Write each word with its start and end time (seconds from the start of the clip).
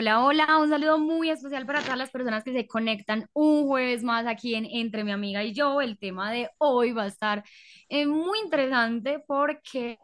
Hola, 0.00 0.24
hola, 0.24 0.58
un 0.58 0.68
saludo 0.68 0.96
muy 1.00 1.28
especial 1.28 1.66
para 1.66 1.82
todas 1.82 1.98
las 1.98 2.10
personas 2.10 2.44
que 2.44 2.52
se 2.52 2.68
conectan 2.68 3.28
un 3.32 3.66
jueves 3.66 4.04
más 4.04 4.26
aquí 4.28 4.54
en 4.54 4.64
Entre 4.64 5.02
mi 5.02 5.10
amiga 5.10 5.42
y 5.42 5.52
yo. 5.52 5.80
El 5.80 5.98
tema 5.98 6.30
de 6.30 6.48
hoy 6.58 6.92
va 6.92 7.02
a 7.02 7.06
estar 7.08 7.42
eh, 7.88 8.06
muy 8.06 8.38
interesante 8.38 9.18
porque 9.26 9.98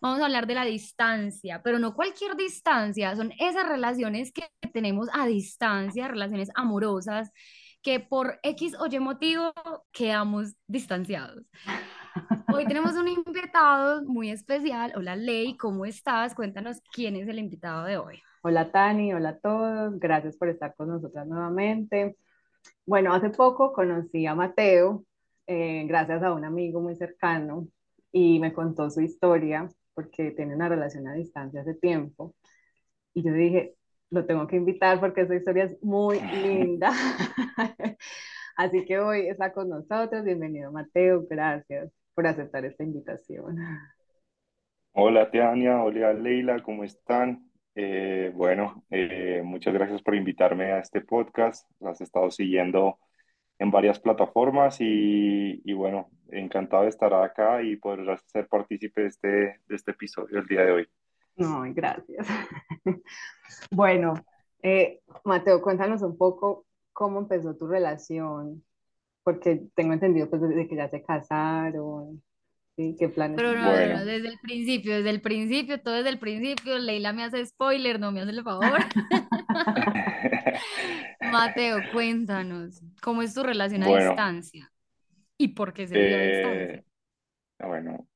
vamos 0.00 0.20
a 0.20 0.24
hablar 0.24 0.48
de 0.48 0.54
la 0.54 0.64
distancia, 0.64 1.62
pero 1.62 1.78
no 1.78 1.94
cualquier 1.94 2.34
distancia, 2.34 3.14
son 3.14 3.32
esas 3.38 3.68
relaciones 3.68 4.32
que 4.32 4.48
tenemos 4.72 5.06
a 5.12 5.26
distancia, 5.26 6.08
relaciones 6.08 6.48
amorosas, 6.56 7.30
que 7.82 8.00
por 8.00 8.40
X 8.42 8.74
o 8.80 8.86
Y 8.90 8.98
motivo 8.98 9.54
quedamos 9.92 10.56
distanciados. 10.66 11.44
Hoy 12.52 12.66
tenemos 12.66 12.94
un 12.94 13.08
invitado 13.08 14.02
muy 14.04 14.30
especial. 14.30 14.92
Hola 14.96 15.16
Ley, 15.16 15.56
¿cómo 15.56 15.84
estás? 15.84 16.34
Cuéntanos 16.34 16.80
quién 16.92 17.16
es 17.16 17.28
el 17.28 17.38
invitado 17.38 17.84
de 17.84 17.96
hoy. 17.96 18.22
Hola 18.42 18.70
Tani, 18.70 19.12
hola 19.12 19.30
a 19.30 19.38
todos, 19.38 19.98
gracias 19.98 20.36
por 20.36 20.48
estar 20.48 20.74
con 20.76 20.88
nosotras 20.88 21.26
nuevamente. 21.26 22.16
Bueno, 22.86 23.12
hace 23.12 23.30
poco 23.30 23.72
conocí 23.72 24.26
a 24.26 24.34
Mateo, 24.34 25.04
eh, 25.46 25.84
gracias 25.86 26.22
a 26.22 26.32
un 26.32 26.44
amigo 26.44 26.80
muy 26.80 26.94
cercano, 26.94 27.66
y 28.12 28.38
me 28.38 28.52
contó 28.52 28.90
su 28.90 29.00
historia, 29.00 29.68
porque 29.94 30.30
tiene 30.30 30.54
una 30.54 30.68
relación 30.68 31.08
a 31.08 31.14
distancia 31.14 31.62
hace 31.62 31.74
tiempo. 31.74 32.34
Y 33.14 33.24
yo 33.24 33.32
dije, 33.32 33.74
lo 34.10 34.26
tengo 34.26 34.46
que 34.46 34.56
invitar 34.56 35.00
porque 35.00 35.26
su 35.26 35.34
historia 35.34 35.64
es 35.64 35.82
muy 35.82 36.20
linda. 36.20 36.92
Así 38.56 38.84
que 38.84 38.98
hoy 39.00 39.26
está 39.28 39.52
con 39.52 39.68
nosotros. 39.68 40.24
Bienvenido 40.24 40.70
Mateo, 40.70 41.26
gracias 41.28 41.90
por 42.14 42.26
aceptar 42.26 42.64
esta 42.64 42.84
invitación. 42.84 43.58
Hola 44.92 45.30
Tania, 45.30 45.82
hola 45.82 46.12
Leila, 46.12 46.62
¿cómo 46.62 46.84
están? 46.84 47.50
Eh, 47.74 48.30
bueno, 48.34 48.84
eh, 48.90 49.42
muchas 49.44 49.74
gracias 49.74 50.00
por 50.02 50.14
invitarme 50.14 50.72
a 50.72 50.78
este 50.78 51.00
podcast. 51.00 51.68
Las 51.80 52.00
he 52.00 52.04
estado 52.04 52.30
siguiendo 52.30 52.98
en 53.58 53.70
varias 53.70 53.98
plataformas 53.98 54.80
y, 54.80 55.60
y, 55.64 55.72
bueno, 55.72 56.10
encantado 56.28 56.84
de 56.84 56.90
estar 56.90 57.12
acá 57.12 57.62
y 57.62 57.76
poder 57.76 58.18
ser 58.26 58.48
partícipe 58.48 59.02
de 59.02 59.06
este, 59.08 59.28
de 59.28 59.74
este 59.74 59.90
episodio 59.90 60.38
el 60.38 60.46
día 60.46 60.62
de 60.62 60.72
hoy. 60.72 60.88
No, 61.36 61.62
gracias. 61.74 62.26
bueno, 63.72 64.14
eh, 64.62 65.00
Mateo, 65.24 65.60
cuéntanos 65.60 66.02
un 66.02 66.16
poco 66.16 66.66
cómo 66.92 67.18
empezó 67.18 67.56
tu 67.56 67.66
relación, 67.66 68.64
porque 69.24 69.62
tengo 69.74 69.94
entendido 69.94 70.28
pues 70.30 70.42
desde 70.42 70.68
que 70.68 70.76
ya 70.76 70.88
se 70.88 71.02
casaron. 71.02 72.22
Sí, 72.76 72.96
¿qué 72.98 73.08
planes? 73.08 73.36
Pero 73.36 73.54
no, 73.54 73.72
desde 74.04 74.28
el 74.28 74.38
principio, 74.42 74.96
desde 74.96 75.10
el 75.10 75.20
principio, 75.20 75.80
todo 75.80 75.94
desde 75.94 76.10
el 76.10 76.18
principio. 76.18 76.78
Leila 76.78 77.12
me 77.12 77.24
hace 77.24 77.44
spoiler, 77.46 78.00
no 78.00 78.12
me 78.12 78.20
hace 78.20 78.30
el 78.30 78.42
favor. 78.42 78.78
Mateo, 81.32 81.78
cuéntanos, 81.92 82.82
¿cómo 83.00 83.22
es 83.22 83.34
tu 83.34 83.42
relación 83.42 83.84
a 83.84 83.86
distancia? 83.86 84.70
¿Y 85.38 85.48
por 85.48 85.72
qué 85.72 85.86
se 85.86 85.98
dio 85.98 86.16
a 86.16 86.20
distancia? 86.20 86.74
Eh, 86.74 86.84
bueno, 87.60 88.08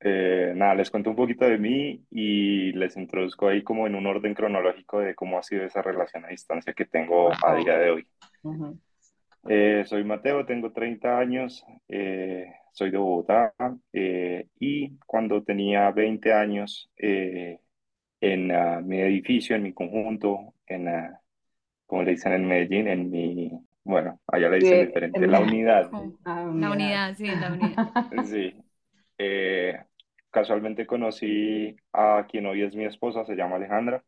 eh, 0.00 0.52
nada, 0.54 0.74
les 0.74 0.90
cuento 0.90 1.10
un 1.10 1.16
poquito 1.16 1.44
de 1.44 1.58
mí 1.58 2.04
y 2.10 2.72
les 2.72 2.96
introduzco 2.96 3.48
ahí 3.48 3.62
como 3.62 3.86
en 3.86 3.94
un 3.94 4.06
orden 4.06 4.34
cronológico 4.34 5.00
de 5.00 5.14
cómo 5.14 5.38
ha 5.38 5.42
sido 5.42 5.64
esa 5.64 5.82
relación 5.82 6.24
a 6.24 6.28
distancia 6.28 6.72
que 6.72 6.86
tengo 6.86 7.30
a 7.44 7.54
día 7.54 7.78
de 7.78 7.90
hoy. 7.90 8.06
Eh, 9.48 9.84
soy 9.86 10.04
Mateo, 10.04 10.44
tengo 10.44 10.72
30 10.72 11.18
años, 11.18 11.64
eh, 11.88 12.46
soy 12.72 12.90
de 12.90 12.98
Bogotá 12.98 13.54
eh, 13.92 14.48
y 14.58 14.96
cuando 15.06 15.42
tenía 15.42 15.90
20 15.90 16.32
años 16.32 16.90
en 16.96 17.58
mi 18.86 19.00
edificio, 19.00 19.56
en 19.56 19.62
mi 19.62 19.72
conjunto, 19.72 20.54
en, 20.66 20.88
como 21.86 22.02
le 22.02 22.12
dicen 22.12 22.32
en 22.32 22.48
Medellín, 22.48 22.88
en 22.88 23.10
mi, 23.10 23.52
bueno, 23.84 24.20
allá 24.26 24.48
le 24.48 24.58
dicen 24.58 24.86
diferente, 24.86 25.26
la 25.26 25.40
unidad. 25.40 25.90
La 26.24 26.70
unidad, 26.70 27.14
sí, 27.14 27.26
la 27.26 27.52
unidad. 27.52 28.24
sí. 28.24 28.54
casualmente 30.30 30.86
conocí 30.86 31.76
a 31.92 32.26
quien 32.28 32.46
hoy 32.46 32.62
es 32.62 32.74
mi 32.74 32.84
esposa, 32.84 33.24
se 33.24 33.36
llama 33.36 33.56
Alejandra. 33.56 34.02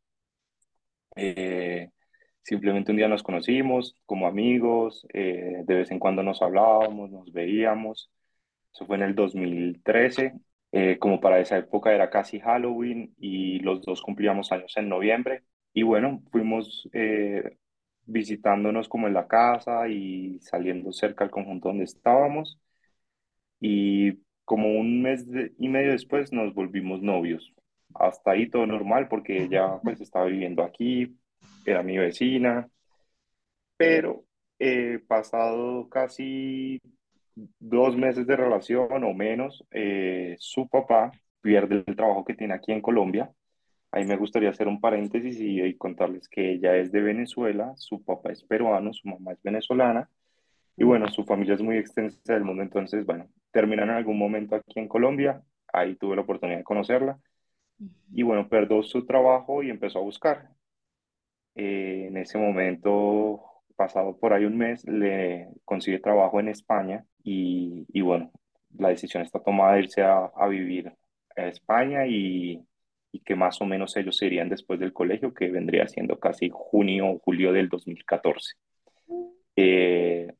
Simplemente 2.48 2.92
un 2.92 2.96
día 2.96 3.08
nos 3.08 3.22
conocimos 3.22 3.94
como 4.06 4.26
amigos, 4.26 5.06
eh, 5.12 5.64
de 5.66 5.74
vez 5.74 5.90
en 5.90 5.98
cuando 5.98 6.22
nos 6.22 6.40
hablábamos, 6.40 7.10
nos 7.10 7.30
veíamos. 7.30 8.10
Eso 8.72 8.86
fue 8.86 8.96
en 8.96 9.02
el 9.02 9.14
2013. 9.14 10.32
Eh, 10.72 10.98
como 10.98 11.20
para 11.20 11.40
esa 11.40 11.58
época 11.58 11.92
era 11.94 12.08
casi 12.08 12.40
Halloween 12.40 13.14
y 13.18 13.58
los 13.60 13.82
dos 13.82 14.00
cumplíamos 14.00 14.50
años 14.50 14.74
en 14.78 14.88
noviembre. 14.88 15.44
Y 15.74 15.82
bueno, 15.82 16.22
fuimos 16.32 16.88
eh, 16.94 17.58
visitándonos 18.06 18.88
como 18.88 19.08
en 19.08 19.14
la 19.14 19.28
casa 19.28 19.86
y 19.88 20.40
saliendo 20.40 20.90
cerca 20.92 21.24
al 21.24 21.30
conjunto 21.30 21.68
donde 21.68 21.84
estábamos. 21.84 22.58
Y 23.60 24.20
como 24.46 24.68
un 24.80 25.02
mes 25.02 25.26
y 25.58 25.68
medio 25.68 25.92
después 25.92 26.32
nos 26.32 26.54
volvimos 26.54 27.02
novios. 27.02 27.52
Hasta 27.94 28.30
ahí 28.30 28.48
todo 28.48 28.66
normal 28.66 29.08
porque 29.08 29.42
ella 29.44 29.80
pues 29.82 30.00
estaba 30.00 30.24
viviendo 30.26 30.62
aquí, 30.62 31.17
era 31.70 31.82
mi 31.82 31.98
vecina, 31.98 32.68
pero 33.76 34.24
eh, 34.58 35.00
pasado 35.06 35.88
casi 35.88 36.80
dos 37.58 37.96
meses 37.96 38.26
de 38.26 38.36
relación 38.36 39.04
o 39.04 39.14
menos, 39.14 39.64
eh, 39.70 40.36
su 40.38 40.68
papá 40.68 41.12
pierde 41.40 41.84
el 41.86 41.96
trabajo 41.96 42.24
que 42.24 42.34
tiene 42.34 42.54
aquí 42.54 42.72
en 42.72 42.80
Colombia. 42.80 43.30
Ahí 43.92 44.04
me 44.04 44.16
gustaría 44.16 44.50
hacer 44.50 44.68
un 44.68 44.80
paréntesis 44.80 45.38
y, 45.40 45.74
contarles 45.76 46.28
que 46.28 46.52
ella 46.54 46.76
es 46.76 46.92
de 46.92 47.00
Venezuela, 47.00 47.72
su 47.76 48.02
papá 48.04 48.32
es 48.32 48.42
peruano, 48.44 48.92
su 48.92 49.08
mamá 49.08 49.32
es 49.32 49.42
venezolana, 49.42 50.10
y 50.76 50.84
bueno, 50.84 51.08
su 51.08 51.24
familia 51.24 51.54
es 51.54 51.62
muy 51.62 51.78
extensa 51.78 52.34
del 52.34 52.44
mundo, 52.44 52.62
entonces, 52.62 53.06
bueno, 53.06 53.28
terminan 53.50 53.90
en 53.90 53.96
algún 53.96 54.18
momento 54.18 54.56
aquí 54.56 54.78
en 54.78 54.88
Colombia, 54.88 55.42
ahí 55.72 55.96
tuve 55.96 56.16
la 56.16 56.22
oportunidad 56.22 56.58
de 56.58 56.64
conocerla, 56.64 57.18
y 58.12 58.22
bueno, 58.22 58.48
perdió 58.48 58.82
su 58.82 59.06
trabajo 59.06 59.62
y 59.62 59.70
empezó 59.70 60.00
a 60.00 60.02
buscar. 60.02 60.57
Eh, 61.60 62.06
en 62.06 62.16
ese 62.16 62.38
momento, 62.38 63.42
pasado 63.74 64.16
por 64.16 64.32
ahí 64.32 64.44
un 64.44 64.56
mes, 64.56 64.84
le 64.86 65.48
consigue 65.64 65.98
trabajo 65.98 66.38
en 66.38 66.46
España 66.46 67.04
y, 67.24 67.84
y 67.92 68.00
bueno, 68.00 68.30
la 68.78 68.90
decisión 68.90 69.24
está 69.24 69.40
tomada 69.40 69.74
de 69.74 69.80
irse 69.80 70.02
a, 70.02 70.30
a 70.36 70.46
vivir 70.46 70.92
a 71.36 71.46
España 71.48 72.06
y, 72.06 72.64
y, 73.10 73.20
que 73.24 73.34
más 73.34 73.60
o 73.60 73.64
menos 73.64 73.96
ellos 73.96 74.16
se 74.16 74.26
irían 74.26 74.48
después 74.48 74.78
del 74.78 74.92
colegio, 74.92 75.34
que 75.34 75.50
vendría 75.50 75.88
siendo 75.88 76.20
casi 76.20 76.48
junio 76.52 77.08
o 77.08 77.18
julio 77.18 77.52
del 77.52 77.68
2014. 77.68 78.54
Eh, 79.56 80.32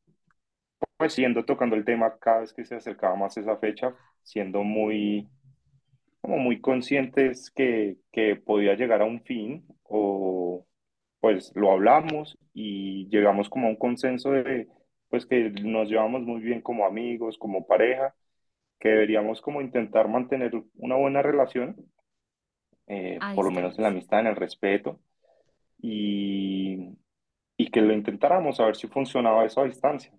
pues 0.95 1.11
siendo 1.13 1.43
tocando 1.43 1.75
el 1.75 1.83
tema 1.83 2.17
cada 2.17 2.41
vez 2.41 2.53
que 2.53 2.63
se 2.63 2.75
acercaba 2.75 3.17
más 3.17 3.35
esa 3.35 3.57
fecha, 3.57 3.93
siendo 4.23 4.63
muy, 4.63 5.27
como 6.21 6.37
muy 6.37 6.61
conscientes 6.61 7.51
que, 7.51 7.97
que 8.13 8.37
podía 8.37 8.75
llegar 8.75 9.01
a 9.01 9.05
un 9.05 9.21
fin 9.21 9.65
o, 9.83 10.65
pues 11.19 11.51
lo 11.55 11.71
hablamos 11.71 12.37
y 12.53 13.07
llegamos 13.09 13.49
como 13.49 13.67
a 13.67 13.69
un 13.71 13.75
consenso 13.75 14.31
de 14.31 14.67
pues 15.09 15.25
que 15.25 15.49
nos 15.49 15.89
llevamos 15.89 16.21
muy 16.21 16.39
bien 16.41 16.61
como 16.61 16.85
amigos, 16.85 17.37
como 17.37 17.65
pareja, 17.65 18.13
que 18.79 18.89
deberíamos 18.89 19.41
como 19.41 19.61
intentar 19.61 20.07
mantener 20.07 20.51
una 20.75 20.95
buena 20.95 21.21
relación, 21.21 21.75
eh, 22.87 23.19
por 23.35 23.45
lo 23.45 23.51
menos 23.51 23.77
en 23.77 23.83
la 23.83 23.89
amistad, 23.89 24.21
en 24.21 24.27
el 24.27 24.35
respeto, 24.35 24.99
y, 25.79 26.89
y 27.57 27.71
que 27.71 27.81
lo 27.81 27.93
intentáramos 27.93 28.59
a 28.59 28.65
ver 28.65 28.75
si 28.75 28.87
funcionaba 28.87 29.45
eso 29.45 29.61
a 29.61 29.65
distancia. 29.65 30.13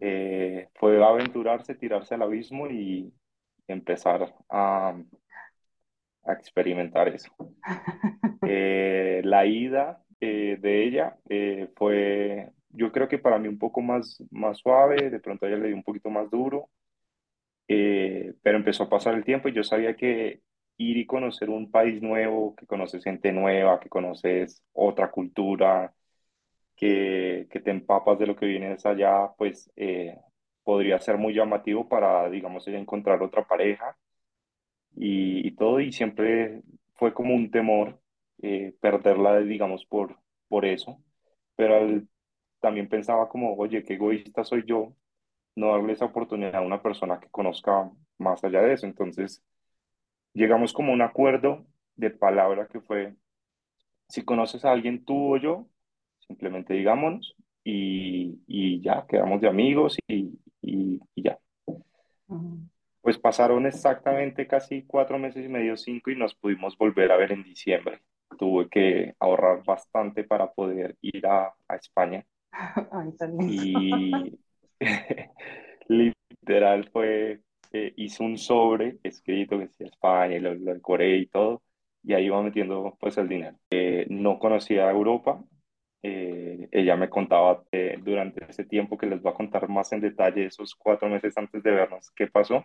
Eh, 0.00 0.68
fue 0.74 1.04
aventurarse, 1.04 1.74
tirarse 1.74 2.14
al 2.14 2.22
abismo 2.22 2.68
y 2.68 3.12
empezar 3.66 4.34
a, 4.48 4.96
a 6.24 6.32
experimentar 6.32 7.08
eso. 7.08 7.30
Eh, 8.50 9.20
la 9.24 9.44
ida 9.44 10.02
eh, 10.20 10.58
de 10.60 10.84
ella 10.84 11.16
eh, 11.28 11.68
fue, 11.76 12.50
yo 12.70 12.92
creo 12.92 13.08
que 13.08 13.18
para 13.18 13.38
mí 13.38 13.48
un 13.48 13.58
poco 13.58 13.80
más, 13.82 14.22
más 14.30 14.58
suave, 14.58 15.10
de 15.10 15.20
pronto 15.20 15.46
a 15.46 15.48
ella 15.48 15.58
le 15.58 15.68
dio 15.68 15.76
un 15.76 15.82
poquito 15.84 16.10
más 16.10 16.30
duro, 16.30 16.70
eh, 17.68 18.34
pero 18.42 18.58
empezó 18.58 18.84
a 18.84 18.88
pasar 18.88 19.14
el 19.14 19.24
tiempo 19.24 19.48
y 19.48 19.52
yo 19.54 19.62
sabía 19.64 19.96
que 19.96 20.42
ir 20.78 20.96
y 20.96 21.06
conocer 21.06 21.50
un 21.50 21.70
país 21.70 22.00
nuevo, 22.02 22.54
que 22.56 22.66
conoces 22.66 23.04
gente 23.04 23.32
nueva, 23.32 23.80
que 23.80 23.88
conoces 23.88 24.62
otra 24.72 25.10
cultura, 25.10 25.92
que, 26.76 27.48
que 27.50 27.60
te 27.60 27.70
empapas 27.70 28.18
de 28.18 28.26
lo 28.26 28.36
que 28.36 28.46
vienes 28.46 28.86
allá, 28.86 29.30
pues 29.38 29.70
eh, 29.76 30.16
podría 30.64 31.00
ser 31.00 31.18
muy 31.18 31.34
llamativo 31.34 31.88
para, 31.88 32.30
digamos, 32.30 32.66
encontrar 32.68 33.22
otra 33.22 33.46
pareja 33.46 33.96
y 34.94 35.50
todo, 35.52 35.80
y 35.80 35.92
siempre 35.92 36.62
fue 36.94 37.14
como 37.14 37.34
un 37.34 37.50
temor 37.50 38.00
eh, 38.42 38.74
perderla, 38.80 39.40
digamos, 39.40 39.84
por, 39.86 40.18
por 40.48 40.64
eso, 40.66 41.02
pero 41.56 41.76
al- 41.76 42.08
también 42.60 42.88
pensaba 42.88 43.28
como, 43.28 43.54
oye, 43.56 43.84
qué 43.84 43.94
egoísta 43.94 44.44
soy 44.44 44.64
yo 44.66 44.94
no 45.56 45.72
darle 45.72 45.94
esa 45.94 46.06
oportunidad 46.06 46.56
a 46.56 46.60
una 46.62 46.82
persona 46.82 47.20
que 47.20 47.28
conozca 47.30 47.90
más 48.18 48.44
allá 48.44 48.62
de 48.62 48.74
eso. 48.74 48.86
Entonces, 48.86 49.42
llegamos 50.34 50.72
como 50.72 50.92
a 50.92 50.94
un 50.94 51.02
acuerdo 51.02 51.66
de 51.96 52.10
palabra 52.10 52.68
que 52.68 52.80
fue, 52.80 53.14
si 54.08 54.24
conoces 54.24 54.64
a 54.64 54.72
alguien 54.72 55.04
tú 55.04 55.34
o 55.34 55.38
yo, 55.38 55.68
simplemente 56.20 56.74
digámonos 56.74 57.36
y, 57.64 58.40
y 58.46 58.82
ya, 58.82 59.06
quedamos 59.08 59.40
de 59.40 59.48
amigos 59.48 59.98
y, 60.08 60.38
y, 60.62 61.00
y 61.14 61.22
ya. 61.24 61.38
Pues 63.00 63.18
pasaron 63.18 63.66
exactamente 63.66 64.46
casi 64.46 64.84
cuatro 64.84 65.18
meses 65.18 65.44
y 65.44 65.48
medio, 65.48 65.76
cinco, 65.76 66.12
y 66.12 66.16
nos 66.16 66.36
pudimos 66.36 66.78
volver 66.78 67.10
a 67.10 67.16
ver 67.16 67.32
en 67.32 67.42
diciembre. 67.42 68.02
Tuve 68.38 68.68
que 68.68 69.14
ahorrar 69.18 69.64
bastante 69.64 70.24
para 70.24 70.52
poder 70.52 70.96
ir 71.02 71.26
a, 71.26 71.54
a 71.68 71.76
España 71.76 72.24
Ay, 72.90 73.12
y 73.40 74.38
literal 75.88 76.88
fue, 76.90 77.40
eh, 77.72 77.92
hice 77.96 78.22
un 78.22 78.38
sobre 78.38 78.98
escrito 79.02 79.58
que 79.58 79.66
decía 79.66 79.86
España 79.86 80.36
y 80.36 80.40
lo, 80.40 80.54
lo 80.54 80.74
decoré 80.74 81.16
y 81.18 81.26
todo, 81.26 81.62
y 82.02 82.14
ahí 82.14 82.26
iba 82.26 82.42
metiendo 82.42 82.96
pues 83.00 83.18
el 83.18 83.28
dinero. 83.28 83.56
Eh, 83.70 84.06
no 84.10 84.38
conocía 84.38 84.90
Europa, 84.90 85.42
eh, 86.02 86.68
ella 86.72 86.96
me 86.96 87.10
contaba 87.10 87.64
eh, 87.72 87.98
durante 88.02 88.44
ese 88.48 88.64
tiempo 88.64 88.96
que 88.96 89.06
les 89.06 89.20
voy 89.20 89.32
a 89.32 89.36
contar 89.36 89.68
más 89.68 89.92
en 89.92 90.00
detalle, 90.00 90.46
esos 90.46 90.74
cuatro 90.74 91.08
meses 91.08 91.36
antes 91.36 91.62
de 91.62 91.70
vernos, 91.70 92.10
qué 92.12 92.26
pasó. 92.28 92.64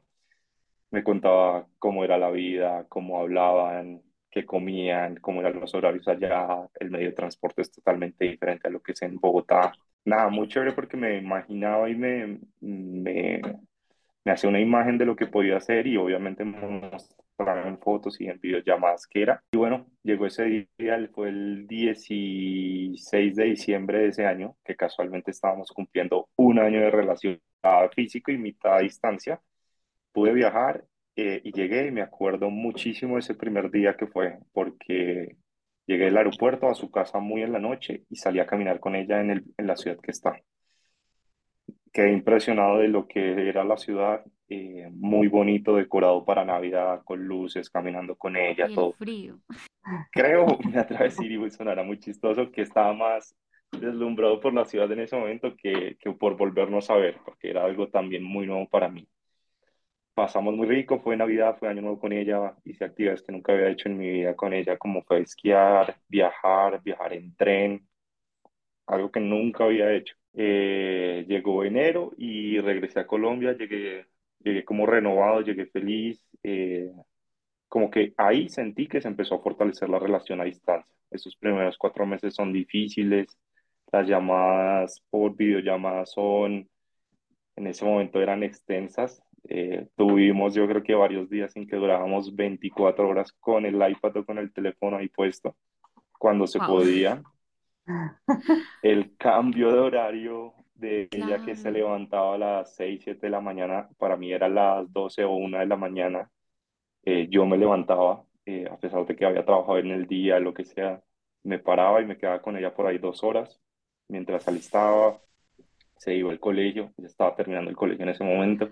Me 0.91 1.03
contaba 1.03 1.67
cómo 1.79 2.03
era 2.03 2.17
la 2.17 2.29
vida, 2.29 2.85
cómo 2.87 3.19
hablaban, 3.19 4.01
qué 4.33 4.45
comían, 4.45 5.17
cómo 5.17 5.41
eran 5.41 5.59
los 5.59 5.73
horarios 5.75 6.07
allá, 6.07 6.67
el 6.79 6.89
medio 6.89 7.07
de 7.07 7.15
transporte 7.15 7.61
es 7.61 7.71
totalmente 7.71 8.25
diferente 8.25 8.67
a 8.67 8.71
lo 8.71 8.81
que 8.81 8.93
es 8.93 9.01
en 9.03 9.17
Bogotá. 9.19 9.71
Nada, 10.05 10.29
muy 10.29 10.47
chévere 10.47 10.73
porque 10.73 10.97
me 10.97 11.17
imaginaba 11.17 11.89
y 11.89 11.95
me, 11.95 12.39
me, 12.59 13.41
me 14.25 14.31
hacía 14.31 14.49
una 14.49 14.59
imagen 14.59 14.97
de 14.97 15.05
lo 15.05 15.15
que 15.15 15.27
podía 15.27 15.57
hacer 15.57 15.85
y 15.87 15.97
obviamente 15.97 16.43
me 16.43 16.57
en 17.65 17.77
fotos 17.79 18.19
y 18.21 18.27
en 18.27 18.39
videollamadas 18.39 19.07
que 19.07 19.21
era. 19.21 19.43
Y 19.51 19.57
bueno, 19.57 19.85
llegó 20.03 20.25
ese 20.25 20.67
día, 20.77 21.09
fue 21.13 21.29
el 21.29 21.67
16 21.67 23.35
de 23.35 23.43
diciembre 23.45 23.99
de 23.99 24.07
ese 24.09 24.25
año, 24.25 24.55
que 24.63 24.75
casualmente 24.75 25.31
estábamos 25.31 25.71
cumpliendo 25.71 26.29
un 26.35 26.59
año 26.59 26.79
de 26.79 26.91
relación, 26.91 27.41
físico 27.93 28.31
y 28.31 28.37
mitad 28.37 28.77
a 28.77 28.79
distancia. 28.79 29.41
Pude 30.11 30.33
viajar 30.33 30.85
eh, 31.15 31.41
y 31.43 31.51
llegué 31.51 31.87
y 31.87 31.91
me 31.91 32.01
acuerdo 32.01 32.49
muchísimo 32.49 33.17
ese 33.17 33.35
primer 33.35 33.71
día 33.71 33.95
que 33.95 34.07
fue, 34.07 34.39
porque 34.53 35.37
llegué 35.85 36.05
del 36.05 36.17
aeropuerto 36.17 36.69
a 36.69 36.75
su 36.75 36.91
casa 36.91 37.19
muy 37.19 37.43
en 37.43 37.51
la 37.51 37.59
noche 37.59 38.03
y 38.09 38.15
salí 38.15 38.39
a 38.39 38.47
caminar 38.47 38.79
con 38.79 38.95
ella 38.95 39.21
en 39.21 39.31
el, 39.31 39.43
en 39.57 39.67
la 39.67 39.75
ciudad 39.75 39.99
que 39.99 40.11
está 40.11 40.41
quedé 41.93 42.11
impresionado 42.11 42.79
de 42.79 42.87
lo 42.87 43.07
que 43.07 43.47
era 43.47 43.63
la 43.63 43.77
ciudad, 43.77 44.25
eh, 44.49 44.89
muy 44.91 45.27
bonito, 45.27 45.75
decorado 45.75 46.25
para 46.25 46.43
Navidad, 46.43 47.03
con 47.05 47.23
luces, 47.23 47.69
caminando 47.69 48.15
con 48.15 48.35
ella, 48.35 48.67
Y 48.67 48.73
todo. 48.73 48.93
frío. 48.93 49.39
Creo, 50.11 50.45
me 50.73 50.79
atrevo 50.79 51.01
a 51.01 51.05
decir, 51.05 51.31
y 51.31 51.51
sonará 51.51 51.83
muy 51.83 51.99
chistoso, 51.99 52.51
que 52.51 52.63
estaba 52.63 52.93
más 52.93 53.35
deslumbrado 53.71 54.39
por 54.39 54.53
la 54.53 54.65
ciudad 54.65 54.91
en 54.91 55.01
ese 55.01 55.15
momento 55.15 55.55
que, 55.55 55.95
que 55.99 56.11
por 56.11 56.35
volvernos 56.35 56.89
a 56.89 56.95
ver, 56.95 57.17
porque 57.23 57.51
era 57.51 57.63
algo 57.63 57.87
también 57.87 58.23
muy 58.23 58.47
nuevo 58.47 58.67
para 58.67 58.89
mí. 58.89 59.07
Pasamos 60.15 60.53
muy 60.55 60.67
rico, 60.67 60.99
fue 60.99 61.17
Navidad, 61.17 61.57
fue 61.57 61.69
Año 61.69 61.81
Nuevo 61.81 61.99
con 61.99 62.13
ella, 62.13 62.55
hice 62.65 62.85
actividades 62.85 63.23
que 63.23 63.31
nunca 63.31 63.53
había 63.53 63.69
hecho 63.69 63.89
en 63.89 63.97
mi 63.97 64.09
vida 64.11 64.35
con 64.35 64.53
ella, 64.53 64.77
como 64.77 65.01
fue 65.03 65.21
esquiar, 65.21 65.97
viajar, 66.07 66.81
viajar 66.83 67.13
en 67.13 67.35
tren, 67.35 67.87
algo 68.87 69.11
que 69.11 69.19
nunca 69.19 69.65
había 69.65 69.91
hecho. 69.93 70.15
Eh, 70.33 71.25
llegó 71.27 71.63
enero 71.63 72.11
y 72.17 72.59
regresé 72.59 73.01
a 73.01 73.07
Colombia, 73.07 73.53
llegué, 73.53 74.07
llegué 74.39 74.65
como 74.65 74.85
renovado, 74.85 75.41
llegué 75.41 75.65
feliz, 75.67 76.25
eh, 76.43 76.91
como 77.67 77.89
que 77.91 78.13
ahí 78.17 78.49
sentí 78.49 78.87
que 78.87 79.01
se 79.01 79.07
empezó 79.07 79.35
a 79.35 79.41
fortalecer 79.43 79.89
la 79.89 79.99
relación 79.99 80.41
a 80.41 80.45
distancia. 80.45 80.93
Esos 81.11 81.35
primeros 81.37 81.77
cuatro 81.77 82.05
meses 82.05 82.35
son 82.35 82.53
difíciles, 82.53 83.37
las 83.91 84.07
llamadas 84.07 85.03
por 85.09 85.35
videollamadas 85.35 86.11
son, 86.13 86.69
en 87.55 87.67
ese 87.67 87.85
momento 87.85 88.21
eran 88.21 88.43
extensas. 88.43 89.21
Eh, 89.49 89.87
tuvimos 89.95 90.53
yo 90.55 90.67
creo 90.67 90.83
que 90.83 90.95
varios 90.95 91.29
días 91.29 91.55
en 91.55 91.67
que 91.67 91.75
durábamos 91.75 92.35
24 92.35 93.07
horas 93.09 93.33
con 93.33 93.65
el 93.65 93.75
iPad 93.75 94.17
o 94.17 94.25
con 94.25 94.37
el 94.39 94.53
teléfono 94.53 94.97
ahí 94.97 95.09
puesto, 95.09 95.55
cuando 96.19 96.47
se 96.47 96.59
Wow. 96.59 96.61
podía 96.61 97.23
el 98.81 99.15
cambio 99.17 99.71
de 99.71 99.79
horario 99.79 100.53
de 100.75 101.07
ella 101.11 101.41
que 101.41 101.55
se 101.55 101.71
levantaba 101.71 102.35
a 102.35 102.37
las 102.37 102.75
6 102.75 103.01
7 103.03 103.27
de 103.27 103.31
la 103.31 103.41
mañana, 103.41 103.89
para 103.97 104.17
mí 104.17 104.31
era 104.31 104.49
las 104.49 104.91
12 104.91 105.23
o 105.23 105.33
una 105.35 105.59
de 105.59 105.67
la 105.67 105.77
mañana. 105.77 106.29
Eh, 107.03 107.27
yo 107.29 107.45
me 107.45 107.57
levantaba, 107.57 108.25
eh, 108.45 108.67
a 108.71 108.77
pesar 108.79 109.05
de 109.05 109.15
que 109.15 109.25
había 109.25 109.45
trabajado 109.45 109.79
en 109.79 109.91
el 109.91 110.07
día, 110.07 110.39
lo 110.39 110.53
que 110.53 110.65
sea, 110.65 111.03
me 111.43 111.59
paraba 111.59 112.01
y 112.01 112.05
me 112.05 112.17
quedaba 112.17 112.41
con 112.41 112.57
ella 112.57 112.73
por 112.75 112.87
ahí 112.87 112.97
dos 112.99 113.23
horas, 113.23 113.61
mientras 114.09 114.47
alistaba, 114.47 115.21
se 115.97 116.15
iba 116.15 116.31
al 116.31 116.39
colegio, 116.39 116.93
ya 116.97 117.07
estaba 117.07 117.35
terminando 117.35 117.69
el 117.71 117.75
colegio 117.77 118.03
en 118.03 118.09
ese 118.09 118.23
momento, 118.23 118.69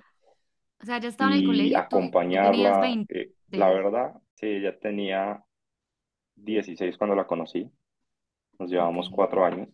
O 0.82 0.86
sea, 0.86 1.00
ya 1.00 1.10
estaba 1.10 1.32
en 1.32 1.38
el 1.38 1.44
colegio, 1.44 1.88
tú, 1.88 2.18
tú 2.24 2.40
tenías 2.40 2.78
acompañarla. 2.78 2.80
20. 2.80 3.22
eh, 3.22 3.34
la 3.52 3.70
verdad, 3.72 4.14
sí, 4.36 4.48
ella 4.48 4.78
tenía 4.80 5.44
16 6.36 6.98
cuando 6.98 7.16
la 7.16 7.28
conocí, 7.28 7.70
nos 8.60 8.70
llevamos 8.72 9.10
Ok. 9.10 9.14
cuatro 9.14 9.46
años. 9.46 9.70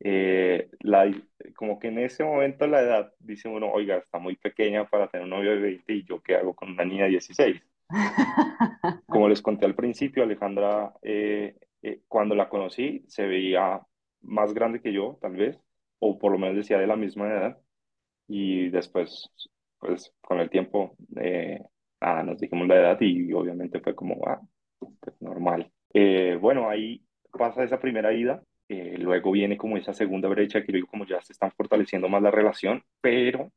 eh, 0.00 0.70
la, 0.80 1.10
como 1.56 1.78
que 1.78 1.88
en 1.88 1.98
ese 2.00 2.24
momento 2.24 2.66
la 2.66 2.80
edad, 2.82 3.14
dice 3.20 3.48
uno, 3.48 3.70
oiga, 3.72 3.98
está 3.98 4.18
muy 4.18 4.36
pequeña 4.36 4.88
para 4.90 5.08
tener 5.08 5.24
un 5.24 5.30
novio 5.30 5.52
de 5.52 5.58
20 5.60 5.92
y 5.94 6.04
yo 6.04 6.22
qué 6.22 6.36
hago 6.36 6.54
con 6.56 6.70
una 6.72 6.84
niña 6.84 7.04
de 7.04 7.10
16. 7.12 7.62
Como 9.08 9.28
les 9.28 9.42
conté 9.42 9.66
al 9.66 9.74
principio, 9.74 10.22
Alejandra, 10.24 10.94
eh, 11.02 11.56
eh, 11.82 12.02
cuando 12.08 12.34
la 12.34 12.48
conocí, 12.48 13.04
se 13.08 13.26
veía 13.26 13.80
más 14.22 14.52
grande 14.54 14.80
que 14.80 14.92
yo, 14.92 15.18
tal 15.20 15.36
vez, 15.36 15.58
o 15.98 16.18
por 16.18 16.32
lo 16.32 16.38
menos 16.38 16.56
decía 16.56 16.78
de 16.78 16.86
la 16.86 16.96
misma 16.96 17.28
edad, 17.28 17.58
y 18.28 18.70
después, 18.70 19.30
pues 19.78 20.12
con 20.20 20.40
el 20.40 20.50
tiempo, 20.50 20.96
eh, 21.16 21.60
nada, 22.00 22.22
nos 22.22 22.38
dijimos 22.38 22.68
la 22.68 22.76
edad 22.76 22.98
y 23.00 23.32
obviamente 23.32 23.80
fue 23.80 23.94
como, 23.94 24.20
ah, 24.26 24.40
pues, 24.78 25.20
normal. 25.20 25.70
Eh, 25.94 26.38
bueno, 26.40 26.68
ahí 26.68 27.02
pasa 27.32 27.64
esa 27.64 27.80
primera 27.80 28.12
ida. 28.12 28.42
Eh, 28.68 28.96
luego 28.98 29.30
viene 29.30 29.56
como 29.56 29.76
esa 29.76 29.94
segunda 29.94 30.28
brecha 30.28 30.64
que 30.64 30.72
yo 30.72 30.86
como 30.86 31.06
ya 31.06 31.20
se 31.22 31.32
están 31.32 31.52
fortaleciendo 31.52 32.08
más 32.08 32.22
la 32.22 32.32
relación, 32.32 32.82
pero 33.00 33.52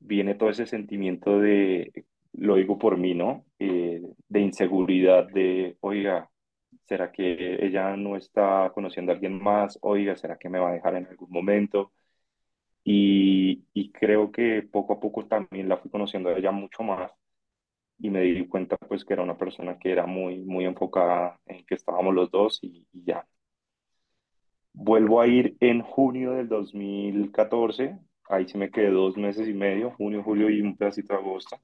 viene 0.00 0.34
todo 0.34 0.50
ese 0.50 0.66
sentimiento 0.66 1.38
de, 1.40 1.92
lo 2.32 2.56
digo 2.56 2.78
por 2.78 2.96
mí, 2.98 3.14
¿no? 3.14 3.44
Eh, 3.58 4.02
de 4.28 4.40
inseguridad, 4.40 5.28
de, 5.28 5.76
oiga, 5.80 6.30
¿será 6.86 7.12
que 7.12 7.64
ella 7.64 7.96
no 7.96 8.16
está 8.16 8.70
conociendo 8.74 9.12
a 9.12 9.14
alguien 9.14 9.42
más? 9.42 9.78
Oiga, 9.82 10.16
¿será 10.16 10.36
que 10.36 10.48
me 10.48 10.58
va 10.58 10.70
a 10.70 10.74
dejar 10.74 10.96
en 10.96 11.06
algún 11.06 11.30
momento? 11.30 11.92
Y, 12.86 13.66
y 13.74 13.92
creo 13.92 14.32
que 14.32 14.62
poco 14.64 14.94
a 14.94 15.00
poco 15.00 15.26
también 15.26 15.68
la 15.68 15.78
fui 15.78 15.90
conociendo 15.92 16.30
a 16.30 16.34
ella 16.38 16.52
mucho 16.52 16.84
más 16.84 17.12
y 17.98 18.10
me 18.10 18.22
di 18.22 18.46
cuenta 18.48 18.76
pues 18.78 19.04
que 19.04 19.14
era 19.14 19.22
una 19.22 19.38
persona 19.38 19.78
que 19.78 19.92
era 19.92 20.06
muy, 20.06 20.38
muy 20.40 20.64
enfocada 20.66 21.40
en 21.46 21.64
que 21.66 21.76
estábamos 21.76 22.14
los 22.14 22.30
dos 22.30 22.58
y, 22.62 22.86
y 22.92 23.04
ya. 23.04 23.26
Vuelvo 24.74 25.20
a 25.20 25.26
ir 25.26 25.56
en 25.58 25.82
junio 25.82 26.30
del 26.30 26.48
2014, 26.48 27.98
ahí 28.28 28.46
sí 28.46 28.56
me 28.56 28.70
quedé 28.70 28.90
dos 28.90 29.16
meses 29.16 29.48
y 29.48 29.54
medio, 29.54 29.90
junio, 29.96 30.22
julio 30.22 30.48
y 30.50 30.60
un 30.60 30.76
pedacito 30.76 31.14
de 31.14 31.18
agosto, 31.18 31.56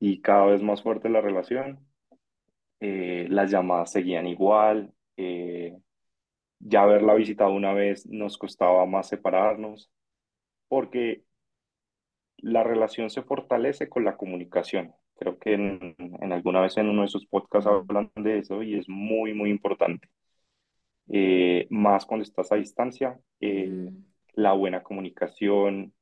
y 0.00 0.20
cada 0.20 0.46
vez 0.46 0.62
más 0.62 0.82
fuerte 0.82 1.08
la 1.08 1.20
relación, 1.20 1.86
eh, 2.80 3.26
las 3.30 3.50
llamadas 3.50 3.92
seguían 3.92 4.26
igual, 4.26 4.94
eh, 5.16 5.76
ya 6.60 6.82
haberla 6.84 7.14
visitado 7.14 7.52
una 7.52 7.74
vez 7.74 8.06
nos 8.06 8.38
costaba 8.38 8.86
más 8.86 9.08
separarnos, 9.08 9.90
porque 10.68 11.24
la 12.38 12.62
relación 12.64 13.10
se 13.10 13.22
fortalece 13.22 13.90
con 13.90 14.04
la 14.06 14.16
comunicación. 14.16 14.94
Creo 15.16 15.38
que 15.38 15.52
en, 15.52 15.94
en 15.98 16.32
alguna 16.32 16.62
vez 16.62 16.76
en 16.78 16.88
uno 16.88 17.02
de 17.02 17.08
sus 17.08 17.26
podcasts 17.26 17.68
hablan 17.70 18.10
de 18.16 18.38
eso 18.38 18.62
y 18.62 18.78
es 18.78 18.88
muy, 18.88 19.34
muy 19.34 19.50
importante. 19.50 20.08
Eh, 21.08 21.66
más 21.70 22.04
cuando 22.06 22.24
estás 22.24 22.50
a 22.52 22.56
distancia, 22.56 23.18
eh, 23.40 23.68
Ujú. 23.68 24.02
la 24.34 24.52
buena 24.52 24.82
comunicación, 24.82 25.94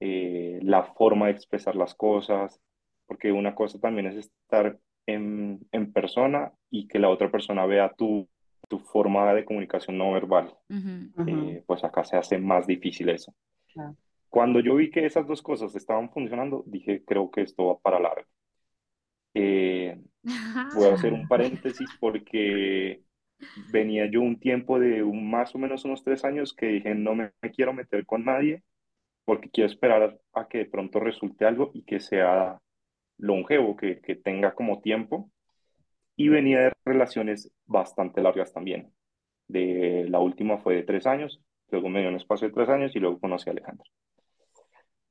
eh, 0.00 0.60
la 0.62 0.84
forma 0.84 1.26
de 1.26 1.32
expresar 1.32 1.76
las 1.76 1.94
cosas, 1.94 2.60
porque 3.06 3.32
una 3.32 3.54
cosa 3.54 3.80
también 3.80 4.06
es 4.08 4.16
estar 4.16 4.78
en, 5.06 5.60
en 5.72 5.92
persona 5.92 6.52
y 6.70 6.88
que 6.88 6.98
la 6.98 7.10
otra 7.10 7.30
persona 7.30 7.66
vea 7.66 7.92
tu 7.96 8.28
tu 8.68 8.78
forma 8.80 9.34
de 9.34 9.44
comunicación 9.44 9.98
no 9.98 10.12
verbal. 10.12 10.54
Eh, 11.26 11.62
pues 11.66 11.84
acá 11.84 12.04
se 12.04 12.16
hace 12.16 12.38
más 12.38 12.66
difícil 12.66 13.10
eso. 13.10 13.34
Claro. 13.72 13.96
Cuando 14.28 14.60
yo 14.60 14.76
vi 14.76 14.90
que 14.90 15.04
esas 15.04 15.26
dos 15.26 15.42
cosas 15.42 15.74
estaban 15.74 16.10
funcionando, 16.10 16.62
dije, 16.66 17.02
creo 17.04 17.30
que 17.30 17.42
esto 17.42 17.66
va 17.66 17.78
para 17.80 17.98
largo. 17.98 18.28
Eh, 19.34 20.00
voy 20.74 20.88
a 20.88 20.94
hacer 20.94 21.12
un 21.12 21.26
paréntesis 21.28 21.88
porque 21.98 23.02
venía 23.72 24.06
yo 24.10 24.20
un 24.20 24.38
tiempo 24.38 24.78
de 24.78 25.02
un, 25.02 25.28
más 25.30 25.54
o 25.54 25.58
menos 25.58 25.84
unos 25.84 26.04
tres 26.04 26.24
años 26.24 26.54
que 26.54 26.66
dije, 26.66 26.94
no 26.94 27.14
me, 27.14 27.32
me 27.42 27.50
quiero 27.50 27.72
meter 27.72 28.06
con 28.06 28.24
nadie 28.24 28.62
porque 29.24 29.50
quiero 29.50 29.70
esperar 29.70 30.18
a 30.32 30.48
que 30.48 30.58
de 30.58 30.64
pronto 30.66 31.00
resulte 31.00 31.44
algo 31.44 31.70
y 31.74 31.82
que 31.84 32.00
sea 32.00 32.58
longevo, 33.18 33.76
que, 33.76 34.00
que 34.00 34.16
tenga 34.16 34.54
como 34.54 34.80
tiempo. 34.80 35.30
Y 36.16 36.28
venía 36.28 36.60
de 36.60 36.72
relaciones 36.84 37.52
bastante 37.66 38.22
largas 38.22 38.52
también. 38.52 38.92
De, 39.48 40.06
la 40.08 40.18
última 40.20 40.58
fue 40.58 40.76
de 40.76 40.82
tres 40.82 41.06
años, 41.06 41.40
luego 41.70 41.88
me 41.88 42.00
dio 42.00 42.08
un 42.10 42.16
espacio 42.16 42.48
de 42.48 42.54
tres 42.54 42.68
años 42.68 42.94
y 42.94 43.00
luego 43.00 43.20
conocí 43.20 43.48
a 43.48 43.52
Alejandra. 43.52 43.84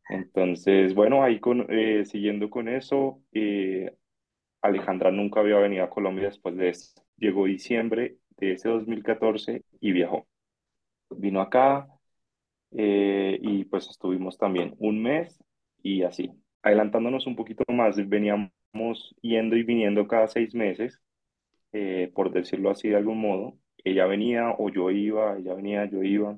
Entonces, 0.09 0.95
bueno, 0.95 1.23
ahí 1.23 1.39
con, 1.39 1.65
eh, 1.69 2.03
siguiendo 2.05 2.49
con 2.49 2.67
eso, 2.67 3.21
eh, 3.31 3.91
Alejandra 4.61 5.11
nunca 5.11 5.39
había 5.41 5.57
venido 5.57 5.83
a 5.83 5.89
Colombia 5.89 6.25
después 6.25 6.55
de 6.57 6.69
eso. 6.69 7.01
Llegó 7.17 7.45
diciembre 7.45 8.17
de 8.37 8.53
ese 8.53 8.69
2014 8.69 9.63
y 9.79 9.91
viajó. 9.91 10.27
Vino 11.11 11.41
acá 11.41 11.87
eh, 12.71 13.39
y 13.41 13.65
pues 13.65 13.89
estuvimos 13.89 14.37
también 14.37 14.75
un 14.79 15.01
mes 15.01 15.37
y 15.81 16.03
así. 16.03 16.31
Adelantándonos 16.61 17.27
un 17.27 17.35
poquito 17.35 17.63
más, 17.69 17.95
veníamos 18.07 18.51
yendo 19.21 19.55
y 19.55 19.63
viniendo 19.63 20.07
cada 20.07 20.27
seis 20.27 20.53
meses, 20.55 21.01
eh, 21.73 22.11
por 22.13 22.31
decirlo 22.31 22.69
así 22.71 22.89
de 22.89 22.97
algún 22.97 23.19
modo. 23.21 23.57
Ella 23.83 24.05
venía 24.05 24.51
o 24.57 24.69
yo 24.69 24.91
iba, 24.91 25.37
ella 25.37 25.53
venía, 25.55 25.85
yo 25.85 26.03
iba. 26.03 26.37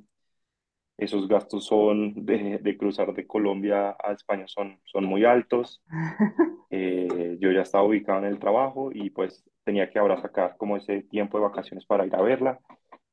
Esos 0.98 1.28
gastos 1.28 1.66
son 1.66 2.26
de, 2.26 2.60
de 2.60 2.78
cruzar 2.78 3.14
de 3.14 3.26
Colombia 3.26 3.96
a 4.04 4.12
España 4.14 4.46
son, 4.48 4.80
son 4.86 5.06
muy 5.06 5.26
altos. 5.26 5.82
Eh, 6.74 7.36
yo 7.42 7.52
ya 7.52 7.64
estaba 7.64 7.84
ubicado 7.84 8.20
en 8.20 8.26
el 8.32 8.40
trabajo 8.40 8.92
y 8.94 9.10
pues 9.10 9.44
tenía 9.66 9.90
que 9.90 10.00
ahora 10.00 10.22
sacar 10.22 10.56
como 10.56 10.78
ese 10.78 11.04
tiempo 11.04 11.38
de 11.38 11.44
vacaciones 11.44 11.86
para 11.86 12.06
ir 12.06 12.16
a 12.16 12.22
verla 12.22 12.62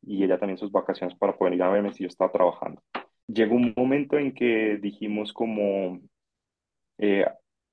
y 0.02 0.23
ella 0.23 0.38
también 0.38 0.58
sus 0.58 0.70
vacaciones 0.70 1.16
para 1.18 1.37
poder 1.37 1.54
ir 1.54 1.62
a 1.64 1.68
verme 1.68 1.92
si 1.92 2.04
yo 2.04 2.08
estaba 2.08 2.30
trabajando. 2.30 2.80
Llegó 3.26 3.56
un 3.56 3.75
momento 3.76 4.16
en 4.16 4.32
que 4.32 4.78
dijimos 4.80 5.32
como, 5.32 6.00
eh, 6.99 7.26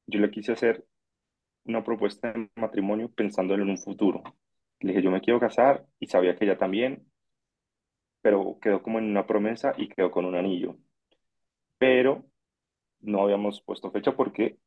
yo 0.07 0.19
le 0.19 0.31
quise 0.31 0.53
hacer 0.53 0.83
una 1.65 1.83
propuesta 1.83 2.31
de 2.33 2.49
matrimonio 2.55 3.09
pensando 3.09 3.53
en 3.53 3.61
un 3.61 3.77
futuro. 3.77 4.23
Le 4.79 4.89
dije, 4.89 5.03
yo 5.03 5.11
me 5.11 5.21
quiero 5.21 5.39
casar 5.39 5.85
y 5.99 6.07
sabía 6.07 6.35
que 6.35 6.45
ella 6.45 6.57
también, 6.57 7.05
pero 8.25 8.57
quedó 8.59 8.81
como 8.81 8.97
en 8.97 9.05
una 9.05 9.27
promesa 9.27 9.75
y 9.77 9.87
quedó 9.87 10.09
con 10.09 10.25
un 10.25 10.33
anillo. 10.33 10.77
Pero 11.77 12.25
no 12.99 13.21
habíamos 13.21 13.61
puesto 13.61 13.91
fecha 13.91 14.15
porque 14.15 14.57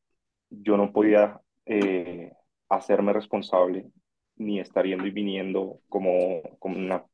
yo 0.48 0.76
no 0.76 0.92
podía 0.92 1.40
eh, 1.66 2.34
hacerme 2.68 3.12
responsable 3.12 3.90
ni 4.36 4.60
estar 4.60 4.86
yendo 4.86 5.08
y 5.08 5.10
viniendo 5.10 5.80
como, 5.88 6.40
como 6.60 6.78
una, 6.78 7.04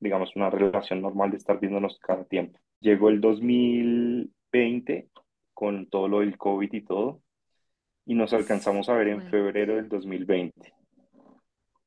digamos, 0.00 0.34
una 0.34 0.50
relación 0.50 1.02
normal 1.02 1.30
de 1.30 1.36
estar 1.36 1.60
viéndonos 1.60 2.00
cada 2.00 2.24
tiempo. 2.24 2.58
Llegó 2.80 3.08
el 3.08 3.20
2020 3.20 5.08
con 5.54 5.86
todo 5.88 6.08
lo 6.08 6.18
del 6.18 6.36
COVID 6.36 6.72
y 6.72 6.80
todo, 6.80 7.22
y 8.06 8.16
nos 8.16 8.32
alcanzamos 8.32 8.88
a 8.88 8.94
ver 8.96 9.06
en 9.06 9.22
febrero 9.30 9.76
del 9.76 9.88
2020. 9.88 10.74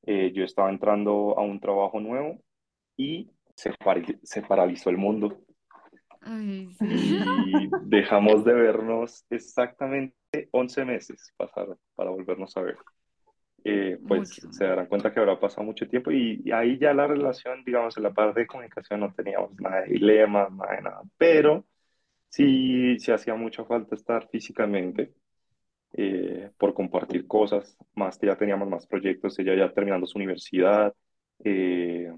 Eh, 0.03 0.32
yo 0.34 0.46
estaba 0.46 0.70
entrando 0.70 1.38
a 1.38 1.41
un 1.41 1.60
trabajo 1.60 2.00
nuevo 2.00 2.39
y 2.96 3.29
se, 4.23 4.41
paralizó 4.41 4.89
el 4.89 4.97
mundo 4.97 5.41
Ay, 6.21 6.69
sí. 6.77 6.85
y 6.85 7.69
dejamos 7.83 8.45
de 8.45 8.53
vernos 8.53 9.25
exactamente 9.29 10.15
11 10.51 10.85
meses 10.85 11.33
pasaron 11.37 11.77
para 11.95 12.11
volvernos 12.11 12.55
a 12.57 12.61
ver. 12.61 12.77
Eh, 13.65 13.99
pues 14.07 14.41
Mucho. 14.41 14.53
se 14.53 14.65
darán 14.65 14.85
cuenta 14.85 15.13
que 15.13 15.19
habrá 15.19 15.37
pasado 15.37 15.63
mucho 15.63 15.85
tiempo 15.89 16.11
y, 16.11 16.41
y 16.45 16.51
ahí 16.53 16.77
ya 16.79 16.93
la 16.93 17.07
relación, 17.07 17.61
digamos, 17.65 17.97
en 17.97 18.03
la 18.03 18.13
parte 18.13 18.39
de 18.39 18.47
comunicación 18.47 19.01
no 19.01 19.13
teníamos 19.13 19.51
nada 19.59 19.81
de 19.81 19.87
dilemas, 19.87 20.49
nada 20.53 20.75
de 20.75 20.81
nada, 20.81 21.01
pero 21.17 21.65
sí, 22.29 22.97
sí 22.99 23.11
hacía 23.11 23.35
mucha 23.35 23.65
falta 23.65 23.95
estar 23.95 24.29
físicamente 24.29 25.13
eh, 25.91 26.51
por 26.57 26.73
compartir 26.73 27.27
cosas, 27.27 27.77
más 27.95 28.17
que 28.17 28.27
ya 28.27 28.37
teníamos 28.37 28.69
más 28.69 28.87
proyectos, 28.87 29.37
ella 29.39 29.55
ya 29.55 29.73
terminando 29.73 30.07
su 30.07 30.17
universidad 30.17 30.93
eh, 31.43 32.13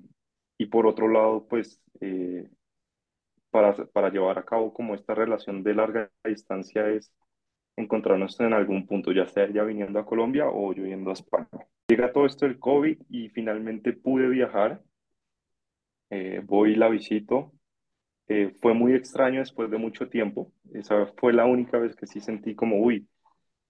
y 0.62 0.68
por 0.68 0.86
otro 0.86 1.08
lado, 1.08 1.48
pues 1.48 1.82
eh, 2.02 2.48
para, 3.50 3.74
para 3.88 4.12
llevar 4.12 4.38
a 4.38 4.46
cabo 4.46 4.72
como 4.72 4.94
esta 4.94 5.16
relación 5.16 5.64
de 5.64 5.74
larga 5.74 6.12
distancia 6.24 6.88
es 6.88 7.12
encontrarnos 7.76 8.40
en 8.40 8.54
algún 8.54 8.86
punto, 8.86 9.12
ya 9.12 9.26
sea 9.26 9.46
ella 9.46 9.64
viniendo 9.64 9.98
a 9.98 10.06
Colombia 10.06 10.46
o 10.48 10.72
yo 10.72 10.86
yendo 10.86 11.10
a 11.10 11.14
España. 11.14 11.48
Llega 11.88 12.14
todo 12.14 12.28
esto 12.28 12.46
del 12.46 12.60
COVID 12.60 12.96
y 13.10 13.30
finalmente 13.30 13.94
pude 13.94 14.28
viajar, 14.30 14.84
eh, 16.12 16.42
voy 16.46 16.74
y 16.74 16.76
la 16.76 16.90
visito. 16.90 17.52
Eh, 18.28 18.54
fue 18.62 18.76
muy 18.76 18.94
extraño 18.94 19.40
después 19.40 19.72
de 19.72 19.80
mucho 19.80 20.10
tiempo. 20.10 20.52
Esa 20.76 21.08
fue 21.18 21.34
la 21.34 21.46
única 21.46 21.80
vez 21.80 21.96
que 21.96 22.06
sí 22.06 22.20
sentí 22.20 22.54
como, 22.54 22.78
uy, 22.78 23.08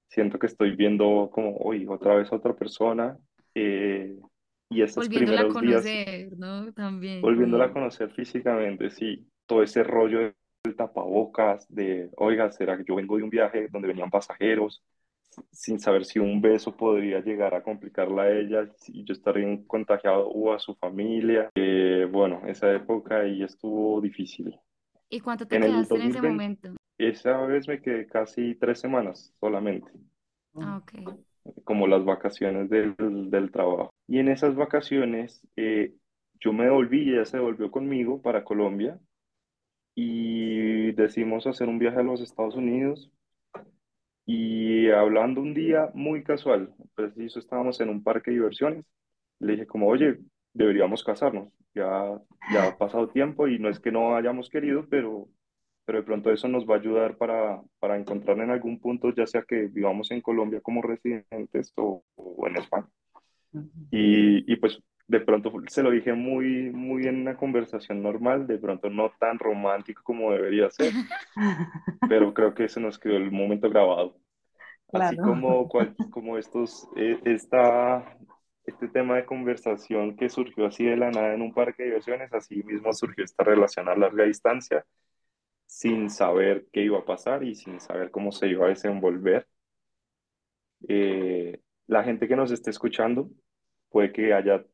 siento 0.09 0.37
que 0.37 0.47
estoy 0.47 0.75
viendo 0.75 1.29
como, 1.31 1.55
uy, 1.57 1.87
otra 1.87 2.15
vez 2.15 2.29
a 2.33 2.35
otra 2.35 2.53
persona. 2.53 3.17
Eh, 3.55 4.19
y 4.71 4.83
esos 4.83 5.09
Volviéndola 5.09 5.41
a 5.41 5.47
primeros 5.47 5.59
días 5.59 5.87
conocer, 5.89 6.37
¿no? 6.37 6.71
También 6.73 7.21
volviéndola 7.21 7.65
a 7.65 7.73
conocer 7.73 8.11
físicamente, 8.11 8.89
sí, 8.89 9.27
todo 9.45 9.63
ese 9.63 9.83
rollo 9.83 10.33
del 10.63 10.75
tapabocas, 10.75 11.65
de, 11.69 12.09
oiga, 12.17 12.51
¿será 12.51 12.77
que 12.77 12.83
yo 12.87 12.95
vengo 12.95 13.17
de 13.17 13.23
un 13.23 13.29
viaje 13.29 13.67
donde 13.71 13.87
venían 13.87 14.09
pasajeros? 14.09 14.83
Sin 15.51 15.79
saber 15.79 16.05
si 16.05 16.19
un 16.19 16.41
beso 16.41 16.75
podría 16.75 17.21
llegar 17.21 17.55
a 17.55 17.63
complicarla 17.63 18.23
a 18.23 18.31
ella, 18.31 18.67
si 18.77 19.03
yo 19.05 19.13
estaría 19.13 19.59
contagiado 19.67 20.27
o 20.29 20.53
a 20.53 20.59
su 20.59 20.75
familia. 20.75 21.49
Eh, 21.55 22.07
bueno, 22.11 22.41
esa 22.47 22.71
época 22.73 23.21
ahí 23.21 23.43
estuvo 23.43 24.01
difícil. 24.01 24.53
¿Y 25.09 25.19
cuánto 25.19 25.45
te 25.47 25.59
En 25.59 25.61
quedaste 25.61 25.99
en 25.99 26.05
ese 26.07 26.21
2020, 26.21 26.21
momento? 26.23 26.75
esa 26.97 27.37
vez 27.45 27.67
me 27.67 27.81
quedé 27.81 28.07
casi 28.07 28.55
tres 28.55 28.79
semanas 28.81 29.33
solamente, 29.39 29.91
Ah, 30.59 30.77
ok. 30.77 30.93
Como 31.63 31.87
las 31.87 32.05
vacaciones 32.05 32.69
del, 32.69 32.95
del 32.97 33.51
trabajo. 33.51 33.93
Y 34.07 34.19
en 34.19 34.29
esas 34.29 34.55
vacaciones 34.55 35.41
eh, 35.55 35.93
yo 36.39 36.53
me 36.53 36.65
devolví 36.65 37.11
ella 37.13 37.25
se 37.25 37.37
devolvió 37.37 37.71
conmigo 37.71 38.21
para 38.21 38.43
Colombia 38.43 38.99
y 39.95 40.91
decidimos 40.93 41.47
hacer 41.47 41.69
un 41.69 41.79
viaje 41.79 41.99
a 41.99 42.03
los 42.03 42.21
Estados 42.21 42.55
Unidos 42.55 43.11
y 44.25 44.89
hablando 44.91 45.41
un 45.41 45.53
día 45.53 45.91
muy 45.93 46.23
casual, 46.23 46.73
preciso 46.95 47.39
estábamos 47.39 47.79
en 47.81 47.89
un 47.89 48.03
parque 48.03 48.31
de 48.31 48.37
diversiones, 48.37 48.85
le 49.39 49.53
dije 49.53 49.67
como, 49.67 49.87
oye, 49.87 50.19
deberíamos 50.53 51.03
casarnos, 51.03 51.49
ya, 51.73 52.21
ya 52.53 52.67
ha 52.67 52.77
pasado 52.77 53.09
tiempo 53.09 53.47
y 53.47 53.59
no 53.59 53.69
es 53.69 53.79
que 53.79 53.91
no 53.91 54.15
hayamos 54.15 54.49
querido, 54.49 54.87
pero, 54.89 55.27
pero 55.85 55.99
de 55.99 56.05
pronto 56.05 56.31
eso 56.31 56.47
nos 56.47 56.65
va 56.69 56.75
a 56.75 56.79
ayudar 56.79 57.17
para, 57.17 57.61
para 57.79 57.97
encontrar 57.97 58.39
en 58.39 58.51
algún 58.51 58.79
punto, 58.79 59.13
ya 59.13 59.27
sea 59.27 59.43
que 59.43 59.67
vivamos 59.67 60.11
en 60.11 60.21
Colombia 60.21 60.61
como 60.61 60.81
residentes 60.81 61.73
o, 61.77 62.03
o 62.15 62.47
en 62.47 62.57
España. 62.57 62.87
Y, 63.89 64.51
y 64.51 64.55
pues 64.57 64.79
de 65.07 65.19
pronto 65.19 65.51
se 65.67 65.83
lo 65.83 65.91
dije 65.91 66.13
muy, 66.13 66.69
muy 66.71 67.07
en 67.07 67.21
una 67.21 67.35
conversación 67.35 68.01
normal, 68.01 68.47
de 68.47 68.57
pronto 68.57 68.89
no 68.89 69.11
tan 69.19 69.37
romántico 69.39 70.01
como 70.03 70.31
debería 70.31 70.69
ser, 70.69 70.93
pero 72.07 72.33
creo 72.33 72.53
que 72.53 72.69
se 72.69 72.79
nos 72.79 72.99
quedó 72.99 73.17
el 73.17 73.31
momento 73.31 73.69
grabado. 73.69 74.17
Así 74.93 75.19
como, 75.19 75.67
cual- 75.69 75.95
como 76.11 76.37
estos, 76.37 76.87
eh, 76.97 77.19
esta, 77.25 78.17
este 78.65 78.87
tema 78.89 79.17
de 79.17 79.25
conversación 79.25 80.15
que 80.17 80.29
surgió 80.29 80.67
así 80.67 80.85
de 80.85 80.97
la 80.97 81.11
nada 81.11 81.33
en 81.33 81.41
un 81.41 81.53
parque 81.53 81.83
de 81.83 81.89
diversiones, 81.89 82.33
así 82.33 82.63
mismo 82.63 82.93
surgió 82.93 83.23
esta 83.25 83.43
relación 83.43 83.89
a 83.89 83.95
larga 83.95 84.25
distancia, 84.25 84.85
sin 85.71 86.09
saber 86.09 86.67
qué 86.73 86.83
iba 86.83 86.99
a 86.99 87.05
pasar 87.05 87.45
y 87.45 87.55
sin 87.55 87.79
saber 87.79 88.11
cómo 88.11 88.33
se 88.33 88.49
iba 88.49 88.65
a 88.65 88.69
desenvolver. 88.69 89.47
Eh, 90.89 91.61
la 91.87 92.03
gente 92.03 92.27
que 92.27 92.35
nos 92.35 92.51
esté 92.51 92.71
escuchando 92.71 93.29
puede 93.89 94.11
que 94.11 94.33
haya, 94.33 94.65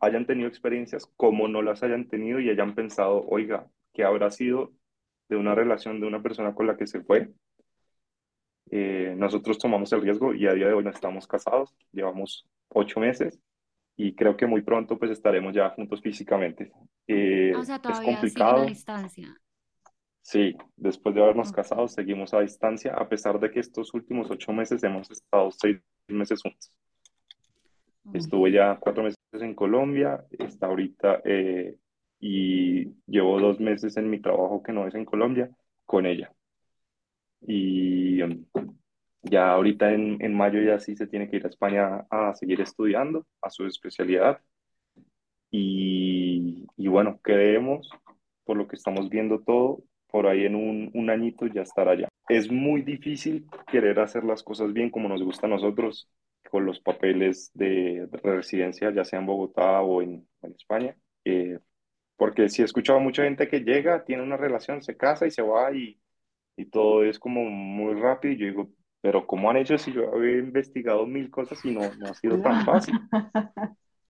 hayan 0.00 0.26
tenido 0.26 0.48
experiencias 0.48 1.06
como 1.16 1.46
no 1.46 1.62
las 1.62 1.84
hayan 1.84 2.08
tenido 2.08 2.40
y 2.40 2.50
hayan 2.50 2.74
pensado, 2.74 3.24
oiga, 3.28 3.70
¿qué 3.92 4.02
habrá 4.02 4.28
sido 4.32 4.72
de 5.28 5.36
una 5.36 5.54
relación 5.54 6.00
de 6.00 6.08
una 6.08 6.20
persona 6.20 6.52
con 6.52 6.66
la 6.66 6.76
que 6.76 6.88
se 6.88 7.00
fue? 7.00 7.30
Eh, 8.72 9.14
nosotros 9.16 9.56
tomamos 9.56 9.92
el 9.92 10.02
riesgo 10.02 10.34
y 10.34 10.48
a 10.48 10.54
día 10.54 10.66
de 10.66 10.74
hoy 10.74 10.82
no 10.82 10.90
estamos 10.90 11.28
casados, 11.28 11.76
llevamos 11.92 12.44
ocho 12.70 12.98
meses 12.98 13.40
y 13.96 14.16
creo 14.16 14.36
que 14.36 14.46
muy 14.46 14.62
pronto 14.62 14.98
pues 14.98 15.12
estaremos 15.12 15.54
ya 15.54 15.70
juntos 15.70 16.00
físicamente. 16.00 16.72
Eh, 17.06 17.52
o 17.54 17.62
sea, 17.62 17.76
es 17.76 18.00
complicado, 18.00 18.66
distancia. 18.66 19.40
Sí, 20.24 20.56
después 20.76 21.14
de 21.14 21.22
habernos 21.22 21.52
casado 21.52 21.86
seguimos 21.86 22.32
a 22.32 22.40
distancia, 22.40 22.94
a 22.94 23.08
pesar 23.08 23.38
de 23.38 23.50
que 23.50 23.60
estos 23.60 23.92
últimos 23.94 24.30
ocho 24.30 24.52
meses 24.52 24.82
hemos 24.82 25.10
estado 25.10 25.50
seis 25.52 25.78
meses 26.08 26.42
juntos. 26.42 26.72
Estuve 28.12 28.50
ya 28.50 28.78
cuatro 28.80 29.02
meses 29.02 29.18
en 29.32 29.54
Colombia, 29.54 30.24
está 30.30 30.66
ahorita 30.66 31.20
eh, 31.24 31.76
y 32.20 32.86
llevo 33.06 33.38
dos 33.38 33.60
meses 33.60 33.96
en 33.96 34.10
mi 34.10 34.20
trabajo 34.20 34.62
que 34.62 34.72
no 34.72 34.86
es 34.86 34.94
en 34.94 35.04
Colombia 35.04 35.50
con 35.84 36.06
ella. 36.06 36.32
Y 37.40 38.22
um, 38.22 38.44
ya 39.22 39.52
ahorita 39.52 39.92
en, 39.92 40.22
en 40.22 40.34
mayo 40.34 40.60
ya 40.62 40.78
sí 40.80 40.96
se 40.96 41.06
tiene 41.06 41.28
que 41.28 41.36
ir 41.36 41.44
a 41.44 41.48
España 41.48 42.06
a 42.10 42.34
seguir 42.34 42.60
estudiando 42.60 43.26
a 43.42 43.50
su 43.50 43.66
especialidad. 43.66 44.40
Y, 45.50 46.66
y 46.76 46.88
bueno, 46.88 47.20
creemos, 47.22 47.88
por 48.44 48.56
lo 48.56 48.66
que 48.66 48.76
estamos 48.76 49.08
viendo 49.08 49.40
todo, 49.40 49.82
por 50.14 50.28
ahí 50.28 50.44
en 50.44 50.54
un, 50.54 50.92
un 50.94 51.10
añito 51.10 51.48
ya 51.48 51.62
estará 51.62 51.90
allá. 51.90 52.06
Es 52.28 52.48
muy 52.48 52.82
difícil 52.82 53.48
querer 53.66 53.98
hacer 53.98 54.22
las 54.22 54.44
cosas 54.44 54.72
bien 54.72 54.88
como 54.88 55.08
nos 55.08 55.20
gusta 55.24 55.48
a 55.48 55.50
nosotros, 55.50 56.08
con 56.48 56.64
los 56.64 56.78
papeles 56.78 57.50
de 57.52 58.08
residencia, 58.22 58.92
ya 58.92 59.04
sea 59.04 59.18
en 59.18 59.26
Bogotá 59.26 59.80
o 59.80 60.02
en, 60.02 60.24
en 60.42 60.52
España. 60.52 60.96
Eh, 61.24 61.58
porque 62.16 62.48
si 62.48 62.62
he 62.62 62.64
escuchado 62.64 63.00
a 63.00 63.02
mucha 63.02 63.24
gente 63.24 63.48
que 63.48 63.64
llega, 63.64 64.04
tiene 64.04 64.22
una 64.22 64.36
relación, 64.36 64.84
se 64.84 64.96
casa 64.96 65.26
y 65.26 65.32
se 65.32 65.42
va 65.42 65.72
y, 65.72 65.98
y 66.56 66.66
todo 66.66 67.02
es 67.02 67.18
como 67.18 67.42
muy 67.42 68.00
rápido. 68.00 68.34
Y 68.34 68.36
yo 68.36 68.46
digo, 68.46 68.68
pero 69.00 69.26
¿cómo 69.26 69.50
han 69.50 69.56
hecho 69.56 69.76
si 69.78 69.92
yo 69.92 70.14
había 70.14 70.38
investigado 70.38 71.06
mil 71.06 71.28
cosas 71.28 71.58
y 71.64 71.72
no, 71.72 71.80
no 71.98 72.06
ha 72.06 72.14
sido 72.14 72.40
tan 72.40 72.64
fácil? 72.64 72.94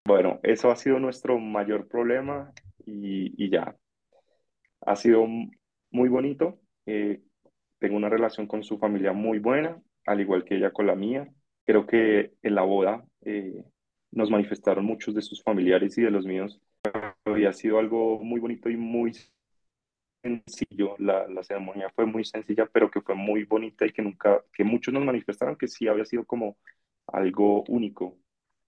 Bueno, 0.05 0.39
eso 0.43 0.69
ha 0.69 0.75
sido 0.75 0.99
nuestro 0.99 1.39
mayor 1.39 1.87
problema 1.87 2.51
y, 2.85 3.33
y 3.43 3.49
ya. 3.49 3.75
Ha 4.81 4.95
sido 4.95 5.25
muy 5.95 6.09
bonito. 6.09 6.59
Eh, 6.85 7.21
tengo 7.79 7.95
una 7.95 8.09
relación 8.09 8.47
con 8.47 8.63
su 8.63 8.77
familia 8.77 9.13
muy 9.13 9.39
buena, 9.39 9.81
al 10.05 10.19
igual 10.21 10.43
que 10.43 10.57
ella 10.57 10.71
con 10.71 10.87
la 10.87 10.95
mía. 10.95 11.27
Creo 11.65 11.87
que 11.87 12.33
en 12.43 12.55
la 12.55 12.63
boda 12.63 13.05
eh, 13.21 13.63
nos 14.11 14.29
manifestaron 14.29 14.85
muchos 14.85 15.15
de 15.15 15.21
sus 15.21 15.41
familiares 15.41 15.97
y 15.97 16.01
de 16.03 16.11
los 16.11 16.25
míos. 16.25 16.61
Y 17.37 17.45
ha 17.45 17.53
sido 17.53 17.79
algo 17.79 18.19
muy 18.19 18.39
bonito 18.39 18.69
y 18.69 18.77
muy 18.77 19.13
sencillo. 20.21 20.95
La, 20.99 21.27
la 21.27 21.43
ceremonia 21.43 21.89
fue 21.95 22.05
muy 22.05 22.25
sencilla, 22.25 22.67
pero 22.71 22.91
que 22.91 23.01
fue 23.01 23.15
muy 23.15 23.45
bonita 23.45 23.85
y 23.85 23.91
que 23.91 24.01
nunca, 24.01 24.43
que 24.53 24.63
muchos 24.63 24.93
nos 24.93 25.05
manifestaron 25.05 25.55
que 25.55 25.67
sí 25.67 25.87
había 25.87 26.05
sido 26.05 26.25
como 26.25 26.57
algo 27.07 27.63
único 27.67 28.17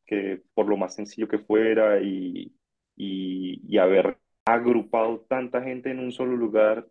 que 0.06 0.42
por 0.54 0.68
lo 0.68 0.78
más 0.78 0.96
sencillo 0.96 1.28
que 1.28 1.40
fuera 1.40 2.00
y, 2.02 2.56
y, 2.96 3.62
y 3.68 3.78
haber 3.78 4.18
agrupado 4.46 5.26
tanta 5.28 5.62
gente 5.62 5.92
en 5.92 6.00
un 6.00 6.12
solo 6.14 6.38
lugar, 6.38 6.88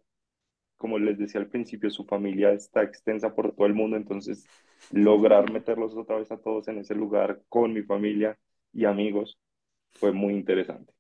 como 0.76 0.99
les 0.99 1.18
decía 1.18 1.40
al 1.40 1.49
principio, 1.49 1.90
su 1.90 2.04
familia 2.04 2.52
está 2.52 2.83
extensa 2.83 3.35
por 3.35 3.52
todo 3.54 3.66
el 3.66 3.75
mundo, 3.75 3.97
entonces 3.97 4.47
lograr 4.92 5.50
meterlos 5.52 5.97
otra 5.97 6.16
vez 6.16 6.30
a 6.30 6.38
todos 6.38 6.68
en 6.68 6.78
ese 6.78 6.95
lugar 6.95 7.40
con 7.49 7.73
mi 7.73 7.83
familia 7.83 8.38
y 8.73 8.85
amigos 8.85 9.38
fue 9.92 10.12
muy 10.12 10.35
interesante. 10.35 10.92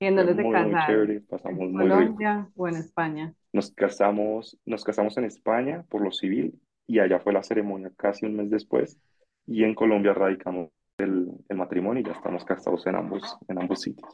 ¿Y 0.00 0.06
en 0.06 0.16
dónde 0.16 0.36
casaron? 0.36 0.86
chévere, 0.86 1.20
pasamos 1.22 1.60
¿En 1.60 1.72
muy 1.72 1.82
rico. 1.84 1.94
Colombia 1.96 2.48
o 2.54 2.68
en 2.68 2.76
España? 2.76 3.34
Nos 3.52 3.72
casamos, 3.72 4.58
nos 4.64 4.84
casamos 4.84 5.16
en 5.18 5.24
España 5.24 5.84
por 5.88 6.02
lo 6.02 6.12
civil 6.12 6.60
y 6.86 7.00
allá 7.00 7.18
fue 7.20 7.32
la 7.32 7.42
ceremonia 7.42 7.90
casi 7.96 8.26
un 8.26 8.36
mes 8.36 8.50
después 8.50 8.98
y 9.46 9.64
en 9.64 9.74
Colombia 9.74 10.14
radicamos 10.14 10.70
el, 10.98 11.28
el 11.48 11.56
matrimonio 11.56 12.00
y 12.00 12.04
ya 12.04 12.12
estamos 12.12 12.44
casados 12.44 12.86
en 12.86 12.96
ambos, 12.96 13.36
en 13.48 13.60
ambos 13.60 13.80
sitios. 13.80 14.10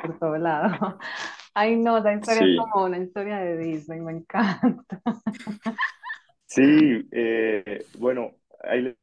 Por 0.00 0.18
todo 0.18 0.36
lado. 0.36 0.98
Ay, 1.54 1.76
no, 1.76 1.98
esa 1.98 2.14
historia 2.14 2.42
es 2.44 2.48
Sí, 2.48 2.56
como 2.56 2.84
una 2.86 2.98
historia 2.98 3.38
de 3.38 3.56
Disney, 3.58 4.00
me 4.00 4.12
encanta. 4.12 5.00
sí, 6.46 7.08
eh, 7.12 7.84
bueno, 7.98 8.32
ahí 8.62 8.94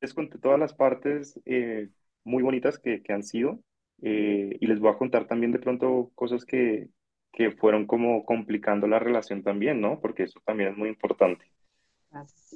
les 0.00 0.14
conté 0.14 0.38
todas 0.38 0.58
las 0.58 0.74
partes 0.74 1.40
eh, 1.46 1.88
muy 2.24 2.42
bonitas 2.42 2.78
que, 2.78 3.02
que 3.02 3.12
han 3.12 3.22
sido 3.22 3.60
eh, 4.02 4.56
y 4.60 4.66
les 4.66 4.80
voy 4.80 4.90
a 4.92 4.98
contar 4.98 5.26
también 5.26 5.52
de 5.52 5.58
pronto 5.58 6.10
cosas 6.14 6.44
que, 6.44 6.88
que 7.32 7.52
fueron 7.52 7.86
como 7.86 8.24
complicando 8.24 8.86
la 8.86 8.98
relación 8.98 9.42
también, 9.42 9.80
¿no? 9.80 10.00
Porque 10.00 10.24
eso 10.24 10.40
también 10.44 10.70
es 10.70 10.76
muy 10.76 10.88
importante. 10.88 11.46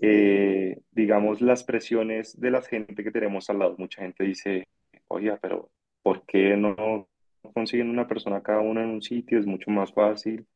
Eh, 0.01 0.79
digamos, 0.93 1.41
las 1.41 1.65
presiones 1.65 2.39
de 2.41 2.51
la 2.51 2.63
gente 2.63 3.03
que 3.03 3.11
tenemos 3.11 3.51
al 3.51 3.59
lado. 3.59 3.75
Mucha 3.79 4.03
gente 4.03 4.25
dice, 4.25 4.69
oye, 5.09 5.37
pero 5.43 5.71
¿por 6.03 6.25
qué 6.27 6.57
no 6.57 7.09
consiguen 7.53 7.91
una 7.91 8.07
persona 8.07 8.43
cada 8.43 8.61
uno 8.61 8.81
en 8.81 8.91
un 8.91 9.03
sitio? 9.03 9.39
Es 9.39 9.47
mucho 9.47 9.71
más 9.71 9.93
fácil. 9.93 10.47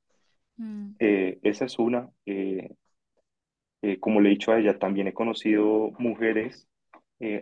Mm, 0.56 0.94
Eh, 0.98 1.38
esa 1.42 1.64
es 1.64 1.78
una. 1.78 2.08
Eh, 2.26 2.70
eh, 3.82 3.98
como 3.98 4.20
le 4.20 4.28
he 4.28 4.32
dicho 4.32 4.52
a 4.52 4.58
ella, 4.58 4.78
también 4.78 5.08
he 5.08 5.12
conocido 5.14 5.92
mujeres 5.98 6.68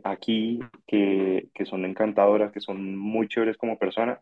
aquí 0.05 0.61
que, 0.87 1.49
que 1.55 1.65
son 1.65 1.87
encantadoras, 1.87 2.53
que 2.53 2.61
son 2.61 2.99
muy 2.99 3.29
chéveres 3.29 3.57
como 3.57 3.79
personas, 3.79 4.19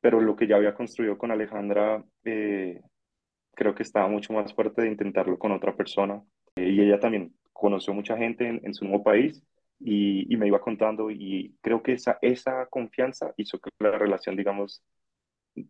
pero 0.00 0.22
lo 0.22 0.36
que 0.36 0.46
ya 0.46 0.56
había 0.56 0.74
construido 0.74 1.18
con 1.18 1.30
Alejandra, 1.30 2.02
creo 2.22 3.74
que 3.74 3.82
estaba 3.82 4.08
mucho 4.08 4.32
más 4.32 4.54
fuerte 4.54 4.80
de 4.80 4.88
intentarlo 4.88 5.38
con 5.38 5.52
otra 5.52 5.76
persona. 5.76 6.22
Y 6.56 6.80
ella 6.80 6.98
también 6.98 7.34
conoció 7.52 7.92
mucha 7.92 8.16
gente 8.16 8.48
en, 8.48 8.60
en 8.64 8.72
su 8.72 8.86
nuevo 8.86 9.04
país 9.04 9.42
y, 9.84 10.32
y 10.32 10.36
me 10.38 10.46
iba 10.46 10.60
contando 10.62 11.10
y 11.10 11.54
creo 11.60 11.82
que 11.82 11.92
esa, 11.92 12.18
esa 12.22 12.66
confianza 12.66 13.34
hizo 13.36 13.58
que 13.58 13.70
la 13.78 13.98
relación, 13.98 14.34
digamos, 14.34 14.82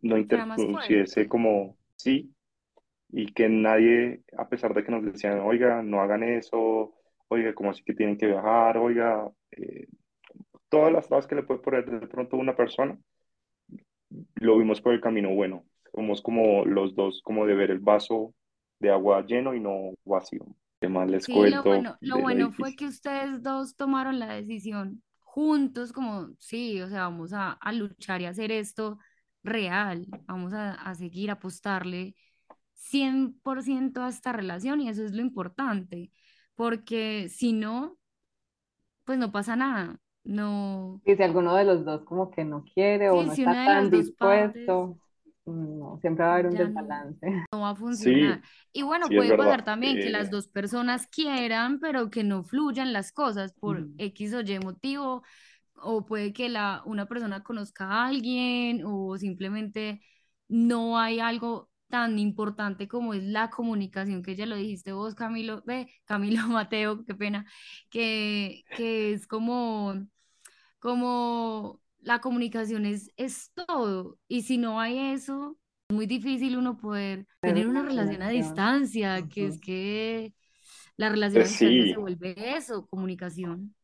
no 0.03 0.17
interpusiese 0.17 1.29
como 1.29 1.77
sí 1.97 2.33
y 3.09 3.33
que 3.33 3.49
nadie, 3.49 4.23
a 4.39 4.49
pesar 4.49 4.73
de 4.73 4.85
que 4.85 4.93
nos 4.93 5.05
decían, 5.05 5.41
oiga, 5.41 5.83
no 5.83 6.01
hagan 6.01 6.23
eso, 6.23 6.95
oiga, 7.27 7.55
¿cómo 7.55 7.71
así 7.71 7.83
que 7.83 7.95
tienen 7.95 8.17
que 8.17 8.29
viajar? 8.29 8.79
Oiga, 8.79 9.29
eh, 9.51 9.89
todas 10.69 10.93
las 10.93 11.09
trabas 11.09 11.27
que 11.27 11.35
le 11.35 11.43
puede 11.43 11.61
poner 11.61 11.85
de 11.85 12.07
pronto 12.07 12.37
una 12.37 12.55
persona, 12.55 12.97
lo 14.37 14.59
vimos 14.59 14.81
por 14.81 14.95
el 14.95 15.01
camino 15.01 15.35
bueno. 15.35 15.65
Somos 15.93 16.23
como 16.23 16.65
los 16.65 16.95
dos, 16.95 17.21
como 17.23 17.47
de 17.47 17.55
ver 17.55 17.73
el 17.73 17.81
vaso 17.81 18.33
de 18.85 18.91
agua 18.93 19.25
lleno 19.27 19.55
y 19.55 19.61
no 19.61 19.93
vacío. 20.05 20.47
¿Qué 20.81 20.89
más 20.89 21.09
les 21.11 21.27
Sí, 21.27 21.47
lo 21.47 21.65
cuento 21.65 21.65
bueno, 21.65 21.97
lo 22.01 22.21
de 22.23 22.23
lo 22.35 22.51
bueno 22.51 22.53
fue 22.53 22.77
que 22.77 22.87
ustedes 22.87 23.43
dos 23.43 23.77
tomaron 23.77 24.19
la 24.19 24.35
decisión 24.35 25.03
juntos, 25.21 25.93
como, 25.93 26.29
sí, 26.39 26.81
o 26.83 26.89
sea, 26.89 27.03
vamos 27.03 27.33
a, 27.33 27.53
a 27.53 27.73
luchar 27.73 28.21
y 28.21 28.27
hacer 28.27 28.53
esto 28.53 28.99
real, 29.43 30.07
vamos 30.27 30.53
a, 30.53 30.75
a 30.75 30.95
seguir, 30.95 31.31
a 31.31 31.35
apostarle 31.35 32.15
100% 32.75 34.03
a 34.03 34.09
esta 34.11 34.33
relación 34.33 34.81
y 34.81 34.89
eso 34.91 35.05
es 35.05 35.13
lo 35.13 35.23
importante, 35.23 36.13
porque 36.57 37.29
si 37.31 37.53
no, 37.55 37.99
pues 39.05 39.19
no 39.19 39.33
pasa 39.33 39.57
nada, 39.57 40.01
no, 40.25 41.03
Y 41.05 41.17
si 41.17 41.23
alguno 41.23 41.55
de 41.57 41.65
los 41.65 41.85
dos 41.85 42.03
como 42.05 42.31
que 42.31 42.45
no 42.45 42.65
quiere 42.65 43.09
o 43.11 43.23
sí, 43.23 43.25
no 43.25 43.33
si 43.33 43.47
está 43.47 43.63
tan 43.63 43.91
dos 43.91 44.11
partes 44.19 44.79
dispuesto, 44.79 44.99
no, 45.47 45.99
siempre 46.01 46.25
va 46.25 46.31
a 46.33 46.35
haber 46.35 46.47
un 46.49 46.57
ya 46.57 46.59
desbalance. 46.59 47.27
no 47.53 47.61
va 47.63 47.71
a 47.71 47.77
funcionar. 47.77 48.41
Sí, 48.41 48.45
Y 48.73 48.83
bueno, 48.83 49.13
sí 49.13 49.15
puede 49.15 49.35
pasar 49.35 49.65
verdad. 49.65 49.65
también 49.65 50.01
que 50.01 50.11
las 50.11 50.31
Eh, 50.31 50.31
dos 50.31 50.49
personas 50.49 51.07
quieran, 51.09 51.81
pero 51.81 52.11
que 52.11 52.25
no 52.25 52.45
fluyan 52.45 52.93
las 52.93 53.13
cosas 53.13 53.55
por 53.55 53.89
Ujú. 53.89 53.99
X 53.99 54.35
o 54.35 54.41
Y 54.43 54.59
motivo, 54.61 55.23
o 55.77 56.07
puede 56.07 56.33
que 56.33 56.49
la, 56.49 56.83
una 56.87 57.07
persona 57.09 57.43
conozca 57.45 57.87
a 57.89 58.07
alguien, 58.09 58.83
o 58.87 59.17
simplemente 59.19 60.03
no 60.49 60.99
hay 60.99 61.21
algo 61.21 61.71
tan 61.89 62.19
importante 62.19 62.89
como 62.89 63.15
es 63.15 63.25
la 63.25 63.51
comunicación, 63.51 64.23
que 64.23 64.37
ya 64.37 64.47
lo 64.47 64.57
dijiste 64.57 64.93
vos, 64.93 65.15
Camilo, 65.15 65.63
ve, 65.67 65.89
Camilo 66.07 66.43
Mateo, 66.49 67.05
qué 67.07 67.15
pena, 67.17 67.47
que, 67.91 68.67
que 68.75 69.13
es 69.15 69.27
como 69.29 69.95
como 70.79 71.83
la 72.05 72.21
comunicación 72.21 72.87
es, 72.87 73.11
es 73.17 73.53
todo. 73.55 74.19
Y 74.29 74.43
si 74.43 74.59
no 74.59 74.81
hay 74.81 74.99
eso, 75.15 75.59
es 75.89 75.97
muy 75.97 76.07
difícil 76.07 76.57
uno 76.59 76.77
poder 76.77 77.27
Tener 77.41 77.57
tener 77.57 77.69
una 77.69 77.83
relación 77.83 78.23
a 78.23 78.29
distancia, 78.31 79.29
que 79.29 79.47
es 79.47 79.59
que 79.61 80.35
la 80.97 81.09
relación 81.11 81.43
eh, 81.43 81.45
a 81.45 81.49
distancia 81.49 81.87
se 81.89 81.97
sí, 81.97 81.99
vuelve 81.99 82.35
eso, 82.57 82.87
comunicación. 82.89 83.75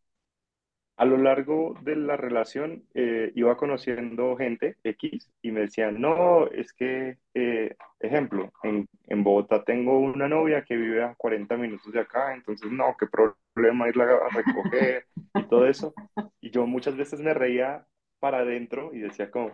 A 0.96 1.06
lo 1.06 1.16
largo 1.16 1.74
de 1.80 1.96
la 1.96 2.16
relación 2.18 2.84
eh, 2.92 3.32
iba 3.34 3.56
conociendo 3.56 4.36
gente 4.36 4.76
X 4.84 5.30
y 5.40 5.50
me 5.50 5.60
decían, 5.62 5.98
no, 5.98 6.46
es 6.48 6.74
que, 6.74 7.16
eh, 7.32 7.74
ejemplo, 8.00 8.52
en, 8.62 8.86
en 9.06 9.24
Bogotá 9.24 9.64
tengo 9.64 9.98
una 9.98 10.28
novia 10.28 10.62
que 10.62 10.76
vive 10.76 11.02
a 11.02 11.14
40 11.14 11.56
minutos 11.56 11.90
de 11.94 12.00
acá, 12.00 12.34
entonces 12.34 12.70
no, 12.70 12.94
qué 12.98 13.06
problema 13.06 13.88
irla 13.88 14.04
a 14.04 14.28
recoger 14.36 15.06
y 15.34 15.44
todo 15.44 15.66
eso. 15.66 15.94
Y 16.40 16.50
yo 16.50 16.66
muchas 16.66 16.96
veces 16.96 17.20
me 17.20 17.32
reía 17.32 17.86
para 18.20 18.40
adentro 18.40 18.92
y 18.94 19.00
decía 19.00 19.30
como, 19.30 19.52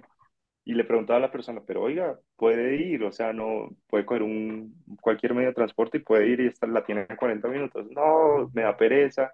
y 0.65 0.75
le 0.75 0.85
preguntaba 0.85 1.19
a 1.19 1.23
la 1.23 1.33
persona, 1.33 1.63
pero 1.67 1.83
oiga, 1.83 2.19
puede 2.37 2.77
ir, 2.77 3.05
o 3.05 3.13
sea, 3.13 3.33
no, 3.33 3.71
puede 3.89 4.05
coger 4.07 4.23
un, 4.25 4.75
cualquier 5.01 5.35
medio 5.35 5.49
de 5.49 5.55
transporte 5.55 5.99
y 5.99 6.01
puede 6.03 6.29
ir 6.29 6.41
y 6.41 6.49
esta, 6.49 6.67
la 6.67 6.85
tiene 6.85 7.07
en 7.09 7.17
40 7.17 7.49
minutos. 7.49 7.87
No, 7.93 8.51
me 8.55 8.63
da 8.63 8.77
pereza. 8.77 9.31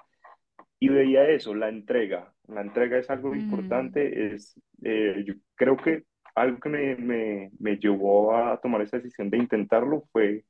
Y 0.79 0.89
veía 0.89 1.29
eso, 1.31 1.55
la 1.55 1.69
entrega. 1.69 2.35
La 2.49 2.61
entrega 2.63 2.99
es 2.99 3.09
algo 3.11 3.35
Mm, 3.35 3.37
importante. 3.37 4.35
Es, 4.35 4.61
eh, 4.83 5.25
yo 5.27 5.35
creo 5.55 5.77
que 5.77 6.05
algo 6.35 6.59
que 6.61 6.69
me, 6.69 6.97
me, 6.97 7.51
me 7.59 7.77
llevó 7.79 8.35
a 8.37 8.61
tomar 8.61 8.83
esa 8.83 8.99
decisión 8.99 9.31
de 9.31 9.39
intentarlo 9.39 10.03
fue 10.13 10.45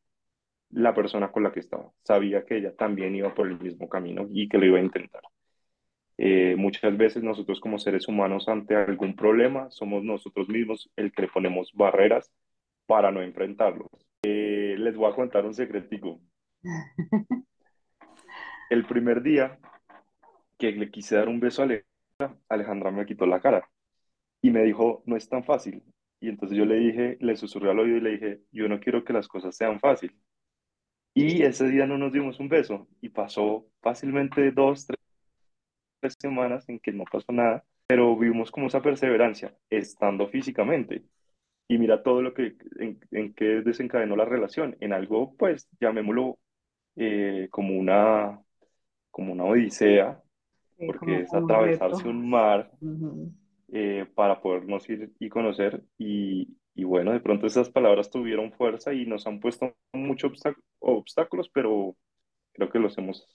la 0.70 0.94
persona 0.94 1.30
con 1.32 1.42
la 1.44 1.52
que 1.52 1.60
estaba. 1.60 1.92
Sabía 2.02 2.44
que 2.44 2.56
ella 2.58 2.74
también 2.76 3.14
iba 3.14 3.34
por 3.34 3.46
el 3.48 3.60
mismo 3.60 3.88
camino 3.88 4.26
y 4.30 4.48
que 4.48 4.58
lo 4.58 4.66
iba 4.66 4.78
a 4.78 4.82
intentar. 4.82 5.22
Eh, 6.24 6.54
muchas 6.56 6.96
veces 6.96 7.24
nosotros 7.24 7.58
como 7.58 7.80
seres 7.80 8.06
humanos 8.06 8.48
ante 8.48 8.76
algún 8.76 9.16
problema 9.16 9.68
somos 9.70 10.04
nosotros 10.04 10.48
mismos 10.48 10.88
el 10.94 11.10
que 11.10 11.22
le 11.22 11.28
ponemos 11.28 11.72
barreras 11.74 12.30
para 12.86 13.10
no 13.10 13.22
enfrentarlos. 13.22 13.88
Eh, 14.22 14.76
les 14.78 14.94
voy 14.94 15.10
a 15.10 15.16
contar 15.16 15.44
un 15.44 15.52
secretico. 15.52 16.20
El 18.70 18.84
primer 18.86 19.20
día 19.20 19.58
que 20.58 20.70
le 20.70 20.92
quise 20.92 21.16
dar 21.16 21.28
un 21.28 21.40
beso 21.40 21.62
a 21.62 21.64
Alejandra, 21.64 22.40
Alejandra 22.48 22.90
me 22.92 23.04
quitó 23.04 23.26
la 23.26 23.40
cara 23.40 23.68
y 24.40 24.52
me 24.52 24.62
dijo, 24.62 25.02
no 25.06 25.16
es 25.16 25.28
tan 25.28 25.42
fácil. 25.42 25.82
Y 26.20 26.28
entonces 26.28 26.56
yo 26.56 26.64
le 26.64 26.76
dije, 26.76 27.18
le 27.20 27.34
susurré 27.34 27.70
al 27.72 27.80
oído 27.80 27.96
y 27.96 28.00
le 28.00 28.10
dije, 28.10 28.42
yo 28.52 28.68
no 28.68 28.78
quiero 28.78 29.04
que 29.04 29.12
las 29.12 29.26
cosas 29.26 29.56
sean 29.56 29.80
fáciles. 29.80 30.16
Y 31.14 31.42
ese 31.42 31.68
día 31.68 31.86
no 31.86 31.98
nos 31.98 32.12
dimos 32.12 32.38
un 32.38 32.48
beso 32.48 32.86
y 33.00 33.08
pasó 33.08 33.66
fácilmente 33.80 34.52
dos, 34.52 34.86
tres 34.86 35.01
semanas 36.10 36.68
en 36.68 36.78
que 36.80 36.92
no 36.92 37.04
pasó 37.10 37.32
nada, 37.32 37.64
pero 37.86 38.16
vimos 38.16 38.50
como 38.50 38.66
esa 38.68 38.82
perseverancia 38.82 39.56
estando 39.70 40.28
físicamente. 40.28 41.04
Y 41.68 41.78
mira 41.78 42.02
todo 42.02 42.22
lo 42.22 42.34
que, 42.34 42.56
en, 42.80 43.00
en 43.12 43.34
que 43.34 43.44
desencadenó 43.62 44.16
la 44.16 44.24
relación, 44.26 44.76
en 44.80 44.92
algo, 44.92 45.34
pues, 45.36 45.68
llamémoslo 45.80 46.38
eh, 46.96 47.48
como 47.50 47.78
una, 47.78 48.40
como 49.10 49.32
una 49.32 49.44
odisea, 49.44 50.22
Sí, 50.78 50.86
porque 50.86 51.20
es 51.22 51.32
un 51.32 51.48
atravesarse 51.48 52.08
reto. 52.08 52.08
un 52.08 52.28
mar 52.30 52.72
Ujú. 52.80 53.32
eh, 53.72 54.06
para 54.14 54.40
podernos 54.40 54.88
ir 54.90 55.12
y 55.18 55.28
conocer. 55.28 55.82
Y, 55.98 56.56
y 56.74 56.84
bueno, 56.84 57.12
de 57.12 57.20
pronto 57.20 57.46
esas 57.46 57.70
palabras 57.70 58.10
tuvieron 58.10 58.52
fuerza 58.52 58.92
y 58.92 59.06
nos 59.06 59.26
han 59.26 59.40
puesto 59.40 59.74
muchos 59.92 60.32
obstá- 60.32 60.56
obstáculos, 60.80 61.48
pero 61.52 61.96
creo 62.54 62.70
que 62.70 62.78
los 62.78 62.96
hemos 62.98 63.28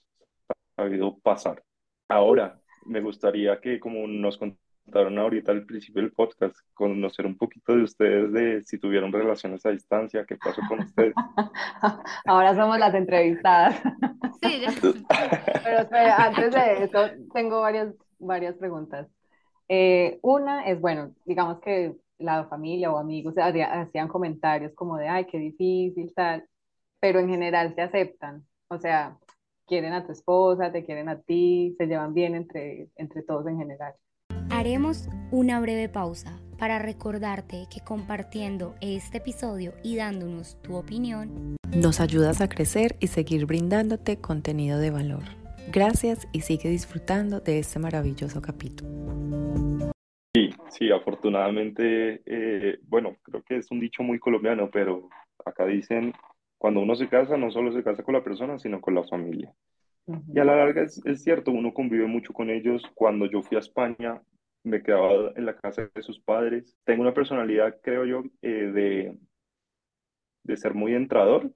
sabido 0.76 1.18
pasar. 1.20 1.64
Ahora, 2.08 2.58
me 2.86 3.00
gustaría 3.00 3.60
que, 3.60 3.78
como 3.78 4.06
nos 4.06 4.38
contaron 4.38 5.18
ahorita 5.18 5.52
al 5.52 5.66
principio 5.66 6.02
del 6.02 6.12
podcast, 6.12 6.56
conocer 6.74 7.26
un 7.26 7.36
poquito 7.36 7.76
de 7.76 7.82
ustedes, 7.82 8.32
de 8.32 8.62
si 8.62 8.78
tuvieron 8.78 9.12
relaciones 9.12 9.64
a 9.66 9.70
distancia, 9.70 10.24
qué 10.26 10.36
pasó 10.36 10.62
con 10.68 10.80
ustedes. 10.80 11.12
Ahora 12.26 12.54
somos 12.54 12.78
las 12.78 12.94
entrevistadas. 12.94 13.80
Sí, 14.42 14.60
ya. 14.60 14.72
Pero 15.64 15.78
espera, 15.80 16.16
antes 16.16 16.54
de 16.54 16.84
eso, 16.84 16.98
tengo 17.34 17.60
varias, 17.60 17.94
varias 18.18 18.54
preguntas. 18.56 19.06
Eh, 19.68 20.18
una 20.22 20.66
es, 20.66 20.80
bueno, 20.80 21.14
digamos 21.26 21.60
que 21.60 21.94
la 22.18 22.46
familia 22.46 22.90
o 22.90 22.98
amigos 22.98 23.34
hacía- 23.36 23.80
hacían 23.82 24.08
comentarios 24.08 24.72
como 24.74 24.96
de, 24.96 25.08
ay, 25.08 25.26
qué 25.26 25.38
difícil, 25.38 26.12
tal, 26.14 26.46
pero 27.00 27.20
en 27.20 27.28
general 27.28 27.74
te 27.74 27.82
aceptan. 27.82 28.44
O 28.68 28.78
sea, 28.78 29.18
quieren 29.68 29.92
a 29.92 30.04
tu 30.04 30.12
esposa, 30.12 30.72
te 30.72 30.84
quieren 30.84 31.08
a 31.08 31.20
ti, 31.20 31.74
se 31.78 31.86
llevan 31.86 32.14
bien 32.14 32.34
entre, 32.34 32.88
entre 32.96 33.22
todos 33.22 33.46
en 33.46 33.58
general. 33.58 33.94
Haremos 34.50 35.08
una 35.30 35.60
breve 35.60 35.88
pausa 35.88 36.40
para 36.58 36.78
recordarte 36.80 37.66
que 37.72 37.80
compartiendo 37.84 38.74
este 38.80 39.18
episodio 39.18 39.74
y 39.84 39.96
dándonos 39.96 40.60
tu 40.62 40.74
opinión, 40.74 41.56
Nos 41.76 42.00
ayudas 42.00 42.40
a 42.40 42.48
crecer 42.48 42.96
y 42.98 43.08
seguir 43.08 43.44
brindándote 43.46 44.20
contenido 44.20 44.78
de 44.78 44.90
valor. 44.90 45.22
Gracias 45.70 46.26
y 46.32 46.40
sigue 46.40 46.70
disfrutando 46.70 47.40
de 47.40 47.58
este 47.58 47.78
maravilloso 47.78 48.40
capítulo. 48.40 49.92
Sí, 50.34 50.50
sí, 50.70 50.90
afortunadamente, 50.90 52.22
eh, 52.24 52.78
bueno, 52.84 53.16
creo 53.22 53.42
que 53.42 53.58
es 53.58 53.70
un 53.70 53.80
dicho 53.80 54.02
muy 54.02 54.18
colombiano, 54.18 54.70
pero 54.70 55.08
acá 55.44 55.66
dicen, 55.66 56.14
cuando 56.58 56.80
uno 56.80 56.94
se 56.96 57.08
casa, 57.08 57.36
no 57.36 57.50
solo 57.50 57.72
se 57.72 57.84
casa 57.84 58.02
con 58.02 58.14
la 58.14 58.24
persona, 58.24 58.58
sino 58.58 58.80
con 58.80 58.94
la 58.94 59.04
familia. 59.04 59.52
Y 60.34 60.38
a 60.40 60.44
la 60.44 60.56
larga 60.56 60.82
es, 60.82 61.00
es 61.04 61.22
cierto, 61.22 61.50
uno 61.52 61.72
convive 61.74 62.06
mucho 62.06 62.32
con 62.32 62.50
ellos. 62.50 62.82
Cuando 62.94 63.26
yo 63.26 63.42
fui 63.42 63.56
a 63.56 63.60
España, 63.60 64.22
me 64.64 64.82
quedaba 64.82 65.32
en 65.36 65.46
la 65.46 65.56
casa 65.56 65.90
de 65.94 66.02
sus 66.02 66.20
padres. 66.20 66.76
Tengo 66.84 67.02
una 67.02 67.14
personalidad, 67.14 67.76
creo 67.82 68.04
yo, 68.06 68.24
eh, 68.42 68.48
de, 68.72 69.18
de 70.42 70.56
ser 70.56 70.74
muy 70.74 70.94
entrador. 70.94 71.52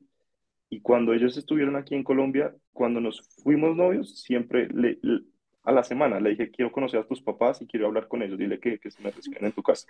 Y 0.71 0.81
cuando 0.81 1.13
ellos 1.15 1.37
estuvieron 1.37 1.77
aquí 1.77 1.95
en 1.95 2.05
Colombia, 2.05 2.55
cuando 2.73 3.01
nos 3.01 3.23
fuimos 3.43 3.77
novios, 3.77 4.21
siempre 4.23 4.69
le, 4.69 4.99
le- 5.03 5.23
a 5.65 5.73
la 5.73 5.85
semana 5.85 6.21
le 6.21 6.31
dije, 6.31 6.51
quiero 6.51 6.73
conocer 6.73 7.01
a 7.01 7.07
tus 7.07 7.23
papás 7.23 7.63
y 7.63 7.67
quiero 7.67 7.87
hablar 7.87 8.09
con 8.09 8.23
ellos. 8.23 8.39
Dile 8.39 8.59
que, 8.61 8.79
que 8.79 8.91
se 8.91 9.03
me 9.03 9.11
reciben 9.11 9.45
en 9.47 9.53
tu 9.53 9.63
casa. 9.63 9.87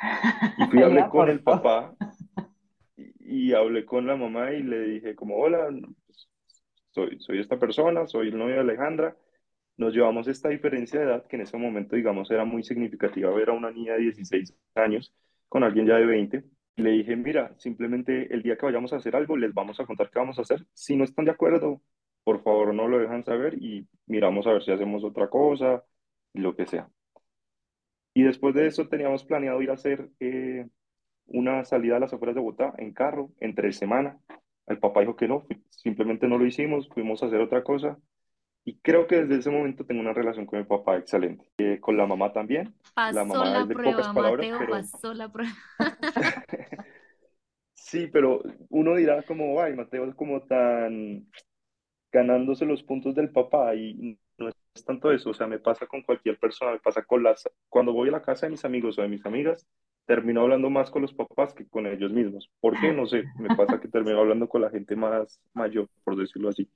Y 0.58 0.66
fui 0.66 0.78
hablé 0.82 0.96
Venga, 0.96 1.10
con 1.10 1.28
el 1.30 1.40
papá 1.42 1.94
y, 3.32 3.52
hablé 3.54 3.84
con 3.84 4.06
la 4.06 4.16
mamá 4.16 4.52
y 4.52 4.62
le 4.62 4.80
dije 4.82 5.14
como, 5.14 5.36
hola, 5.36 5.68
pues, 6.06 6.28
soy, 6.90 7.18
soy 7.20 7.40
esta 7.40 7.58
persona, 7.58 8.06
soy 8.06 8.28
el 8.28 8.38
novio 8.38 8.54
de 8.56 8.60
Alejandra. 8.60 9.16
Nos 9.76 9.94
llevamos 9.94 10.28
esta 10.28 10.48
diferencia 10.50 11.00
de 11.00 11.06
edad 11.06 11.26
que 11.26 11.36
en 11.36 11.42
ese 11.42 11.56
momento, 11.56 11.96
digamos, 11.96 12.30
era 12.30 12.44
muy 12.44 12.62
significativa 12.62 13.30
ver 13.30 13.50
a 13.50 13.52
una 13.54 13.70
niña 13.70 13.94
de 13.94 14.00
16 14.00 14.54
años 14.74 15.14
con 15.48 15.64
alguien 15.64 15.86
ya 15.86 15.96
de 15.96 16.06
20. 16.06 16.44
Le 16.76 16.90
dije, 16.90 17.16
mira, 17.16 17.54
simplemente 17.58 18.32
el 18.32 18.42
día 18.42 18.56
que 18.56 18.66
vayamos 18.66 18.92
a 18.92 18.96
hacer 18.96 19.16
algo, 19.16 19.36
les 19.36 19.52
vamos 19.54 19.80
a 19.80 19.86
contar 19.86 20.10
qué 20.10 20.18
vamos 20.18 20.38
a 20.38 20.42
hacer. 20.42 20.66
Si 20.74 20.96
no 20.96 21.04
están 21.04 21.24
de 21.24 21.32
acuerdo, 21.32 21.82
por 22.24 22.42
favor 22.42 22.74
no 22.74 22.88
lo 22.88 22.98
dejan 22.98 23.24
saber 23.24 23.54
y 23.62 23.88
miramos 24.06 24.46
a 24.46 24.52
ver 24.52 24.62
si 24.62 24.72
hacemos 24.72 25.04
otra 25.04 25.28
cosa 25.28 25.84
lo 26.34 26.56
que 26.56 26.66
sea. 26.66 26.88
Y 28.14 28.22
después 28.24 28.54
de 28.54 28.66
eso 28.66 28.88
teníamos 28.88 29.24
planeado 29.24 29.62
ir 29.62 29.70
a 29.70 29.74
hacer 29.74 30.10
eh, 30.20 30.68
una 31.26 31.64
salida 31.64 31.96
a 31.96 32.00
las 32.00 32.12
afueras 32.12 32.34
de 32.34 32.40
Bogotá 32.40 32.74
en 32.78 32.92
carro, 32.92 33.30
entre 33.40 33.72
semana. 33.72 34.18
El 34.66 34.78
papá 34.78 35.00
dijo 35.00 35.16
que 35.16 35.28
no, 35.28 35.46
simplemente 35.70 36.28
no 36.28 36.38
lo 36.38 36.46
hicimos, 36.46 36.88
fuimos 36.88 37.22
a 37.22 37.26
hacer 37.26 37.40
otra 37.40 37.64
cosa. 37.64 37.98
Y 38.64 38.76
creo 38.78 39.08
que 39.08 39.24
desde 39.24 39.40
ese 39.40 39.50
momento 39.50 39.84
tengo 39.84 40.00
una 40.00 40.12
relación 40.12 40.46
con 40.46 40.60
mi 40.60 40.64
papá 40.64 40.96
excelente. 40.96 41.44
Eh, 41.58 41.80
con 41.80 41.96
la 41.96 42.06
mamá 42.06 42.32
también. 42.32 42.74
La 42.94 43.12
Pasó 43.12 43.26
mamá 43.26 43.44
la 43.46 43.60
es 43.62 43.68
de 43.68 43.74
pocas 43.74 43.92
prueba, 43.92 44.14
palabras, 44.14 44.50
Mateo, 44.50 44.58
pero 44.58 44.70
pasó 44.70 45.14
la 45.14 45.32
prueba. 45.32 45.52
sí, 47.74 48.06
pero 48.12 48.40
uno 48.68 48.94
dirá 48.94 49.22
como, 49.24 49.60
ay, 49.60 49.74
Mateo 49.74 50.04
es 50.08 50.14
como 50.14 50.42
tan 50.42 51.26
ganándose 52.12 52.66
los 52.66 52.82
puntos 52.82 53.14
del 53.14 53.30
papá 53.30 53.74
y 53.74 54.18
no 54.38 54.48
es 54.48 54.84
tanto 54.84 55.10
eso, 55.10 55.30
o 55.30 55.34
sea, 55.34 55.46
me 55.46 55.58
pasa 55.58 55.86
con 55.86 56.02
cualquier 56.02 56.38
persona, 56.38 56.72
me 56.72 56.78
pasa 56.78 57.02
con 57.02 57.22
las, 57.22 57.48
cuando 57.68 57.92
voy 57.92 58.10
a 58.10 58.12
la 58.12 58.22
casa 58.22 58.46
de 58.46 58.50
mis 58.50 58.64
amigos 58.64 58.98
o 58.98 59.02
de 59.02 59.08
mis 59.08 59.24
amigas, 59.24 59.66
termino 60.06 60.42
hablando 60.42 60.68
más 60.70 60.90
con 60.90 61.02
los 61.02 61.14
papás 61.14 61.54
que 61.54 61.66
con 61.68 61.86
ellos 61.86 62.12
mismos. 62.12 62.50
¿Por 62.60 62.78
qué? 62.80 62.92
No 62.92 63.06
sé, 63.06 63.24
me 63.38 63.54
pasa 63.56 63.80
que 63.80 63.88
termino 63.88 64.18
hablando 64.18 64.48
con 64.48 64.60
la 64.62 64.70
gente 64.70 64.96
más 64.96 65.40
mayor, 65.54 65.88
por 66.04 66.16
decirlo 66.16 66.48
así. 66.48 66.68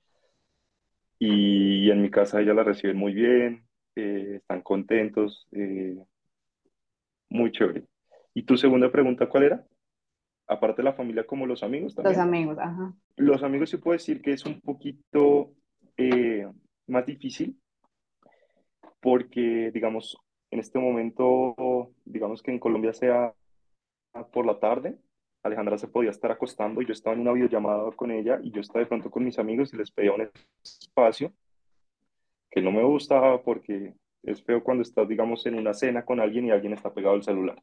Y 1.19 1.89
en 1.89 2.01
mi 2.01 2.09
casa 2.09 2.39
ella 2.41 2.53
la 2.53 2.63
reciben 2.63 2.97
muy 2.97 3.13
bien, 3.13 3.65
eh, 3.95 4.35
están 4.37 4.61
contentos, 4.61 5.47
eh, 5.51 5.97
muy 7.29 7.51
chévere. 7.51 7.83
¿Y 8.33 8.43
tu 8.43 8.55
segunda 8.55 8.91
pregunta 8.91 9.27
cuál 9.27 9.43
era? 9.43 9.65
Aparte 10.47 10.81
de 10.81 10.85
la 10.85 10.93
familia, 10.93 11.25
como 11.25 11.45
los 11.45 11.63
amigos 11.63 11.93
Los 11.95 12.03
también. 12.03 12.21
amigos, 12.21 12.57
ajá. 12.59 12.93
Los 13.17 13.43
amigos 13.43 13.69
sí 13.71 13.77
puedo 13.77 13.93
decir 13.93 14.21
que 14.21 14.31
es 14.33 14.45
un 14.45 14.61
poquito 14.61 15.51
eh, 15.97 16.47
más 16.87 17.05
difícil 17.05 17.59
porque, 19.01 19.71
digamos, 19.73 20.17
en 20.51 20.59
este 20.59 20.79
momento, 20.79 21.91
digamos 22.05 22.41
que 22.41 22.51
en 22.51 22.59
Colombia 22.59 22.93
sea 22.93 23.33
por 24.31 24.45
la 24.45 24.59
tarde, 24.59 24.97
Alejandra 25.43 25.77
se 25.77 25.87
podía 25.87 26.09
estar 26.09 26.31
acostando 26.31 26.81
y 26.81 26.85
yo 26.85 26.93
estaba 26.93 27.15
en 27.15 27.21
una 27.21 27.33
videollamada 27.33 27.91
con 27.91 28.11
ella 28.11 28.39
y 28.43 28.51
yo 28.51 28.61
estaba 28.61 28.79
de 28.79 28.87
pronto 28.87 29.09
con 29.09 29.23
mis 29.23 29.39
amigos 29.39 29.73
y 29.73 29.77
les 29.77 29.91
pedía 29.91 30.13
un 30.13 30.29
espacio 30.63 31.33
que 32.49 32.61
no 32.61 32.71
me 32.71 32.83
gustaba 32.83 33.41
porque 33.43 33.93
es 34.23 34.43
feo 34.43 34.63
cuando 34.63 34.81
estás, 34.81 35.07
digamos, 35.07 35.45
en 35.45 35.55
una 35.55 35.73
cena 35.73 36.05
con 36.05 36.19
alguien 36.19 36.45
y 36.45 36.51
alguien 36.51 36.73
está 36.73 36.93
pegado 36.93 37.15
al 37.15 37.23
celular. 37.23 37.61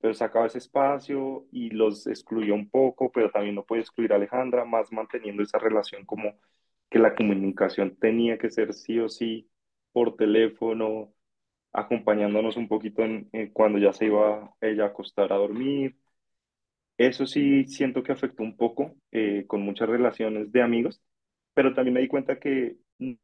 Pero 0.00 0.14
sacaba 0.14 0.46
ese 0.46 0.58
espacio 0.58 1.46
y 1.50 1.70
los 1.70 2.06
excluía 2.06 2.54
un 2.54 2.68
poco, 2.68 3.10
pero 3.10 3.30
también 3.30 3.54
no 3.54 3.64
podía 3.64 3.82
excluir 3.82 4.12
a 4.12 4.16
Alejandra, 4.16 4.64
más 4.64 4.92
manteniendo 4.92 5.42
esa 5.42 5.58
relación 5.58 6.04
como 6.04 6.34
que 6.90 6.98
la 6.98 7.14
comunicación 7.14 7.96
tenía 7.96 8.38
que 8.38 8.50
ser 8.50 8.74
sí 8.74 8.98
o 8.98 9.08
sí 9.08 9.48
por 9.92 10.16
teléfono, 10.16 11.12
acompañándonos 11.72 12.56
un 12.56 12.68
poquito 12.68 13.02
en, 13.04 13.28
en 13.32 13.50
cuando 13.52 13.78
ya 13.78 13.92
se 13.92 14.06
iba 14.06 14.54
ella 14.60 14.84
a 14.84 14.86
acostar 14.88 15.32
a 15.32 15.36
dormir. 15.36 15.96
Eso 16.98 17.26
sí 17.26 17.64
siento 17.66 18.02
que 18.02 18.12
afectó 18.12 18.42
un 18.42 18.56
poco 18.56 18.94
eh, 19.12 19.44
con 19.46 19.62
muchas 19.62 19.88
relaciones 19.88 20.50
de 20.52 20.62
amigos, 20.62 21.00
pero 21.54 21.72
también 21.74 21.94
me 21.94 22.00
di 22.00 22.08
cuenta 22.08 22.40
que 22.40 22.76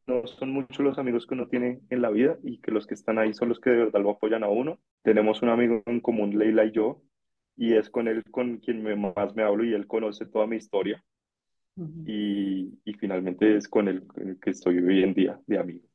no 0.07 0.26
son 0.28 0.50
muchos 0.52 0.78
los 0.85 0.98
amigos 0.98 1.26
que 1.26 1.35
uno 1.35 1.48
tiene 1.48 1.80
en 1.90 2.00
la 2.02 2.11
vida 2.11 2.38
y 2.44 2.61
que 2.61 2.70
los 2.70 2.87
que 2.87 2.94
están 2.94 3.18
ahí 3.18 3.35
son 3.35 3.48
los 3.48 3.59
que 3.61 3.70
de 3.70 3.76
verdad 3.78 4.00
lo 4.02 4.11
apoyan 4.11 4.44
a 4.44 4.48
uno. 4.48 4.78
Tenemos 5.02 5.42
un 5.42 5.48
amigo 5.48 5.83
en 5.87 6.00
común, 6.00 6.38
Leila 6.38 6.64
y 6.64 6.70
yo, 6.72 7.02
y 7.57 7.74
es 7.74 7.90
con 7.90 8.07
él 8.09 8.22
con 8.30 8.59
quien 8.59 8.83
me- 8.83 8.94
más 8.96 9.35
me 9.35 9.42
hablo 9.42 9.64
y 9.64 9.74
él 9.74 9.87
conoce 9.88 10.26
toda 10.26 10.46
mi 10.46 10.57
historia 10.57 11.04
y, 12.04 12.78
y 12.85 12.92
finalmente 12.94 13.57
es 13.57 13.68
con 13.68 13.88
él 13.88 14.07
con 14.07 14.28
el 14.28 14.40
que 14.40 14.50
estoy 14.50 14.78
hoy 14.78 15.02
en 15.02 15.14
día 15.14 15.40
de 15.46 15.59
amigo. 15.59 15.87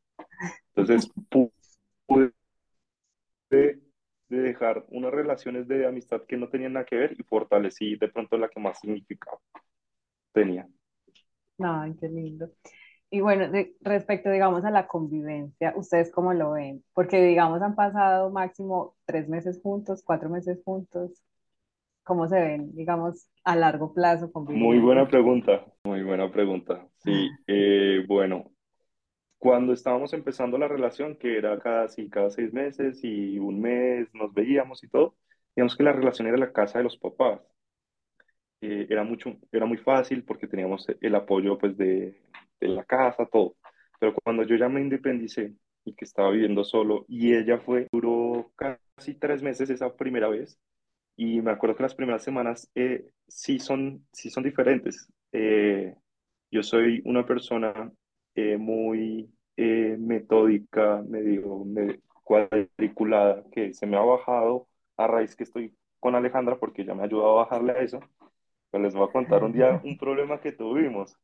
Entonces 0.75 1.09
pu- 1.31 1.51
pude 2.07 2.33
de, 3.49 3.79
de 4.29 4.37
dejar 4.39 4.85
unas 4.89 5.11
relaciones 5.13 5.67
de 5.67 5.87
amistad 5.87 6.23
que 6.27 6.37
no 6.37 6.49
tenían 6.49 6.73
nada 6.73 6.85
que 6.85 6.95
ver 6.97 7.13
y 7.19 7.23
fortalecí 7.23 7.95
de 7.97 8.09
pronto 8.09 8.37
la 8.37 8.49
que 8.49 8.59
más 8.59 8.79
significaba 8.79 9.39
tenía. 10.33 10.67
Ay, 11.59 11.95
qué 11.99 12.07
lindo. 12.09 12.49
Y 13.11 13.21
bueno, 13.21 13.49
de- 13.51 13.75
respecto, 13.81 14.29
digamos, 14.31 14.65
a 14.65 14.71
la 14.71 14.87
convivencia, 14.87 15.73
¿ustedes 15.77 16.11
cómo 16.11 16.33
lo 16.33 16.51
ven? 16.51 16.83
Porque, 16.93 17.23
digamos, 17.23 17.61
han 17.61 17.75
pasado 17.75 18.29
máximo 18.31 18.95
tres 19.05 19.29
meses 19.29 19.59
juntos, 19.63 20.03
cuatro 20.05 20.29
meses 20.29 20.59
juntos. 20.65 21.23
¿Cómo 22.03 22.27
se 22.27 22.39
ven, 22.41 22.75
digamos, 22.75 23.29
a 23.45 23.55
largo 23.55 23.93
plazo 23.93 24.31
Muy 24.51 24.79
buena 24.79 25.07
pregunta, 25.07 25.65
muy 25.83 26.01
buena 26.03 26.31
pregunta. 26.31 26.87
Sí, 26.97 27.39
eh, 27.47 28.03
bueno, 28.07 28.51
cuando 29.39 29.73
estábamos 29.73 30.13
empezando 30.13 30.57
la 30.59 30.67
relación, 30.69 31.17
que 31.17 31.37
era 31.37 31.59
cada, 31.59 31.89
sí, 31.89 32.09
cada 32.09 32.31
seis 32.31 32.53
meses 32.53 32.99
y 33.03 33.39
un 33.39 33.61
mes 33.61 34.09
nos 34.13 34.33
veíamos 34.33 34.83
y 34.83 34.89
todo, 34.89 35.17
digamos 35.55 35.77
que 35.77 35.83
la 35.83 35.93
relación 35.93 36.27
era 36.27 36.37
la 36.37 36.53
casa 36.53 36.79
de 36.79 36.85
los 36.85 36.97
papás. 36.97 37.41
Eh, 38.61 38.87
era 38.89 39.03
mucho, 39.03 39.37
era 39.51 39.65
muy 39.65 39.77
fácil 39.77 40.23
porque 40.25 40.47
teníamos 40.47 40.85
el 41.01 41.15
apoyo 41.15 41.57
pues 41.57 41.77
de, 41.77 42.21
de 42.59 42.67
la 42.67 42.83
casa, 42.83 43.25
todo. 43.25 43.55
Pero 43.99 44.13
cuando 44.23 44.43
yo 44.43 44.55
ya 44.55 44.67
me 44.69 44.81
independicé 44.81 45.53
y 45.85 45.93
que 45.95 46.05
estaba 46.05 46.31
viviendo 46.31 46.63
solo 46.63 47.05
y 47.07 47.33
ella 47.35 47.59
fue, 47.59 47.87
duró 47.91 48.51
casi 48.55 49.15
tres 49.15 49.41
meses 49.41 49.69
esa 49.69 49.95
primera 49.95 50.27
vez 50.29 50.59
y 51.17 51.41
me 51.41 51.51
acuerdo 51.51 51.75
que 51.77 51.83
las 51.83 51.95
primeras 51.95 52.23
semanas 52.23 52.69
eh, 52.75 53.11
sí 53.27 53.59
son, 53.59 54.07
sí 54.13 54.29
son 54.31 54.43
diferentes. 54.43 55.07
Eh, 55.33 55.95
yo 56.51 56.63
soy 56.63 57.01
una 57.05 57.25
persona 57.25 57.91
eh, 58.35 58.57
muy 58.57 59.31
eh, 59.57 59.97
metódica, 59.99 61.03
medio 61.07 61.63
me- 61.65 61.99
cuadriculada, 62.23 63.43
que 63.51 63.73
se 63.73 63.87
me 63.87 63.97
ha 63.97 64.01
bajado 64.01 64.67
a 64.97 65.07
raíz 65.07 65.35
que 65.35 65.43
estoy 65.43 65.75
con 65.99 66.15
Alejandra 66.15 66.57
porque 66.59 66.83
ella 66.83 66.93
me 66.95 67.01
ha 67.03 67.05
ayudado 67.05 67.31
a 67.39 67.43
bajarle 67.43 67.73
a 67.73 67.79
eso. 67.81 67.99
Pero 68.71 68.83
les 68.83 68.93
voy 68.95 69.07
a 69.07 69.11
contar 69.11 69.43
un 69.43 69.53
día 69.53 69.79
un 69.83 69.97
problema 69.97 70.39
que 70.41 70.51
tuvimos 70.51 71.17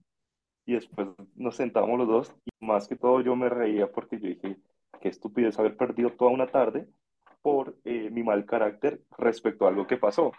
y 0.66 0.74
después 0.74 1.08
nos 1.36 1.56
sentamos 1.56 1.98
los 1.98 2.08
dos 2.08 2.36
y 2.46 2.66
más 2.66 2.88
que 2.88 2.96
todo 2.96 3.22
yo 3.22 3.36
me 3.36 3.50
reía 3.50 3.92
porque 3.92 4.20
yo 4.20 4.28
dije, 4.30 4.58
qué 5.02 5.10
estupidez 5.10 5.60
haber 5.60 5.78
perdido 5.78 6.12
toda 6.12 6.32
una 6.32 6.48
tarde 6.48 6.88
por 7.42 7.78
eh, 7.86 8.10
mi 8.12 8.24
mal 8.24 8.46
carácter 8.46 9.02
respecto 9.18 9.66
a 9.66 9.70
algo 9.70 9.88
que 9.88 9.98
pasó. 9.98 10.32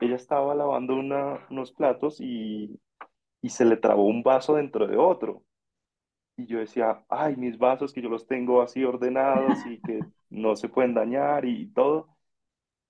Ella 0.00 0.16
estaba 0.16 0.54
lavando 0.54 0.96
unos 0.96 1.72
platos 1.72 2.20
y, 2.20 2.80
y 3.42 3.50
se 3.50 3.64
le 3.64 3.76
trabó 3.76 4.04
un 4.06 4.22
vaso 4.22 4.54
dentro 4.56 4.86
de 4.86 4.96
otro. 4.96 5.44
Y 6.36 6.46
yo 6.46 6.58
decía, 6.60 7.04
ay, 7.08 7.36
mis 7.36 7.58
vasos 7.58 7.92
que 7.92 8.02
yo 8.02 8.08
los 8.08 8.26
tengo 8.26 8.62
así 8.62 8.84
ordenados 8.84 9.66
y 9.66 9.80
que 9.82 10.00
no 10.30 10.56
se 10.56 10.68
pueden 10.68 10.94
dañar 10.94 11.44
y 11.44 11.68
todo. 11.72 12.08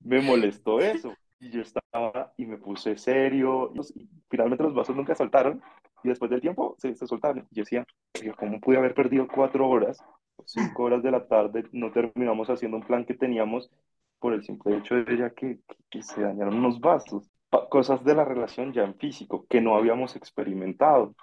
Me 0.00 0.20
molestó 0.20 0.80
eso. 0.80 1.18
Y 1.40 1.50
yo 1.50 1.62
estaba 1.62 2.32
y 2.36 2.46
me 2.46 2.58
puse 2.58 2.96
serio. 2.96 3.72
Y 3.94 4.08
finalmente 4.30 4.64
los 4.64 4.74
vasos 4.74 4.96
nunca 4.96 5.14
saltaron 5.14 5.62
y 6.02 6.08
después 6.08 6.30
del 6.30 6.40
tiempo 6.40 6.74
se, 6.78 6.94
se 6.94 7.06
soltaron. 7.06 7.46
Y 7.50 7.56
yo 7.56 7.62
decía, 7.62 7.86
"Oiga, 8.20 8.34
¿cómo 8.34 8.60
pude 8.60 8.78
haber 8.78 8.94
perdido 8.94 9.28
cuatro 9.28 9.68
horas 9.68 9.98
o 10.36 10.44
cinco 10.46 10.84
horas 10.84 11.02
de 11.02 11.10
la 11.12 11.26
tarde? 11.28 11.64
No 11.72 11.92
terminamos 11.92 12.50
haciendo 12.50 12.76
un 12.78 12.84
plan 12.86 13.04
que 13.06 13.14
teníamos 13.14 13.70
por 14.18 14.34
el 14.34 14.42
simple 14.44 14.76
hecho 14.78 14.96
de 14.96 15.16
ya 15.16 15.30
que, 15.30 15.60
que, 15.68 15.76
que 15.90 16.02
se 16.02 16.22
dañaron 16.22 16.56
unos 16.56 16.80
vasos. 16.80 17.30
Cosas 17.50 18.04
de 18.04 18.14
la 18.14 18.24
relación 18.24 18.72
ya 18.72 18.84
en 18.84 18.94
físico 18.94 19.46
que 19.48 19.60
no 19.60 19.76
habíamos 19.76 20.16
experimentado. 20.16 21.14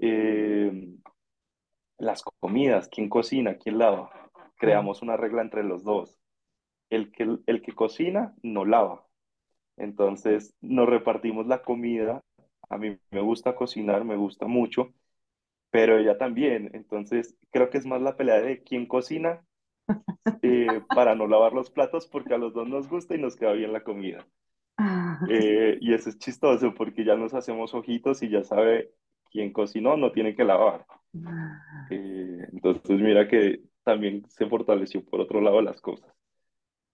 Eh, 0.00 0.96
las 1.98 2.22
comidas, 2.22 2.88
quién 2.88 3.08
cocina, 3.08 3.56
quién 3.58 3.78
lava. 3.78 4.10
Creamos 4.56 5.02
una 5.02 5.16
regla 5.16 5.42
entre 5.42 5.64
los 5.64 5.84
dos. 5.84 6.18
El 6.90 7.12
que, 7.12 7.38
el 7.46 7.62
que 7.62 7.72
cocina 7.74 8.34
no 8.42 8.64
lava. 8.64 9.06
Entonces 9.76 10.54
nos 10.60 10.88
repartimos 10.88 11.46
la 11.46 11.62
comida. 11.62 12.22
A 12.70 12.78
mí 12.78 12.98
me 13.10 13.20
gusta 13.22 13.56
cocinar, 13.56 14.04
me 14.04 14.16
gusta 14.16 14.46
mucho, 14.46 14.94
pero 15.70 15.98
ella 15.98 16.18
también. 16.18 16.70
Entonces 16.74 17.36
creo 17.50 17.70
que 17.70 17.78
es 17.78 17.86
más 17.86 18.02
la 18.02 18.16
pelea 18.16 18.40
de 18.42 18.62
quién 18.62 18.86
cocina 18.86 19.44
eh, 20.42 20.82
para 20.94 21.14
no 21.14 21.26
lavar 21.28 21.52
los 21.52 21.70
platos 21.70 22.06
porque 22.08 22.34
a 22.34 22.38
los 22.38 22.52
dos 22.54 22.68
nos 22.68 22.88
gusta 22.88 23.14
y 23.14 23.18
nos 23.20 23.36
queda 23.36 23.52
bien 23.52 23.72
la 23.72 23.84
comida. 23.84 24.26
Eh, 25.28 25.78
y 25.80 25.94
eso 25.94 26.08
es 26.10 26.18
chistoso 26.18 26.72
porque 26.74 27.04
ya 27.04 27.16
nos 27.16 27.34
hacemos 27.34 27.74
ojitos 27.74 28.22
y 28.22 28.30
ya 28.30 28.44
sabe 28.44 28.90
quién 29.30 29.52
cocinó, 29.52 29.96
no 29.96 30.12
tiene 30.12 30.34
que 30.34 30.44
lavar. 30.44 30.86
Eh, 31.90 32.46
entonces 32.52 33.00
mira 33.00 33.26
que 33.28 33.62
también 33.82 34.24
se 34.28 34.46
fortaleció 34.46 35.04
por 35.04 35.20
otro 35.20 35.40
lado 35.40 35.60
las 35.62 35.80
cosas. 35.80 36.10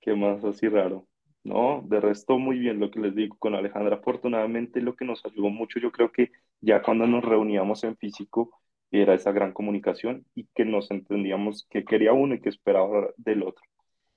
¿Qué 0.01 0.15
más 0.15 0.45
así 0.45 0.69
raro? 0.69 1.07
No, 1.43 1.83
de 1.87 2.01
resto 2.01 2.39
muy 2.39 2.59
bien 2.59 2.81
lo 2.81 2.91
que 2.91 3.01
les 3.01 3.15
digo 3.15 3.37
con 3.39 3.55
Alejandra. 3.55 3.97
Afortunadamente 3.97 4.81
lo 4.81 4.97
que 4.97 5.05
nos 5.05 5.25
ayudó 5.25 5.51
mucho, 5.51 5.79
yo 5.79 5.93
creo 5.93 6.11
que 6.11 6.31
ya 6.61 6.83
cuando 6.83 7.07
nos 7.07 7.25
reuníamos 7.25 7.85
en 7.85 7.97
físico 7.97 8.59
era 8.91 9.15
esa 9.15 9.33
gran 9.33 9.53
comunicación 9.53 10.25
y 10.35 10.47
que 10.55 10.65
nos 10.65 10.91
entendíamos 10.91 11.67
qué 11.69 11.85
quería 11.85 12.13
uno 12.13 12.35
y 12.35 12.41
qué 12.41 12.49
esperaba 12.49 13.09
del 13.17 13.43
otro. 13.43 13.65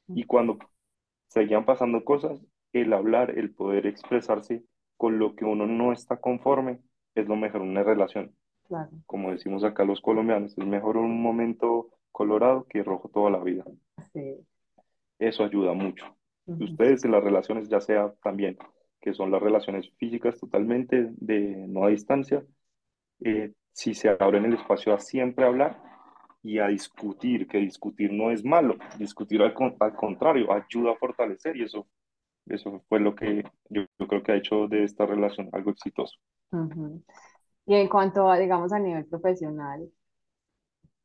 Y 0.08 0.24
cuando 0.24 0.58
seguían 1.28 1.66
pasando 1.66 2.04
cosas, 2.06 2.40
el 2.74 2.94
hablar, 2.94 3.38
el 3.38 3.52
poder 3.54 3.88
expresarse 3.88 4.64
con 4.98 5.20
lo 5.20 5.36
que 5.36 5.46
uno 5.46 5.66
no 5.68 5.92
está 5.94 6.18
conforme 6.18 6.80
es 7.16 7.28
lo 7.28 7.36
mejor 7.36 7.62
una 7.62 7.84
relación. 7.84 8.34
Claro, 8.68 8.90
Como 9.06 9.32
decimos 9.32 9.64
acá 9.64 9.86
los 9.86 10.02
colombianos, 10.02 10.58
es 10.58 10.66
mejor 10.66 10.98
un 10.98 11.22
momento 11.22 11.90
colorado 12.12 12.66
que 12.70 12.84
rojo 12.84 13.10
toda 13.10 13.30
la 13.32 13.40
vida. 13.40 13.64
sí. 14.14 14.46
Eso 15.20 15.44
ayuda 15.44 15.74
mucho. 15.74 16.06
Ujú. 16.46 16.64
Ustedes 16.64 17.04
en 17.06 17.12
las 17.12 17.24
relaciones, 17.24 17.70
ya 17.70 17.82
sea 17.82 18.14
también, 18.24 18.58
que 19.02 19.14
son 19.14 19.32
las 19.32 19.42
relaciones 19.42 19.92
físicas 19.98 20.40
totalmente 20.40 21.10
de 21.18 21.66
no 21.68 21.86
a 21.86 21.90
distancia, 21.90 22.44
eh, 23.22 23.54
si 23.72 23.94
se 23.94 24.10
abren 24.10 24.46
el 24.46 24.54
espacio 24.56 24.94
a 24.94 25.00
siempre 25.00 25.46
hablar 25.46 25.82
y 26.44 26.60
a 26.60 26.68
discutir, 26.68 27.48
que 27.48 27.58
discutir 27.60 28.12
no 28.14 28.32
es 28.32 28.44
malo, 28.46 28.76
discutir 28.98 29.42
al, 29.42 29.54
con- 29.54 29.76
al 29.80 29.96
contrario, 29.96 30.52
ayuda 30.52 30.92
a 30.92 30.96
fortalecer 30.96 31.58
y 31.58 31.64
eso, 31.64 31.88
eso 32.50 32.84
fue 32.90 33.00
lo 33.00 33.16
que 33.16 33.44
yo, 33.70 33.84
yo 34.00 34.08
creo 34.08 34.24
que 34.24 34.32
ha 34.32 34.38
hecho 34.38 34.68
de 34.68 34.84
esta 34.84 35.06
relación 35.06 35.50
algo 35.54 35.72
exitoso. 35.72 36.18
Ujú. 36.52 37.04
Y 37.66 37.76
en 37.76 37.90
cuanto 37.90 38.30
a, 38.30 38.38
digamos, 38.38 38.72
a 38.72 38.80
nivel 38.80 39.06
profesional, 39.06 39.90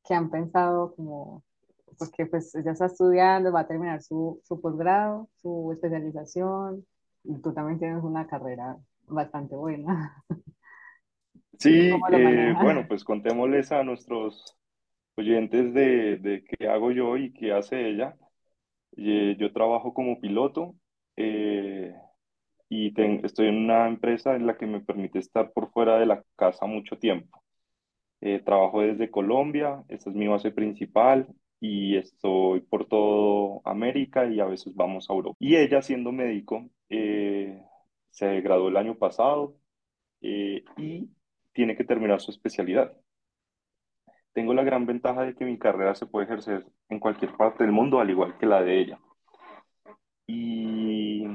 ¿qué 0.05 0.15
han 0.15 0.31
pensado 0.31 0.95
como, 0.95 1.43
porque 1.99 2.27
pues 2.27 2.55
ella 2.55 2.73
está 2.73 2.87
estudiando, 2.87 3.53
va 3.53 3.61
a 3.61 3.67
terminar 3.67 4.03
su, 4.03 4.41
su 4.45 4.61
posgrado, 4.61 5.29
su 5.41 5.73
especialización, 5.73 6.87
y 7.25 7.41
tú 7.41 7.53
también 7.53 7.79
tienes 7.79 8.03
una 8.03 8.27
carrera 8.27 8.77
bastante 9.07 9.57
buena. 9.57 10.25
Sí, 11.59 11.91
¿Cómo 11.93 12.09
lo 12.09 12.19
eh, 12.19 12.55
bueno, 12.61 12.87
pues 12.89 13.05
contémosles 13.05 13.71
a 13.71 13.85
nuestros 13.85 14.57
oyentes 15.17 15.73
de, 15.73 16.17
de 16.17 16.45
qué 16.45 16.69
hago 16.69 16.91
yo 16.91 17.17
y 17.17 17.33
qué 17.33 17.53
hace 17.53 17.89
ella. 17.89 18.17
Eh, 18.97 19.37
yo 19.39 19.53
trabajo 19.53 19.95
como 19.95 20.21
piloto 20.21 20.75
eh, 21.17 21.95
y 22.69 22.93
estoy 23.25 23.49
en 23.49 23.57
una 23.59 23.87
empresa 23.89 24.35
en 24.35 24.47
la 24.47 24.57
que 24.57 24.67
me 24.67 24.81
permite 24.81 25.19
estar 25.19 25.53
por 25.53 25.71
fuera 25.73 25.99
de 25.99 26.07
la 26.07 26.25
casa 26.37 26.67
mucho 26.67 26.99
tiempo. 26.99 27.43
Eh, 28.21 28.41
trabajo 28.41 28.83
desde 28.83 29.11
Colombia, 29.11 29.85
esta 29.89 30.11
es 30.11 30.17
mi 30.17 30.29
base 30.29 30.53
principal 30.53 31.29
y 31.61 31.97
estoy 31.97 32.61
por 32.63 32.87
todo 32.89 33.61
América 33.65 34.27
y 34.27 34.41
a 34.41 34.47
veces 34.47 34.75
vamos 34.75 35.11
a 35.11 35.15
Europa. 35.15 35.37
Y 35.41 35.57
ella, 35.57 35.83
siendo 35.83 36.13
médico, 36.13 36.71
eh, 36.89 37.61
se 38.11 38.41
graduó 38.41 38.69
el 38.69 38.77
año 38.77 38.97
pasado 38.97 39.57
y 40.21 40.63
tiene 41.53 41.77
que 41.77 41.85
terminar 41.85 42.21
su 42.21 42.31
especialidad. 42.31 42.93
Tengo 44.33 44.55
la 44.55 44.65
gran 44.65 44.87
ventaja 44.87 45.23
de 45.23 45.35
que 45.35 45.45
mi 45.45 45.59
carrera 45.59 45.95
se 45.95 46.07
puede 46.07 46.27
ejercer 46.27 46.67
en 46.89 47.01
cualquier 47.01 47.37
parte 47.37 47.65
del 47.65 47.73
mundo, 47.73 48.01
al 48.01 48.11
igual 48.11 48.39
que 48.39 48.47
la 48.47 48.63
de 48.63 48.81
ella. 48.81 49.01
Y 50.35 51.27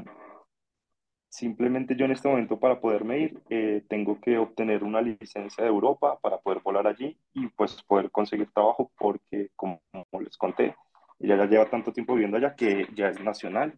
simplemente 1.29 1.95
yo 1.95 2.05
en 2.05 2.11
este 2.11 2.27
momento 2.27 2.59
para 2.59 2.81
poderme 2.81 3.19
ir, 3.19 3.41
eh, 3.49 3.83
tengo 3.87 4.19
que 4.19 4.37
obtener 4.39 4.83
una 4.83 5.01
licencia 5.01 5.63
de 5.63 5.69
Europa 5.69 6.17
para 6.19 6.39
poder 6.39 6.61
volar 6.63 6.87
allí 6.87 7.15
y 7.33 7.47
pues 7.49 7.83
poder 7.83 8.09
conseguir 8.11 8.49
trabajo 8.51 8.91
porque, 8.97 9.49
como, 9.55 9.79
les 10.19 10.37
conté, 10.37 10.75
ella 11.19 11.37
ya 11.37 11.45
lleva 11.45 11.69
tanto 11.69 11.93
tiempo 11.93 12.13
viviendo 12.15 12.37
allá 12.37 12.55
que 12.55 12.87
ya 12.95 13.09
es 13.09 13.21
nacional 13.23 13.75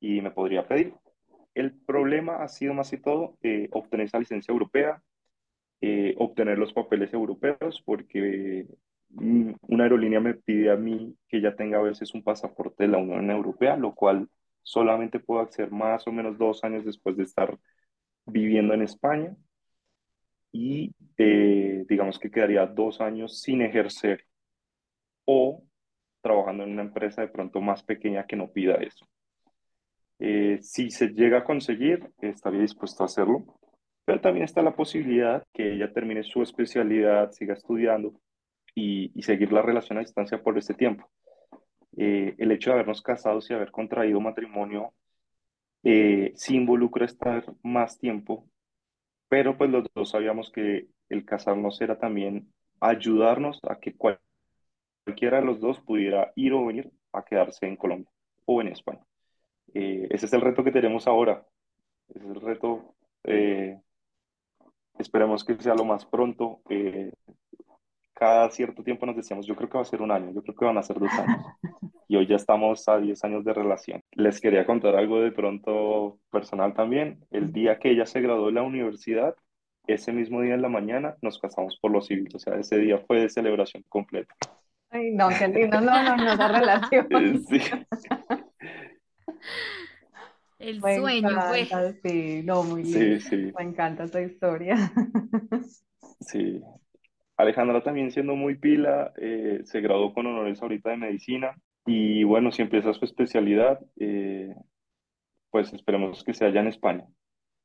y 0.00 0.22
me 0.22 0.30
podría 0.30 0.66
pedir. 0.66 0.94
El 1.54 1.74
problema 1.80 2.42
ha 2.42 2.48
sido 2.48 2.72
más 2.74 2.90
que 2.90 2.98
todo 2.98 3.36
eh, 3.42 3.68
obtener 3.72 4.06
esa 4.06 4.18
licencia 4.18 4.52
europea 4.52 5.02
eh, 5.80 6.14
obtener 6.18 6.58
los 6.58 6.72
papeles 6.72 7.12
europeos 7.14 7.82
porque 7.84 8.66
mm, 9.10 9.52
una 9.68 9.84
aerolínea 9.84 10.20
me 10.20 10.34
pide 10.34 10.72
a 10.72 10.76
mí 10.76 11.16
que 11.28 11.40
ya 11.40 11.54
tenga 11.54 11.78
a 11.78 11.82
veces 11.82 12.14
un 12.14 12.22
pasaporte 12.24 12.84
de 12.84 12.88
la 12.88 12.98
Unión 12.98 13.30
Europea, 13.30 13.76
lo 13.76 13.94
cual 13.94 14.28
solamente 14.68 15.20
puedo 15.20 15.40
hacer 15.40 15.70
más 15.70 16.06
o 16.06 16.12
menos 16.12 16.38
dos 16.38 16.62
años 16.64 16.84
después 16.84 17.16
de 17.16 17.24
estar 17.24 17.58
viviendo 18.26 18.74
en 18.74 18.82
España 18.82 19.36
y 20.52 20.94
eh, 21.16 21.84
digamos 21.88 22.18
que 22.18 22.30
quedaría 22.30 22.66
dos 22.66 23.00
años 23.00 23.40
sin 23.40 23.62
ejercer 23.62 24.26
o 25.24 25.62
trabajando 26.20 26.64
en 26.64 26.72
una 26.72 26.82
empresa 26.82 27.22
de 27.22 27.28
pronto 27.28 27.60
más 27.60 27.82
pequeña 27.82 28.26
que 28.26 28.36
no 28.36 28.50
pida 28.50 28.74
eso. 28.74 29.06
Eh, 30.18 30.58
si 30.62 30.90
se 30.90 31.08
llega 31.08 31.38
a 31.38 31.44
conseguir, 31.44 32.10
estaría 32.20 32.60
dispuesto 32.60 33.02
a 33.02 33.06
hacerlo 33.06 33.58
pero 34.08 34.22
también 34.22 34.44
está 34.44 34.62
la 34.62 34.74
posibilidad 34.74 35.44
que 35.52 35.74
ella 35.74 35.92
termine 35.92 36.22
su 36.22 36.40
especialidad, 36.40 37.30
siga 37.30 37.52
estudiando 37.52 38.18
y, 38.74 39.12
y 39.14 39.22
seguir 39.22 39.52
la 39.52 39.60
relación 39.60 39.98
a 39.98 40.00
distancia 40.00 40.42
por 40.42 40.56
este 40.56 40.72
tiempo. 40.72 41.10
Eh, 41.98 42.36
el 42.38 42.52
hecho 42.52 42.70
de 42.70 42.74
habernos 42.74 43.02
casado 43.02 43.40
y 43.48 43.52
haber 43.52 43.72
contraído 43.72 44.20
matrimonio 44.20 44.94
eh, 45.82 46.32
sí 46.36 46.54
involucra 46.56 47.04
estar 47.04 47.44
más 47.62 47.98
tiempo, 47.98 48.48
pero 49.28 49.58
pues 49.58 49.70
los 49.70 49.84
dos 49.94 50.10
sabíamos 50.10 50.50
que 50.52 50.88
el 51.08 51.24
casarnos 51.24 51.80
era 51.80 51.98
también 51.98 52.52
ayudarnos 52.80 53.60
a 53.68 53.80
que 53.80 53.96
cualquiera 53.96 55.40
de 55.40 55.46
los 55.46 55.60
dos 55.60 55.80
pudiera 55.80 56.32
ir 56.36 56.52
o 56.52 56.66
venir 56.66 56.90
a 57.12 57.24
quedarse 57.24 57.66
en 57.66 57.76
Colombia 57.76 58.10
o 58.44 58.60
en 58.60 58.68
España. 58.68 59.04
Eh, 59.74 60.06
ese 60.10 60.26
es 60.26 60.32
el 60.32 60.40
reto 60.40 60.64
que 60.64 60.72
tenemos 60.72 61.06
ahora. 61.06 61.46
Es 62.14 62.22
el 62.22 62.40
reto. 62.40 62.94
Eh, 63.24 63.78
esperemos 64.98 65.44
que 65.44 65.56
sea 65.56 65.74
lo 65.74 65.84
más 65.84 66.06
pronto. 66.06 66.60
Cada 68.18 68.50
cierto 68.50 68.82
tiempo 68.82 69.06
nos 69.06 69.16
decíamos, 69.16 69.46
yo 69.46 69.54
creo 69.56 69.68
que 69.68 69.78
va 69.78 69.82
a 69.82 69.86
ser 69.86 70.02
un 70.02 70.10
año, 70.10 70.32
yo 70.34 70.42
creo 70.42 70.54
que 70.56 70.64
van 70.64 70.78
a 70.78 70.82
ser 70.82 70.98
dos 70.98 71.10
años. 71.18 71.44
Y 72.08 72.16
hoy 72.16 72.26
ya 72.26 72.36
estamos 72.36 72.88
a 72.88 72.98
10 72.98 73.22
años 73.24 73.44
de 73.44 73.54
relación. 73.54 74.00
Les 74.12 74.40
quería 74.40 74.66
contar 74.66 74.96
algo 74.96 75.20
de 75.20 75.32
pronto 75.32 76.18
personal 76.30 76.74
también. 76.74 77.20
El 77.30 77.52
día 77.52 77.78
que 77.78 77.90
ella 77.90 78.06
se 78.06 78.20
graduó 78.22 78.46
de 78.46 78.52
la 78.52 78.62
universidad, 78.62 79.36
ese 79.86 80.12
mismo 80.12 80.40
día 80.42 80.54
en 80.54 80.62
la 80.62 80.68
mañana 80.70 81.16
nos 81.22 81.38
casamos 81.38 81.78
por 81.80 81.90
los 81.92 82.06
civiles. 82.06 82.34
O 82.34 82.38
sea, 82.38 82.56
ese 82.56 82.78
día 82.78 82.98
fue 83.06 83.20
de 83.20 83.28
celebración 83.30 83.84
completa. 83.88 84.34
Ay, 84.90 85.10
no, 85.12 85.28
qué 85.38 85.48
lindo, 85.48 85.80
no, 85.80 86.02
no, 86.02 86.16
no, 86.16 86.32
esa 86.32 86.48
relación. 86.48 87.08
Sí. 87.48 87.60
El 90.58 90.80
Me 90.80 90.96
sueño 90.96 91.40
fue. 91.42 91.66
sí, 92.02 92.42
no, 92.44 92.62
muy 92.64 92.84
Sí, 92.84 92.98
lindo. 92.98 93.20
sí, 93.20 93.52
Me 93.58 93.64
encanta 93.64 94.04
esta 94.04 94.20
historia. 94.22 94.76
sí. 96.20 96.62
Alejandra 97.38 97.82
también 97.84 98.12
siendo 98.12 98.36
muy 98.36 98.56
pila, 98.56 99.14
eh, 99.18 99.62
se 99.64 99.80
graduó 99.82 100.14
con 100.14 100.26
honores 100.26 100.62
ahorita 100.62 100.90
de 100.90 100.98
medicina 100.98 101.56
y 101.86 102.24
bueno, 102.24 102.52
si 102.52 102.62
empieza 102.62 102.94
su 102.94 103.04
especialidad, 103.06 103.80
eh, 103.98 104.54
pues 105.50 105.72
esperemos 105.72 106.24
que 106.24 106.34
sea 106.34 106.48
allá 106.48 106.60
en 106.60 106.68
España. 106.68 107.06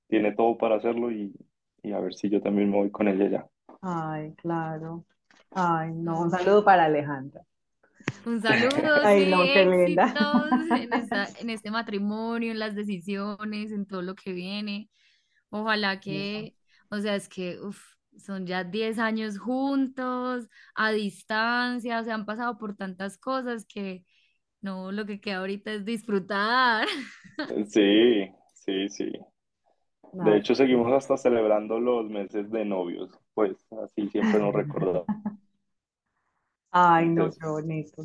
Tiene 0.10 0.34
todo 0.34 0.58
para 0.58 0.76
hacerlo 0.78 1.12
y, 1.12 1.34
y 1.84 1.94
a 1.94 2.00
ver 2.00 2.14
si 2.16 2.30
yo 2.30 2.42
también 2.42 2.72
me 2.72 2.78
voy 2.78 2.92
con 2.92 3.08
ella 3.10 3.30
ya. 3.30 3.48
Ay, 3.82 4.34
claro. 4.36 5.06
Ay, 5.52 5.92
no, 5.94 6.22
un 6.22 6.32
saludo 6.32 6.64
para 6.64 6.86
Alejandra. 6.86 7.42
Un 8.26 8.42
saludo, 8.42 8.70
Ay, 9.04 9.26
sí, 9.26 9.30
no, 9.30 9.52
qué 9.52 9.66
linda. 9.66 10.16
en 10.76 10.94
esta- 10.94 11.32
en 11.40 11.50
este 11.50 11.72
matrimonio, 11.72 12.52
en 12.52 12.60
las 12.60 12.76
decisiones, 12.76 13.72
en 13.72 13.86
todo 13.86 14.02
lo 14.02 14.16
que 14.16 14.34
viene. 14.34 14.90
Ojalá 15.52 16.00
que, 16.02 16.56
o 16.92 17.00
sea, 17.00 17.16
es 17.16 17.30
que 17.30 17.60
uf, 17.62 17.93
son 18.18 18.46
ya 18.48 18.64
10 18.64 19.00
años 19.00 19.38
juntos, 19.40 20.48
a 20.76 20.92
distancia, 20.92 22.04
se 22.04 22.12
han 22.12 22.26
pasado 22.26 22.58
por 22.58 22.76
tantas 22.76 23.18
cosas 23.18 23.66
que 23.66 24.06
no, 24.62 24.92
lo 24.92 25.06
que 25.06 25.22
queda 25.22 25.40
ahorita 25.40 25.74
es 25.74 25.86
disfrutar. 25.86 26.88
Sí, 27.68 28.32
sí, 28.54 28.90
sí. 28.90 29.12
De 30.14 30.20
Ay, 30.22 30.38
hecho, 30.38 30.56
seguimos 30.56 30.92
hasta 30.94 31.18
celebrando 31.18 31.80
los 31.80 32.10
meses 32.10 32.50
de 32.52 32.66
novios, 32.66 33.12
pues 33.34 33.58
así 33.84 34.08
siempre 34.10 34.40
nos 34.40 34.54
recordamos. 34.54 35.08
Ay, 36.72 37.08
no, 37.10 37.26
Entonces, 37.26 37.40
qué 37.40 37.48
bonito. 37.48 38.04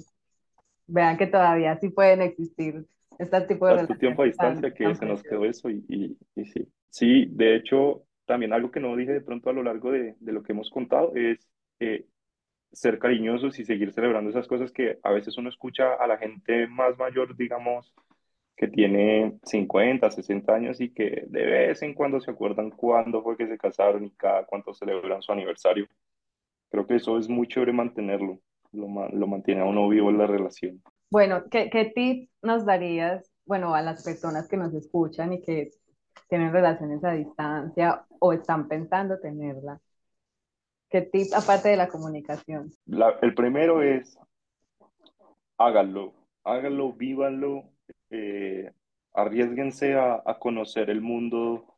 Vean 0.87 1.17
que 1.19 1.27
todavía 1.27 1.79
sí 1.79 1.91
pueden 1.91 2.23
existir 2.23 2.87
este 3.19 3.41
tipo 3.43 3.67
de 3.67 3.75
tanto 3.75 3.97
tiempo 3.97 4.23
a 4.23 4.25
relaciones 4.25 4.37
tan, 4.37 4.61
distancia 4.61 4.75
que 4.75 4.95
se 4.95 5.07
nos 5.07 5.23
quedó 5.23 5.45
eso 5.45 5.71
y, 5.71 5.85
y, 5.89 6.19
y 6.35 6.45
sí. 6.47 6.69
Sí, 6.91 7.27
de 7.31 7.57
hecho, 7.57 8.05
también 8.29 8.53
algo 8.53 8.71
que 8.71 8.79
no 8.79 8.95
dije 8.95 9.13
de 9.13 9.21
pronto 9.23 9.51
a 9.51 9.53
lo 9.55 9.65
largo 9.65 9.91
de, 9.91 10.15
de 10.21 10.33
lo 10.33 10.43
que 10.43 10.53
hemos 10.53 10.71
contado 10.71 11.13
es 11.17 11.49
eh, 11.81 12.07
ser 12.71 12.99
cariñosos 12.99 13.59
y 13.59 13.65
seguir 13.65 13.93
celebrando 13.93 14.31
esas 14.31 14.47
cosas 14.47 14.71
que 14.71 14.99
a 15.03 15.11
veces 15.11 15.37
uno 15.39 15.49
escucha 15.49 15.95
a 15.95 16.07
la 16.07 16.19
gente 16.19 16.69
más 16.69 16.97
mayor, 16.99 17.35
digamos, 17.37 17.93
que 18.55 18.69
tiene 18.69 19.39
50, 19.45 20.11
60 20.11 20.55
años 20.55 20.81
y 20.81 20.93
que 20.93 21.25
de 21.29 21.47
vez 21.47 21.83
en 21.83 21.95
cuando 21.95 22.21
se 22.21 22.31
acuerdan 22.31 22.71
cuándo 22.71 23.23
fue 23.23 23.37
que 23.37 23.49
se 23.49 23.57
casaron 23.57 24.05
y 24.05 24.11
cada 24.11 24.45
cuánto 24.45 24.75
celebran 24.75 25.23
su 25.23 25.33
aniversario. 25.33 25.89
Creo 26.71 26.87
que 26.87 26.97
eso 26.97 27.17
es 27.17 27.29
muy 27.29 27.49
chévere 27.49 27.73
mantenerlo, 27.73 28.41
lo, 28.73 29.09
lo 29.09 29.27
mantiene 29.27 29.63
a 29.63 29.65
uno 29.65 29.89
vivo 29.89 30.11
en 30.11 30.19
la 30.19 30.27
relación. 30.27 30.83
Bueno, 31.11 31.45
¿qué, 31.51 31.71
qué 31.71 31.87
tips 31.87 32.31
nos 32.43 32.67
darías, 32.67 33.33
bueno, 33.47 33.75
a 33.75 33.81
las 33.81 34.05
personas 34.05 34.47
que 34.49 34.59
nos 34.59 34.75
escuchan 34.75 35.33
y 35.33 35.41
que 35.41 35.71
tienen 36.29 36.53
relaciones 36.53 37.03
a 37.05 37.13
distancia 37.13 38.05
o 38.19 38.33
están 38.33 38.69
pensando 38.69 39.19
tenerla? 39.19 39.81
¿Qué 40.91 41.03
tips, 41.03 41.35
aparte 41.35 41.69
de 41.69 41.77
la 41.77 41.89
comunicación? 41.89 42.71
El 43.21 43.35
primero 43.35 43.83
es 43.83 44.19
háganlo, 45.59 46.15
háganlo, 46.45 46.93
vívanlo, 46.93 47.65
eh, 48.11 48.71
arriésguense 49.13 49.95
a, 49.95 50.23
a 50.25 50.39
conocer 50.39 50.89
el 50.89 51.01
mundo 51.01 51.75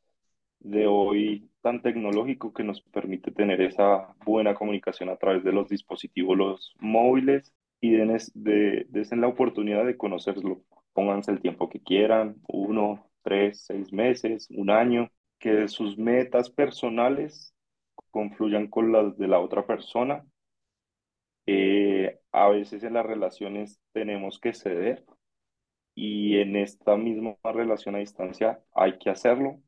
de 0.61 0.87
hoy 0.87 1.51
tan 1.63 1.83
tecnológico 1.83 2.53
que 2.53 2.65
nos 2.65 2.81
permite 2.83 3.31
tener 3.31 3.61
esa 3.61 4.15
buena 4.25 4.55
comunicación 4.55 5.09
a 5.09 5.17
través 5.17 5.43
de 5.45 5.53
los 5.53 5.69
dispositivos 5.69 6.37
los 6.37 6.75
móviles 6.79 7.53
y 7.81 7.93
denes, 7.93 8.31
de, 8.35 8.87
desen 8.91 9.21
la 9.21 9.29
oportunidad 9.29 9.85
de 9.87 9.97
conocerlo. 9.97 10.63
Pónganse 10.93 11.31
el 11.31 11.41
tiempo 11.41 11.69
que 11.69 11.81
quieran, 11.81 12.37
uno, 12.49 13.10
tres, 13.23 13.65
seis 13.67 13.93
meses, 13.93 14.49
un 14.51 14.71
año, 14.71 15.11
que 15.39 15.69
sus 15.69 15.97
metas 15.99 16.51
personales 16.51 17.55
confluyan 18.11 18.69
con 18.69 18.93
las 18.93 19.17
de 19.19 19.29
la 19.29 19.41
otra 19.41 19.67
persona. 19.67 20.25
Eh, 21.47 22.19
a 22.33 22.49
veces 22.49 22.83
en 22.85 22.95
las 22.95 23.07
relaciones 23.07 23.81
tenemos 23.93 24.39
que 24.39 24.53
ceder 24.53 25.05
y 25.95 26.39
en 26.39 26.57
esta 26.57 26.97
misma 26.97 27.37
relación 27.45 27.95
a 27.97 27.99
distancia 27.99 28.61
hay 28.73 28.99
que 28.99 29.11
hacerlo 29.11 29.61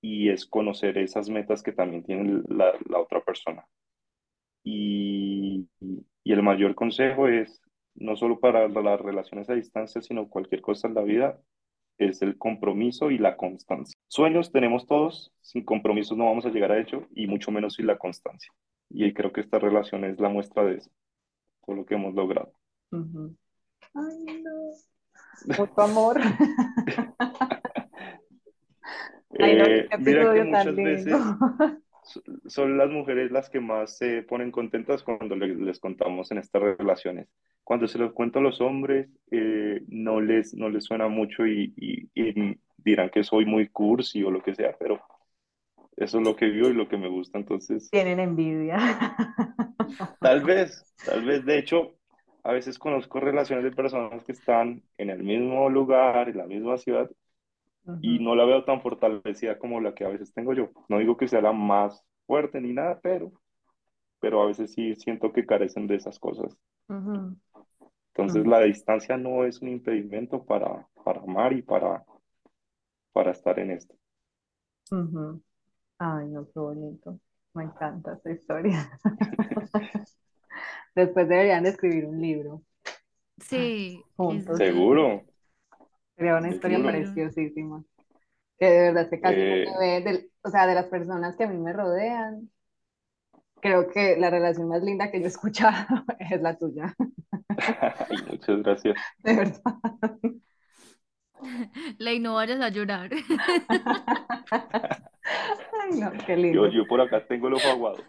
y 0.00 0.28
es 0.30 0.46
conocer 0.46 0.98
esas 0.98 1.28
metas 1.30 1.62
que 1.62 1.72
también 1.72 2.04
tiene 2.04 2.42
la, 2.48 2.72
la 2.88 3.00
otra 3.00 3.22
persona. 3.22 3.66
Y, 4.62 5.68
y 6.24 6.32
el 6.32 6.42
mayor 6.42 6.74
consejo 6.74 7.28
es, 7.28 7.62
no 7.94 8.16
solo 8.16 8.40
para 8.40 8.68
las 8.68 9.00
relaciones 9.00 9.48
a 9.50 9.54
distancia, 9.54 10.00
sino 10.02 10.28
cualquier 10.28 10.62
cosa 10.62 10.88
en 10.88 10.94
la 10.94 11.02
vida, 11.02 11.40
es 11.98 12.22
el 12.22 12.36
compromiso 12.38 13.10
y 13.10 13.18
la 13.18 13.36
constancia. 13.36 13.98
Sueños 14.08 14.52
tenemos 14.52 14.86
todos, 14.86 15.32
sin 15.40 15.64
compromisos 15.64 16.16
no 16.16 16.26
vamos 16.26 16.46
a 16.46 16.50
llegar 16.50 16.72
a 16.72 16.78
ello, 16.78 17.06
y 17.14 17.26
mucho 17.26 17.50
menos 17.50 17.74
sin 17.74 17.86
la 17.86 17.98
constancia. 17.98 18.52
Y 18.90 19.12
creo 19.12 19.32
que 19.32 19.40
esta 19.40 19.58
relación 19.58 20.04
es 20.04 20.18
la 20.20 20.28
muestra 20.28 20.64
de 20.64 20.76
eso, 20.76 20.90
todo 21.64 21.76
lo 21.76 21.86
que 21.86 21.94
hemos 21.94 22.14
logrado. 22.14 22.52
Ujú. 22.90 23.36
Ay, 23.94 24.42
no. 24.42 24.72
Mucho 25.58 25.80
amor. 25.80 26.20
Ay, 29.38 29.56
no, 29.56 29.64
Eh, 29.66 29.88
mira 29.98 30.32
que 30.32 30.44
muchas 30.44 30.76
veces 30.76 31.16
son 32.46 32.76
las 32.78 32.90
mujeres 32.90 33.30
las 33.32 33.50
que 33.50 33.60
más 33.60 33.96
se 33.98 34.22
ponen 34.22 34.50
contentas 34.50 35.02
cuando 35.02 35.36
les, 35.36 35.56
les 35.58 35.78
contamos 35.80 36.30
en 36.30 36.38
estas 36.38 36.62
relaciones. 36.62 37.28
Cuando 37.64 37.88
se 37.88 37.98
los 37.98 38.12
cuento 38.12 38.38
a 38.38 38.42
los 38.42 38.60
hombres, 38.60 39.08
eh, 39.30 39.82
no 39.88 40.20
les, 40.20 40.54
no 40.54 40.68
les 40.68 40.84
suena 40.84 41.08
mucho 41.08 41.46
y, 41.46 41.72
y- 41.76 42.08
y 42.14 42.58
dirán 42.78 43.10
que 43.10 43.24
soy 43.24 43.46
muy 43.46 43.68
cursi 43.68 44.22
o 44.22 44.30
lo 44.30 44.42
que 44.42 44.54
sea, 44.54 44.76
pero 44.78 45.00
eso 45.96 46.18
es 46.18 46.24
lo 46.24 46.36
que 46.36 46.46
vivo 46.46 46.68
y 46.68 46.74
lo 46.74 46.88
que 46.88 46.96
me 46.98 47.08
gusta. 47.08 47.38
Entonces, 47.38 47.90
Tienen 47.90 48.20
envidia. 48.20 48.78
tal 50.20 50.42
vez, 50.42 50.86
tal 51.04 51.24
vez, 51.24 51.44
de 51.44 51.58
hecho, 51.58 51.94
a 52.42 52.52
veces 52.52 52.78
conozco 52.78 53.20
relaciones 53.20 53.64
de 53.64 53.72
personas 53.72 54.24
que 54.24 54.32
están 54.32 54.82
en 54.98 55.10
el 55.10 55.22
mismo 55.22 55.68
lugar, 55.70 56.28
en 56.28 56.38
la 56.38 56.46
misma 56.46 56.76
ciudad, 56.78 57.10
y 58.00 58.18
no 58.20 58.34
la 58.36 58.44
veo 58.44 58.64
tan 58.64 58.82
fortalecida 58.82 59.58
como 59.58 59.80
la 59.80 59.94
que 59.94 60.04
a 60.04 60.08
veces 60.08 60.32
tengo 60.34 60.54
yo. 60.54 60.70
No 60.88 60.98
digo 60.98 61.16
que 61.16 61.28
sea 61.28 61.40
la 61.42 61.52
más 61.52 62.04
fuerte 62.26 62.60
ni 62.60 62.72
nada, 62.72 63.00
pero, 63.02 63.32
pero 64.20 64.42
a 64.42 64.46
veces 64.46 64.72
sí 64.72 64.94
siento 64.96 65.32
que 65.32 65.46
carecen 65.46 65.86
de 65.88 65.96
esas 65.96 66.18
cosas. 66.18 66.56
Entonces 68.14 68.46
la 68.46 68.60
distancia 68.60 69.18
no 69.18 69.44
es 69.44 69.60
un 69.60 69.68
impedimento 69.68 70.42
para, 70.42 70.88
para 71.04 71.20
amar 71.20 71.52
y 71.52 71.60
para, 71.60 72.02
para 73.14 73.30
estar 73.30 73.58
en 73.60 73.70
esto. 73.70 73.94
Ay, 75.98 76.28
no, 76.28 76.46
qué 76.46 76.58
bonito. 76.60 77.18
Me 77.54 77.64
encanta 77.64 78.14
esta 78.14 78.30
historia. 78.32 78.90
Después 80.94 81.28
deberían 81.28 81.62
de 81.64 81.70
escribir 81.70 82.06
un 82.06 82.20
libro 82.20 82.62
Sí, 83.38 84.02
juntos. 84.16 84.58
Seguro, 84.58 85.24
Sería 86.16 86.36
una 86.36 86.50
historia 86.50 86.78
preciosísima. 86.82 87.84
Que 88.58 88.66
de 88.66 88.82
verdad 88.92 89.10
que 89.10 89.20
casi 89.20 89.40
no 89.46 89.56
Eh, 89.56 89.64
se 89.64 89.78
ve, 89.80 90.00
del- 90.02 90.32
o 90.42 90.50
sea, 90.50 90.66
de 90.66 90.74
las 90.74 90.86
personas 90.88 91.36
que 91.36 91.44
a 91.44 91.48
mí 91.48 91.58
me 91.58 91.72
rodean, 91.72 92.50
creo 93.60 93.88
que 93.90 94.16
la 94.16 94.30
relación 94.30 94.68
más 94.68 94.82
linda 94.82 95.10
que 95.10 95.18
yo 95.20 95.26
he 95.26 95.28
escuchado 95.28 95.86
es 96.18 96.40
la 96.42 96.56
tuya, 96.56 96.94
ay, 98.08 98.18
muchas 98.30 98.62
gracias. 98.62 98.96
de 99.24 99.34
verdad. 99.34 99.60
Ley, 101.98 102.18
no 102.20 102.34
vayas 102.34 102.60
a 102.60 102.68
llorar. 102.68 103.10
Ay, 105.82 105.90
no, 106.00 106.10
qué 106.26 106.36
Yo, 106.36 106.42
lindo. 106.42 106.68
yo 106.68 106.86
por 106.86 107.00
acá 107.00 107.26
tengo 107.26 107.48
el 107.48 107.54
ojo 107.54 107.70
aguado. 107.70 108.04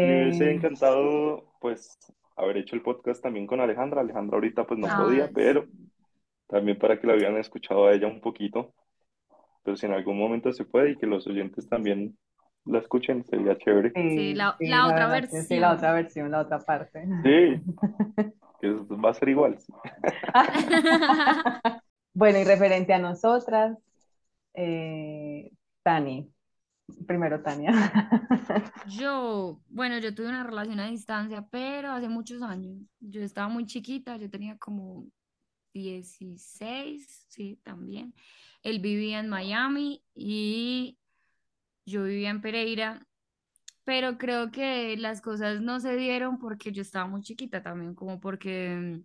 Me 0.00 0.14
hubiese 0.22 0.50
Eh, 0.50 0.54
encantado, 0.54 1.44
pues, 1.60 1.98
haber 2.36 2.58
hecho 2.58 2.76
el 2.76 2.82
podcast 2.82 3.22
también 3.22 3.46
con 3.46 3.60
Alejandra. 3.60 4.00
Alejandra 4.00 4.36
ahorita, 4.36 4.66
pues, 4.66 4.78
no 4.80 4.88
podía, 4.96 5.24
Ay, 5.24 5.30
pero 5.34 5.66
también 6.48 6.78
para 6.78 7.00
que 7.00 7.06
la 7.06 7.14
hubieran 7.14 7.36
escuchado 7.38 7.86
a 7.86 7.92
ella 7.94 8.06
un 8.06 8.20
poquito. 8.20 8.72
Pero 9.64 9.76
si 9.76 9.86
en 9.86 9.92
algún 9.92 10.18
momento 10.18 10.52
se 10.52 10.64
puede 10.64 10.92
y 10.92 10.96
que 10.96 11.06
los 11.06 11.26
oyentes 11.26 11.68
también 11.68 12.16
la 12.66 12.78
escuchen, 12.78 13.24
sería 13.24 13.56
chévere. 13.58 13.92
sí, 13.94 14.10
sí, 14.10 14.34
la, 14.34 14.56
sí, 14.58 14.66
la 14.68 14.76
la 14.76 14.86
otra 14.86 15.20
que 15.20 15.42
sí, 15.42 15.56
la 15.58 15.72
otra 15.72 15.92
versión. 15.92 16.04
versión, 16.04 16.30
la 16.30 16.40
otra 16.40 16.58
parte. 16.60 17.06
Sí, 17.22 17.62
que 18.60 18.70
va 18.70 19.10
a 19.10 19.14
ser 19.14 19.28
igual. 19.28 19.58
Bueno, 22.16 22.38
y 22.38 22.44
referente 22.44 22.92
a 22.92 22.98
nosotras, 23.00 23.76
eh, 24.54 25.50
Tani, 25.82 26.32
primero 27.06 27.42
Tania. 27.42 27.72
Yo, 28.88 29.60
bueno, 29.68 29.98
yo 29.98 30.14
tuve 30.14 30.28
una 30.28 30.44
relación 30.44 30.80
a 30.80 30.88
distancia, 30.88 31.46
pero 31.50 31.92
hace 31.92 32.08
muchos 32.08 32.42
años. 32.42 32.78
Yo 33.00 33.22
estaba 33.22 33.48
muy 33.48 33.66
chiquita, 33.66 34.16
yo 34.16 34.28
tenía 34.28 34.58
como 34.58 35.06
16, 35.72 37.26
sí, 37.28 37.58
también. 37.62 38.14
Él 38.62 38.80
vivía 38.80 39.20
en 39.20 39.28
Miami 39.28 40.02
y 40.14 40.98
yo 41.86 42.04
vivía 42.04 42.30
en 42.30 42.40
Pereira, 42.40 43.06
pero 43.84 44.16
creo 44.16 44.50
que 44.50 44.96
las 44.96 45.20
cosas 45.20 45.60
no 45.60 45.80
se 45.80 45.96
dieron 45.96 46.38
porque 46.38 46.72
yo 46.72 46.82
estaba 46.82 47.06
muy 47.06 47.22
chiquita 47.22 47.62
también, 47.62 47.94
como 47.94 48.20
porque, 48.20 49.02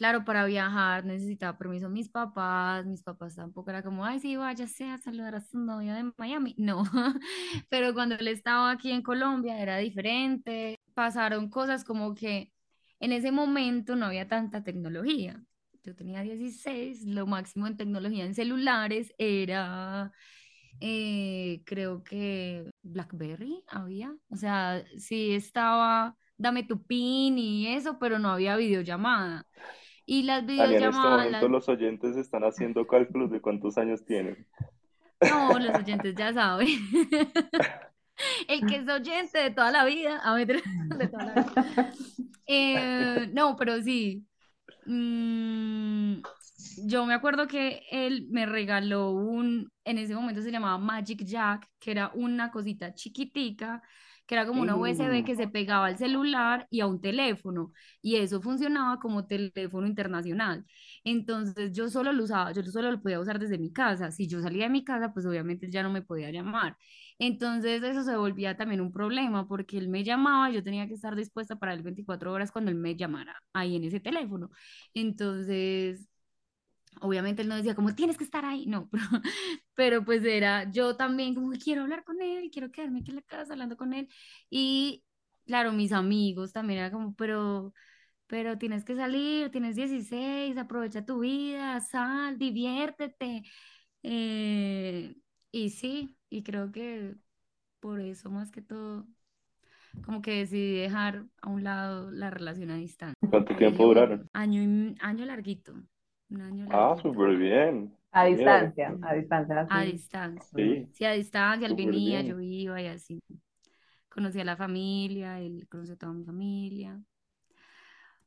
claro, 0.00 0.24
para 0.24 0.46
viajar 0.46 1.04
necesitaba 1.04 1.58
permiso 1.58 1.88
de 1.88 1.92
mis 1.92 2.08
papás, 2.08 2.86
mis 2.86 3.02
papás 3.02 3.36
tampoco 3.36 3.68
era 3.68 3.82
como, 3.82 4.02
ay, 4.02 4.18
sí, 4.18 4.34
váyase 4.34 4.84
a 4.88 4.96
saludar 4.96 5.34
a 5.34 5.42
su 5.42 5.58
novio 5.58 5.92
de 5.92 6.10
Miami, 6.16 6.54
no, 6.58 6.84
pero 7.68 7.92
cuando 7.92 8.14
él 8.14 8.28
estaba 8.28 8.70
aquí 8.70 8.92
en 8.92 9.02
Colombia 9.02 9.60
era 9.60 9.76
diferente, 9.76 10.78
pasaron 10.94 11.50
cosas 11.50 11.84
como 11.84 12.14
que 12.14 12.50
en 12.98 13.12
ese 13.12 13.30
momento 13.30 13.94
no 13.94 14.06
había 14.06 14.26
tanta 14.26 14.64
tecnología. 14.64 15.42
Yo 15.82 15.94
tenía 15.94 16.22
16, 16.22 17.04
lo 17.04 17.26
máximo 17.26 17.66
en 17.66 17.76
tecnología 17.76 18.24
en 18.24 18.34
celulares 18.34 19.12
era, 19.18 20.12
eh, 20.80 21.60
creo 21.66 22.02
que 22.04 22.64
BlackBerry 22.82 23.62
había, 23.68 24.16
o 24.30 24.36
sea, 24.36 24.82
sí 24.96 25.34
estaba, 25.34 26.16
dame 26.38 26.62
tu 26.62 26.82
PIN 26.86 27.36
y 27.38 27.66
eso, 27.68 27.98
pero 27.98 28.18
no 28.18 28.30
había 28.30 28.56
videollamada. 28.56 29.46
Y 30.12 30.24
las 30.24 30.40
Tania, 30.44 30.64
en 30.64 30.70
este 30.72 30.76
videollamadas, 30.78 31.18
momento 31.18 31.40
las- 31.42 31.50
los 31.52 31.68
oyentes 31.68 32.16
están 32.16 32.42
haciendo 32.42 32.84
cálculos 32.84 33.30
de 33.30 33.40
cuántos 33.40 33.78
años 33.78 34.04
tienen. 34.04 34.44
no, 35.20 35.56
los 35.56 35.70
oyentes 35.86 36.16
ya 36.16 36.32
saben. 36.32 36.66
El 38.48 38.66
que 38.66 38.76
es 38.76 38.88
oyente 38.88 39.38
de 39.38 39.50
toda 39.50 39.70
la 39.70 39.84
vida, 39.84 40.18
a 40.18 40.34
ver, 40.34 40.60
de 40.98 41.06
toda 41.08 41.24
la 41.26 41.34
vida. 41.34 41.92
Eh, 42.46 43.30
no, 43.32 43.54
pero 43.56 43.80
sí. 43.80 44.26
Mm, 44.86 46.22
yo 46.88 47.06
me 47.06 47.14
acuerdo 47.14 47.46
que 47.46 47.82
él 47.92 48.26
me 48.30 48.46
regaló 48.46 49.10
un, 49.12 49.70
en 49.84 49.98
ese 49.98 50.14
momento 50.16 50.42
se 50.42 50.50
llamaba 50.50 50.76
Magic 50.78 51.22
Jack, 51.24 51.68
que 51.78 51.92
era 51.92 52.10
una 52.14 52.50
cosita 52.50 52.94
chiquitica, 52.94 53.80
que 54.30 54.36
era 54.36 54.46
como 54.46 54.62
una 54.62 54.76
USB 54.76 55.24
que 55.24 55.34
se 55.34 55.48
pegaba 55.48 55.86
al 55.86 55.98
celular 55.98 56.68
y 56.70 56.80
a 56.80 56.86
un 56.86 57.00
teléfono, 57.00 57.72
y 58.00 58.16
eso 58.16 58.40
funcionaba 58.40 59.00
como 59.00 59.26
teléfono 59.26 59.88
internacional. 59.88 60.64
Entonces 61.02 61.72
yo 61.72 61.88
solo 61.90 62.12
lo 62.12 62.22
usaba, 62.24 62.52
yo 62.52 62.62
solo 62.62 62.92
lo 62.92 63.02
podía 63.02 63.18
usar 63.18 63.40
desde 63.40 63.58
mi 63.58 63.72
casa. 63.72 64.12
Si 64.12 64.28
yo 64.28 64.40
salía 64.40 64.64
de 64.64 64.70
mi 64.70 64.84
casa, 64.84 65.12
pues 65.12 65.26
obviamente 65.26 65.68
ya 65.70 65.82
no 65.82 65.90
me 65.90 66.02
podía 66.02 66.30
llamar. 66.30 66.76
Entonces 67.18 67.82
eso 67.82 68.04
se 68.04 68.16
volvía 68.16 68.56
también 68.56 68.80
un 68.80 68.92
problema 68.92 69.48
porque 69.48 69.78
él 69.78 69.88
me 69.88 70.04
llamaba, 70.04 70.50
yo 70.50 70.62
tenía 70.62 70.86
que 70.86 70.94
estar 70.94 71.16
dispuesta 71.16 71.56
para 71.56 71.74
él 71.74 71.82
24 71.82 72.32
horas 72.32 72.52
cuando 72.52 72.70
él 72.70 72.76
me 72.76 72.94
llamara 72.96 73.34
ahí 73.52 73.74
en 73.76 73.84
ese 73.84 73.98
teléfono. 74.00 74.50
Entonces, 74.94 76.08
obviamente 77.00 77.42
él 77.42 77.48
no 77.48 77.56
decía 77.56 77.74
como 77.74 77.94
tienes 77.94 78.16
que 78.18 78.24
estar 78.24 78.44
ahí, 78.44 78.66
no, 78.66 78.88
pero, 78.92 79.04
pero 79.74 80.04
pues 80.04 80.24
era 80.24 80.70
yo 80.70 80.96
también 80.96 81.34
como 81.34 81.50
quiero 81.52 81.82
hablar 81.82 82.04
con 82.04 82.20
él, 82.22 82.50
quiero 82.52 82.70
quedarme 82.70 83.00
aquí 83.00 83.10
en 83.10 83.16
la 83.16 83.22
casa 83.22 83.52
hablando 83.52 83.76
con 83.76 83.92
él. 83.94 84.08
Y 84.50 85.04
claro, 85.46 85.72
mis 85.72 85.92
amigos 85.92 86.52
también 86.52 86.80
era 86.80 86.90
como, 86.90 87.14
pero, 87.14 87.72
pero 88.26 88.58
tienes 88.58 88.84
que 88.84 88.96
salir, 88.96 89.50
tienes 89.50 89.76
16, 89.76 90.56
aprovecha 90.58 91.04
tu 91.04 91.20
vida, 91.20 91.80
sal, 91.80 92.38
diviértete. 92.38 93.42
Eh, 94.02 95.16
y 95.52 95.70
sí, 95.70 96.16
y 96.30 96.42
creo 96.42 96.72
que 96.72 97.16
por 97.80 98.00
eso 98.00 98.30
más 98.30 98.50
que 98.50 98.62
todo, 98.62 99.06
como 100.04 100.22
que 100.22 100.32
decidí 100.38 100.74
dejar 100.78 101.26
a 101.42 101.48
un 101.48 101.64
lado 101.64 102.10
la 102.10 102.30
relación 102.30 102.70
a 102.70 102.76
distancia. 102.76 103.14
¿Cuánto 103.28 103.56
tiempo 103.56 103.84
duraron? 103.84 104.28
Año, 104.32 104.62
y- 104.62 104.96
año 105.00 105.24
larguito, 105.24 105.74
un 106.30 106.40
año 106.42 106.66
Ah, 106.68 106.96
larguito. 106.96 107.02
súper 107.02 107.36
bien. 107.36 107.94
A 108.12 108.24
Mira, 108.30 108.58
distancia, 108.64 108.96
a 109.02 109.14
distancia, 109.14 109.68
A 109.68 109.82
distancia. 109.84 110.46
sí, 110.54 110.88
Sí, 110.92 111.04
a 111.04 111.12
distancia, 111.12 111.66
él 111.68 111.74
súper 111.74 111.76
venía, 111.76 112.22
yo 112.22 112.40
iba 112.40 112.80
y 112.82 112.86
así. 112.88 113.20
Conocí 114.10 114.40
a 114.40 114.44
la 114.44 114.56
familia, 114.56 115.40
él 115.40 115.66
conoció 115.70 115.94
a 115.94 115.98
toda 115.98 116.12
mi 116.14 116.24
familia. 116.24 117.00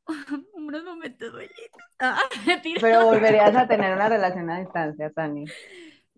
Unos 0.54 0.84
momentos 0.84 1.32
bonitos. 1.32 1.84
Ah. 2.00 2.18
Pero 2.78 3.02
volverías 3.04 3.56
a 3.56 3.66
tener 3.66 3.94
una 3.94 4.08
relación 4.08 4.48
a 4.50 4.60
distancia, 4.60 5.10
Tani. 5.10 5.52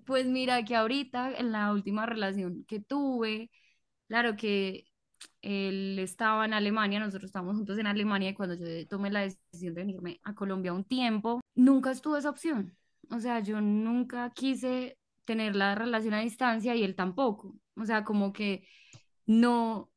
Pues 0.05 0.27
mira 0.27 0.65
que 0.65 0.77
ahorita 0.77 1.33
en 1.37 1.53
la 1.53 1.73
última 1.73 2.07
relación 2.07 2.65
que 2.67 2.81
tuve, 2.81 3.51
claro 4.09 4.37
que 4.37 4.87
él 5.43 5.99
estaba 5.99 6.45
en 6.45 6.55
Alemania, 6.55 7.01
nosotros 7.01 7.29
estábamos 7.29 7.57
juntos 7.57 7.79
en 7.79 7.87
Alemania 7.87 8.31
y 8.31 8.35
cuando 8.35 8.55
yo 8.55 8.67
tomé 8.89 9.11
la 9.11 9.21
decisión 9.21 9.75
de 9.75 9.83
venirme 9.83 10.21
a 10.25 10.35
Colombia 10.35 10.73
un 10.73 10.85
tiempo, 10.85 11.41
nunca 11.55 11.91
estuvo 11.91 12.17
esa 12.17 12.31
opción. 12.31 12.77
O 13.11 13.21
sea, 13.21 13.41
yo 13.41 13.61
nunca 13.61 14.31
quise 14.31 14.99
tener 15.25 15.57
la 15.57 15.75
relación 15.75 16.15
a 16.15 16.21
distancia 16.21 16.75
y 16.75 16.83
él 16.83 16.97
tampoco. 16.97 17.57
O 17.77 17.85
sea, 17.85 18.05
como 18.05 18.33
que 18.33 18.67
no, 19.27 19.91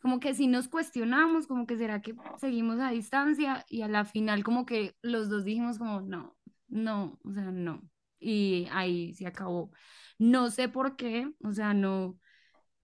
como 0.00 0.20
que 0.20 0.34
si 0.34 0.46
nos 0.46 0.68
cuestionamos, 0.68 1.46
como 1.46 1.66
que 1.66 1.76
será 1.76 2.00
que 2.02 2.14
seguimos 2.38 2.78
a 2.80 2.90
distancia 2.90 3.64
y 3.68 3.82
a 3.82 3.88
la 3.88 4.04
final 4.04 4.44
como 4.44 4.64
que 4.66 4.94
los 5.02 5.28
dos 5.28 5.44
dijimos 5.44 5.78
como 5.78 6.00
no, 6.02 6.36
no, 6.68 7.18
o 7.24 7.32
sea, 7.32 7.50
no. 7.50 7.82
Y 8.20 8.68
ahí 8.72 9.14
se 9.14 9.26
acabó. 9.26 9.70
No 10.18 10.50
sé 10.50 10.68
por 10.68 10.96
qué, 10.96 11.32
o 11.42 11.52
sea, 11.52 11.74
no, 11.74 12.18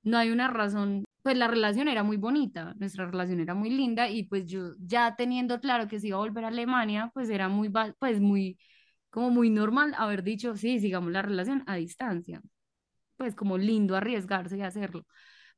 no 0.03 0.19
hay 0.19 0.31
una 0.31 0.49
razón. 0.49 1.05
Pues 1.25 1.39
la 1.39 1.49
relación 1.49 1.89
era 1.89 2.05
muy 2.05 2.19
bonita, 2.19 2.75
nuestra 2.79 3.07
relación 3.07 3.41
era 3.41 3.55
muy 3.55 3.71
linda 3.71 4.11
y 4.11 4.25
pues 4.25 4.47
yo 4.47 4.75
ya 4.79 5.17
teniendo 5.17 5.61
claro 5.61 5.89
que 5.89 6.01
se 6.01 6.09
iba 6.09 6.19
a 6.19 6.21
volver 6.21 6.45
a 6.47 6.49
Alemania, 6.49 7.11
pues 7.15 7.31
era 7.31 7.49
muy, 7.49 7.71
pues 7.99 8.21
muy, 8.21 8.59
como 9.11 9.31
muy 9.31 9.51
normal 9.51 9.95
haber 9.99 10.23
dicho, 10.25 10.57
sí, 10.57 10.81
sigamos 10.81 11.13
la 11.13 11.23
relación 11.23 11.65
a 11.67 11.77
distancia. 11.77 12.43
Pues 13.17 13.35
como 13.37 13.59
lindo 13.59 13.97
arriesgarse 13.97 14.59
y 14.59 14.63
hacerlo. 14.63 15.07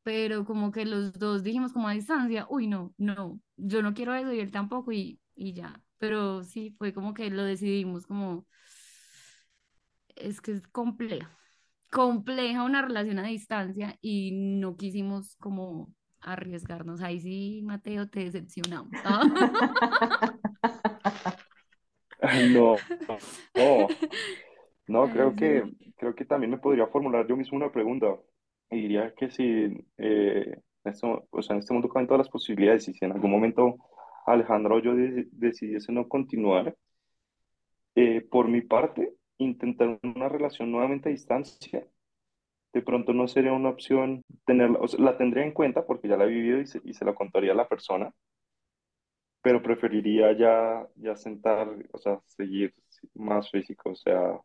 Pero 0.04 0.44
como 0.46 0.72
que 0.72 0.86
los 0.86 1.14
dos 1.14 1.42
dijimos 1.44 1.72
como 1.72 1.88
a 1.88 1.92
distancia, 1.94 2.46
uy, 2.50 2.66
no, 2.68 2.94
no, 2.98 3.40
yo 3.56 3.82
no 3.82 3.94
quiero 3.94 4.14
eso 4.14 4.32
y 4.34 4.40
él 4.40 4.52
tampoco 4.52 4.92
y, 4.92 5.20
y 5.36 5.54
ya, 5.54 5.80
pero 5.98 6.44
sí, 6.44 6.74
fue 6.78 6.94
como 6.94 7.14
que 7.14 7.30
lo 7.30 7.44
decidimos 7.44 8.06
como, 8.06 8.46
es 10.16 10.40
que 10.40 10.52
es 10.52 10.62
compleja, 10.68 11.36
compleja 11.96 12.62
una 12.62 12.82
relación 12.82 13.18
a 13.18 13.26
distancia 13.26 13.96
y 14.02 14.30
no 14.60 14.76
quisimos 14.76 15.34
como 15.36 15.94
arriesgarnos, 16.20 17.00
ahí 17.00 17.20
sí, 17.20 17.62
Mateo, 17.64 18.06
te 18.06 18.20
decepcionamos. 18.20 18.90
¿ah? 19.06 20.36
Ay, 22.20 22.52
no, 22.52 22.76
no, 23.54 23.88
no, 24.88 25.10
creo 25.10 25.34
que, 25.34 25.64
creo 25.96 26.14
que 26.14 26.26
también 26.26 26.50
me 26.50 26.58
podría 26.58 26.86
formular 26.88 27.26
yo 27.26 27.34
mismo 27.34 27.56
una 27.56 27.72
pregunta. 27.72 28.14
Y 28.70 28.82
diría 28.82 29.14
que 29.16 29.30
si, 29.30 29.86
eh, 29.96 30.60
en 30.84 30.92
este, 30.92 31.06
o 31.06 31.42
sea, 31.42 31.54
en 31.54 31.60
este 31.60 31.72
mundo 31.72 31.88
caben 31.88 32.08
todas 32.08 32.18
las 32.18 32.28
posibilidades 32.28 32.88
y 32.88 32.92
si 32.92 33.06
en 33.06 33.12
algún 33.12 33.30
momento 33.30 33.76
Alejandra 34.26 34.74
o 34.74 34.80
yo 34.80 34.94
de- 34.94 35.28
decidiese 35.32 35.92
no 35.92 36.06
continuar, 36.08 36.76
eh, 37.94 38.20
por 38.20 38.48
mi 38.48 38.60
parte, 38.60 39.15
intentar 39.38 39.98
una 40.02 40.28
relación 40.28 40.70
nuevamente 40.72 41.08
a 41.08 41.12
distancia, 41.12 41.86
de 42.74 42.82
pronto 42.82 43.12
no 43.14 43.28
sería 43.28 43.52
una 43.54 43.70
opción 43.70 44.22
tenerla, 44.46 44.78
o 44.80 44.88
sea, 44.88 45.00
la 45.04 45.18
tendría 45.18 45.44
en 45.44 45.52
cuenta 45.52 45.86
porque 45.86 46.08
ya 46.08 46.16
la 46.18 46.24
he 46.24 46.28
vivido 46.28 46.60
y 46.60 46.66
se, 46.66 46.80
y 46.84 46.94
se 46.94 47.04
la 47.06 47.14
contaría 47.14 47.52
a 47.52 47.56
la 47.56 47.68
persona, 47.68 48.12
pero 49.42 49.62
preferiría 49.62 50.32
ya, 50.36 50.86
ya 50.96 51.16
sentar, 51.16 51.68
o 51.92 51.98
sea, 51.98 52.20
seguir 52.26 52.74
más 53.14 53.50
físico, 53.50 53.90
o 53.90 53.94
sea, 53.96 54.40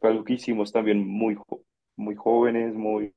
fue 0.00 0.10
algo 0.10 0.24
que 0.24 0.34
hicimos 0.34 0.72
también 0.72 1.06
muy, 1.06 1.38
muy 1.96 2.16
jóvenes, 2.16 2.74
muy, 2.74 3.14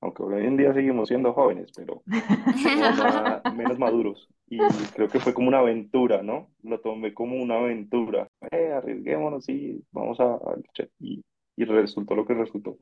aunque 0.00 0.22
hoy 0.24 0.46
en 0.46 0.56
día 0.58 0.74
seguimos 0.74 1.08
siendo 1.08 1.32
jóvenes, 1.34 1.72
pero 1.76 2.04
más- 2.96 3.46
menos 3.48 3.78
maduros. 3.78 4.28
Y 4.50 4.58
creo 4.94 5.08
que 5.08 5.20
fue 5.20 5.32
como 5.32 5.48
una 5.48 5.60
aventura, 5.60 6.22
¿no? 6.22 6.50
Lo 6.62 6.80
tomé 6.80 7.14
como 7.14 7.40
una 7.40 7.54
aventura. 7.54 8.28
Eh, 8.50 8.72
arriesguémonos 8.72 9.48
y 9.48 9.82
vamos 9.92 10.18
a, 10.18 10.38
luchar. 10.56 10.90
Y, 10.98 11.22
y 11.56 11.64
resultó 11.64 12.16
lo 12.16 12.26
que 12.26 12.34
resultó. 12.34 12.76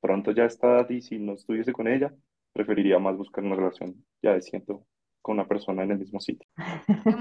Pronto 0.00 0.32
ya 0.32 0.44
está 0.44 0.84
y 0.90 1.00
si 1.00 1.18
no 1.18 1.34
estuviese 1.34 1.72
con 1.72 1.86
ella, 1.86 2.12
preferiría 2.52 2.98
más 2.98 3.16
buscar 3.16 3.44
una 3.44 3.56
relación 3.56 3.94
ya 4.20 4.34
de 4.34 4.42
siento 4.42 4.84
con 5.22 5.34
una 5.34 5.46
persona 5.46 5.84
en 5.84 5.92
el 5.92 5.98
mismo 5.98 6.20
sitio. 6.20 6.48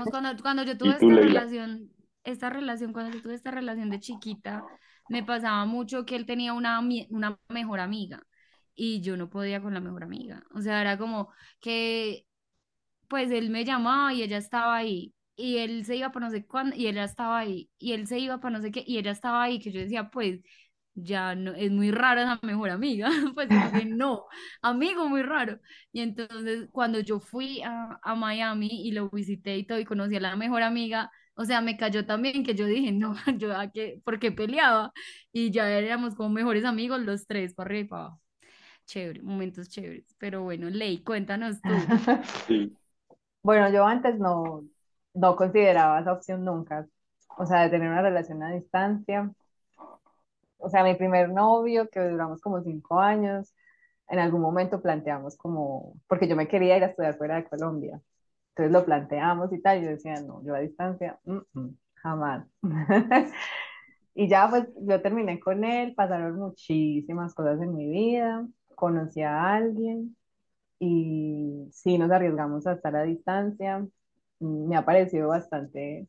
cuando, 0.09 0.41
cuando 0.41 0.63
yo 0.63 0.77
tuve 0.77 0.89
esta 0.89 1.05
relación, 1.05 1.89
esta 2.23 2.49
relación, 2.49 2.93
cuando 2.93 3.15
yo 3.15 3.21
tuve 3.21 3.35
esta 3.35 3.51
relación 3.51 3.89
de 3.89 3.99
chiquita, 3.99 4.65
me 5.07 5.23
pasaba 5.23 5.65
mucho 5.65 6.05
que 6.05 6.15
él 6.15 6.25
tenía 6.25 6.53
una, 6.53 6.81
una 7.09 7.39
mejor 7.47 7.79
amiga 7.79 8.23
y 8.75 9.01
yo 9.01 9.17
no 9.17 9.29
podía 9.29 9.61
con 9.61 9.73
la 9.73 9.79
mejor 9.79 10.03
amiga. 10.03 10.43
O 10.53 10.61
sea, 10.61 10.81
era 10.81 10.97
como 10.97 11.29
que, 11.59 12.25
pues 13.13 13.29
él 13.29 13.51
me 13.51 13.63
llamaba 13.63 14.11
y 14.11 14.23
ella 14.23 14.37
estaba 14.37 14.75
ahí. 14.75 15.13
Y 15.35 15.57
él 15.57 15.85
se 15.85 15.95
iba 15.97 16.11
para 16.11 16.25
no 16.25 16.31
sé 16.31 16.47
cuándo 16.47 16.75
y 16.75 16.87
ella 16.87 17.03
estaba 17.03 17.37
ahí. 17.37 17.69
Y 17.77 17.93
él 17.93 18.07
se 18.07 18.17
iba 18.17 18.39
para 18.39 18.57
no 18.57 18.63
sé 18.63 18.71
qué 18.71 18.83
y 18.87 18.97
ella 18.97 19.11
estaba 19.11 19.43
ahí. 19.43 19.59
Que 19.59 19.71
yo 19.71 19.79
decía, 19.81 20.09
pues 20.09 20.41
ya 20.95 21.35
no, 21.35 21.51
es 21.53 21.69
muy 21.71 21.91
raro 21.91 22.21
esa 22.21 22.39
mejor 22.41 22.71
amiga. 22.71 23.07
pues 23.35 23.49
no, 23.85 24.25
amigo, 24.63 25.07
muy 25.07 25.21
raro. 25.21 25.59
Y 25.91 26.01
entonces 26.01 26.67
cuando 26.71 27.01
yo 27.01 27.19
fui 27.19 27.61
a, 27.61 27.99
a 28.01 28.15
Miami 28.15 28.67
y 28.87 28.91
lo 28.93 29.11
visité 29.11 29.57
y 29.57 29.65
todo 29.67 29.77
y 29.77 29.85
conocí 29.85 30.15
a 30.15 30.19
la 30.19 30.35
mejor 30.35 30.63
amiga, 30.63 31.11
o 31.35 31.45
sea, 31.45 31.61
me 31.61 31.77
cayó 31.77 32.07
también 32.07 32.43
que 32.43 32.55
yo 32.55 32.65
dije, 32.65 32.91
no, 32.91 33.13
yo 33.37 33.55
a 33.55 33.69
qué, 33.71 34.01
porque 34.03 34.31
peleaba 34.31 34.91
y 35.31 35.51
ya 35.51 35.69
éramos 35.69 36.15
como 36.15 36.29
mejores 36.29 36.65
amigos 36.65 36.99
los 37.01 37.27
tres, 37.27 37.53
para 37.53 37.67
arriba 37.67 37.85
y 37.85 37.87
para 37.89 38.01
abajo. 38.05 38.21
Chévere, 38.87 39.21
momentos 39.21 39.69
chéveres. 39.69 40.15
Pero 40.17 40.41
bueno, 40.43 40.69
Ley, 40.71 41.03
cuéntanos 41.03 41.61
tú. 41.61 41.69
Sí. 42.47 42.75
Bueno, 43.43 43.69
yo 43.71 43.85
antes 43.85 44.17
no, 44.19 44.63
no 45.13 45.35
consideraba 45.35 45.99
esa 45.99 46.13
opción 46.13 46.45
nunca, 46.45 46.87
o 47.37 47.45
sea, 47.45 47.63
de 47.63 47.69
tener 47.69 47.89
una 47.89 48.01
relación 48.01 48.41
a 48.43 48.51
distancia. 48.51 49.31
O 50.57 50.69
sea, 50.69 50.83
mi 50.83 50.95
primer 50.95 51.29
novio, 51.29 51.89
que 51.89 51.99
duramos 51.99 52.39
como 52.41 52.61
cinco 52.63 52.99
años, 52.99 53.53
en 54.09 54.19
algún 54.19 54.41
momento 54.41 54.81
planteamos 54.81 55.35
como, 55.37 55.95
porque 56.07 56.27
yo 56.27 56.35
me 56.35 56.47
quería 56.47 56.77
ir 56.77 56.83
a 56.83 56.87
estudiar 56.87 57.17
fuera 57.17 57.35
de 57.35 57.45
Colombia. 57.45 58.01
Entonces 58.49 58.71
lo 58.71 58.85
planteamos 58.85 59.51
y 59.53 59.61
tal, 59.61 59.81
yo 59.81 59.89
decía, 59.89 60.21
no, 60.21 60.43
yo 60.45 60.55
a 60.55 60.59
distancia, 60.59 61.19
jamás. 61.95 62.47
y 64.15 64.27
ya 64.29 64.49
pues 64.49 64.67
yo 64.81 65.01
terminé 65.01 65.39
con 65.39 65.63
él, 65.65 65.95
pasaron 65.95 66.37
muchísimas 66.37 67.33
cosas 67.33 67.61
en 67.61 67.75
mi 67.75 67.87
vida, 67.89 68.47
conocí 68.75 69.21
a 69.21 69.53
alguien 69.55 70.15
y 70.83 71.69
sí 71.71 71.97
nos 71.97 72.11
arriesgamos 72.11 72.67
a 72.67 72.73
estar 72.73 72.95
a 72.95 73.03
distancia. 73.03 73.85
Me 74.39 74.75
ha 74.75 74.85
parecido 74.85 75.29
bastante 75.29 76.07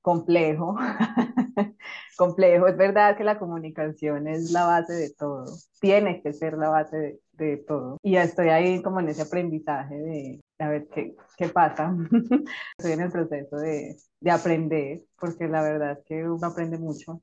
complejo, 0.00 0.76
complejo. 2.16 2.66
Es 2.68 2.76
verdad 2.76 3.16
que 3.16 3.24
la 3.24 3.38
comunicación 3.38 4.28
es 4.28 4.50
la 4.50 4.66
base 4.66 4.94
de 4.94 5.10
todo, 5.10 5.44
tiene 5.80 6.22
que 6.22 6.32
ser 6.32 6.54
la 6.54 6.70
base 6.70 6.96
de, 6.96 7.20
de 7.32 7.56
todo. 7.58 7.98
Y 8.02 8.12
ya 8.12 8.22
estoy 8.24 8.48
ahí 8.48 8.82
como 8.82 9.00
en 9.00 9.08
ese 9.08 9.22
aprendizaje 9.22 9.94
de 9.96 10.40
a 10.58 10.68
ver 10.68 10.88
qué, 10.88 11.14
qué 11.36 11.48
pasa. 11.48 11.94
estoy 12.78 12.92
en 12.92 13.00
el 13.02 13.10
proceso 13.10 13.56
de, 13.56 13.96
de 14.20 14.30
aprender, 14.30 15.02
porque 15.18 15.48
la 15.48 15.62
verdad 15.62 15.92
es 15.92 16.04
que 16.04 16.28
uno 16.28 16.46
aprende 16.46 16.78
mucho. 16.78 17.22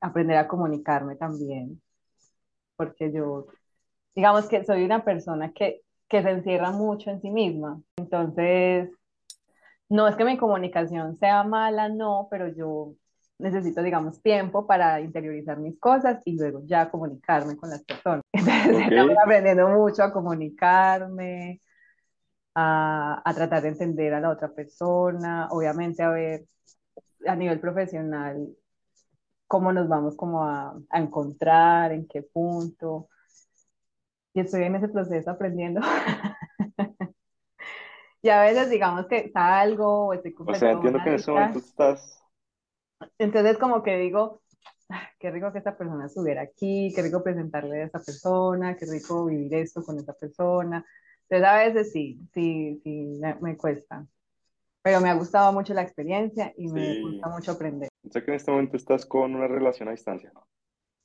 Aprender 0.00 0.36
a 0.36 0.48
comunicarme 0.48 1.16
también, 1.16 1.80
porque 2.76 3.10
yo, 3.12 3.46
digamos 4.14 4.46
que 4.48 4.64
soy 4.64 4.84
una 4.84 5.04
persona 5.04 5.52
que, 5.52 5.83
que 6.08 6.22
se 6.22 6.30
encierra 6.30 6.70
mucho 6.70 7.10
en 7.10 7.20
sí 7.20 7.30
misma. 7.30 7.80
Entonces, 7.96 8.90
no 9.88 10.08
es 10.08 10.16
que 10.16 10.24
mi 10.24 10.36
comunicación 10.36 11.16
sea 11.16 11.44
mala, 11.44 11.88
no, 11.88 12.28
pero 12.30 12.48
yo 12.48 12.94
necesito, 13.38 13.82
digamos, 13.82 14.22
tiempo 14.22 14.66
para 14.66 15.00
interiorizar 15.00 15.58
mis 15.58 15.78
cosas 15.78 16.22
y 16.24 16.36
luego 16.36 16.62
ya 16.64 16.90
comunicarme 16.90 17.56
con 17.56 17.70
las 17.70 17.84
personas. 17.84 18.22
Entonces, 18.32 18.88
estamos 18.88 19.16
aprendiendo 19.22 19.68
mucho 19.68 20.02
a 20.02 20.12
comunicarme, 20.12 21.60
a, 22.54 23.22
a, 23.24 23.34
tratar 23.34 23.62
de 23.62 23.68
entender 23.68 24.14
a 24.14 24.20
la 24.20 24.30
otra 24.30 24.48
persona, 24.52 25.48
obviamente 25.50 26.02
a 26.02 26.10
ver 26.10 26.44
a 27.26 27.34
nivel 27.34 27.58
profesional 27.60 28.48
cómo 29.46 29.72
nos 29.72 29.88
vamos 29.88 30.16
como 30.16 30.44
a, 30.44 30.76
a 30.90 30.98
encontrar, 31.00 31.92
en 31.92 32.06
qué 32.08 32.22
punto. 32.22 33.08
Y 34.34 34.40
estoy 34.40 34.64
en 34.64 34.74
ese 34.74 34.88
proceso 34.88 35.30
aprendiendo. 35.30 35.80
y 38.22 38.28
a 38.28 38.40
veces 38.42 38.68
digamos 38.68 39.06
que 39.06 39.30
salgo 39.30 40.08
o 40.08 40.12
estoy 40.12 40.34
O 40.36 40.54
sea, 40.54 40.72
entiendo 40.72 40.98
que 41.02 41.08
en 41.08 41.14
ese 41.14 41.30
momento 41.30 41.60
estás... 41.60 42.20
Entonces 43.18 43.58
como 43.58 43.82
que 43.84 43.96
digo, 43.96 44.42
ah, 44.88 45.08
qué 45.20 45.30
rico 45.30 45.52
que 45.52 45.58
esta 45.58 45.76
persona 45.76 46.06
estuviera 46.06 46.42
aquí, 46.42 46.92
qué 46.96 47.02
rico 47.02 47.22
presentarle 47.22 47.82
a 47.82 47.84
esta 47.84 48.00
persona, 48.00 48.76
qué 48.76 48.86
rico 48.86 49.26
vivir 49.26 49.54
esto 49.54 49.84
con 49.84 49.98
esta 49.98 50.14
persona. 50.14 50.84
Entonces 51.28 51.48
a 51.48 51.56
veces 51.58 51.92
sí, 51.92 52.18
sí, 52.32 52.80
sí, 52.82 53.20
me, 53.40 53.56
cuesta. 53.56 54.04
Pero 54.82 55.00
me 55.00 55.10
ha 55.10 55.14
gustado 55.14 55.52
mucho 55.52 55.74
la 55.74 55.82
experiencia 55.82 56.52
y 56.56 56.66
me 56.68 57.00
gusta 57.02 57.28
mucho 57.28 57.52
aprender. 57.52 57.88
O 58.04 58.10
sea 58.10 58.24
que 58.24 58.32
en 58.32 58.36
este 58.36 58.50
momento 58.50 58.76
estás 58.76 59.06
con 59.06 59.34
una 59.34 59.46
relación 59.46 59.88
a 59.88 59.92
distancia. 59.92 60.32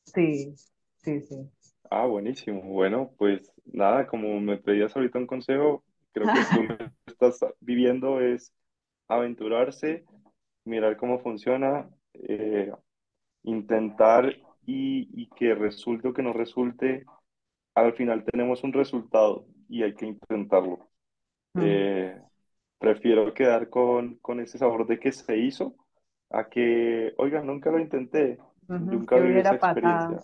Sí, 0.05 0.55
sí, 0.97 1.21
sí. 1.21 1.49
Ah, 1.89 2.05
buenísimo. 2.05 2.61
Bueno, 2.63 3.11
pues 3.17 3.51
nada, 3.65 4.05
como 4.07 4.39
me 4.39 4.57
pedías 4.57 4.95
ahorita 4.95 5.17
un 5.19 5.27
consejo, 5.27 5.83
creo 6.11 6.27
que 6.27 6.41
tú 6.53 6.67
que 7.05 7.11
estás 7.11 7.39
viviendo 7.59 8.21
es 8.21 8.53
aventurarse, 9.07 10.05
mirar 10.65 10.97
cómo 10.97 11.19
funciona, 11.19 11.89
eh, 12.13 12.71
intentar 13.43 14.35
y, 14.65 15.09
y, 15.13 15.29
que 15.29 15.55
resulte 15.55 16.09
o 16.09 16.13
que 16.13 16.21
no 16.23 16.33
resulte, 16.33 17.05
al 17.75 17.93
final 17.93 18.23
tenemos 18.25 18.63
un 18.63 18.73
resultado 18.73 19.47
y 19.69 19.83
hay 19.83 19.95
que 19.95 20.05
intentarlo. 20.07 20.89
Eh, 21.57 22.19
prefiero 22.79 23.33
quedar 23.33 23.69
con, 23.69 24.15
con 24.17 24.39
ese 24.41 24.57
sabor 24.59 24.87
de 24.87 24.99
que 24.99 25.11
se 25.11 25.37
hizo 25.37 25.75
a 26.29 26.49
que, 26.49 27.13
oiga, 27.17 27.41
nunca 27.43 27.71
lo 27.71 27.79
intenté, 27.79 28.39
nunca 28.77 29.17
viví 29.17 29.39
esa 29.39 29.55
experiencia. 29.55 30.23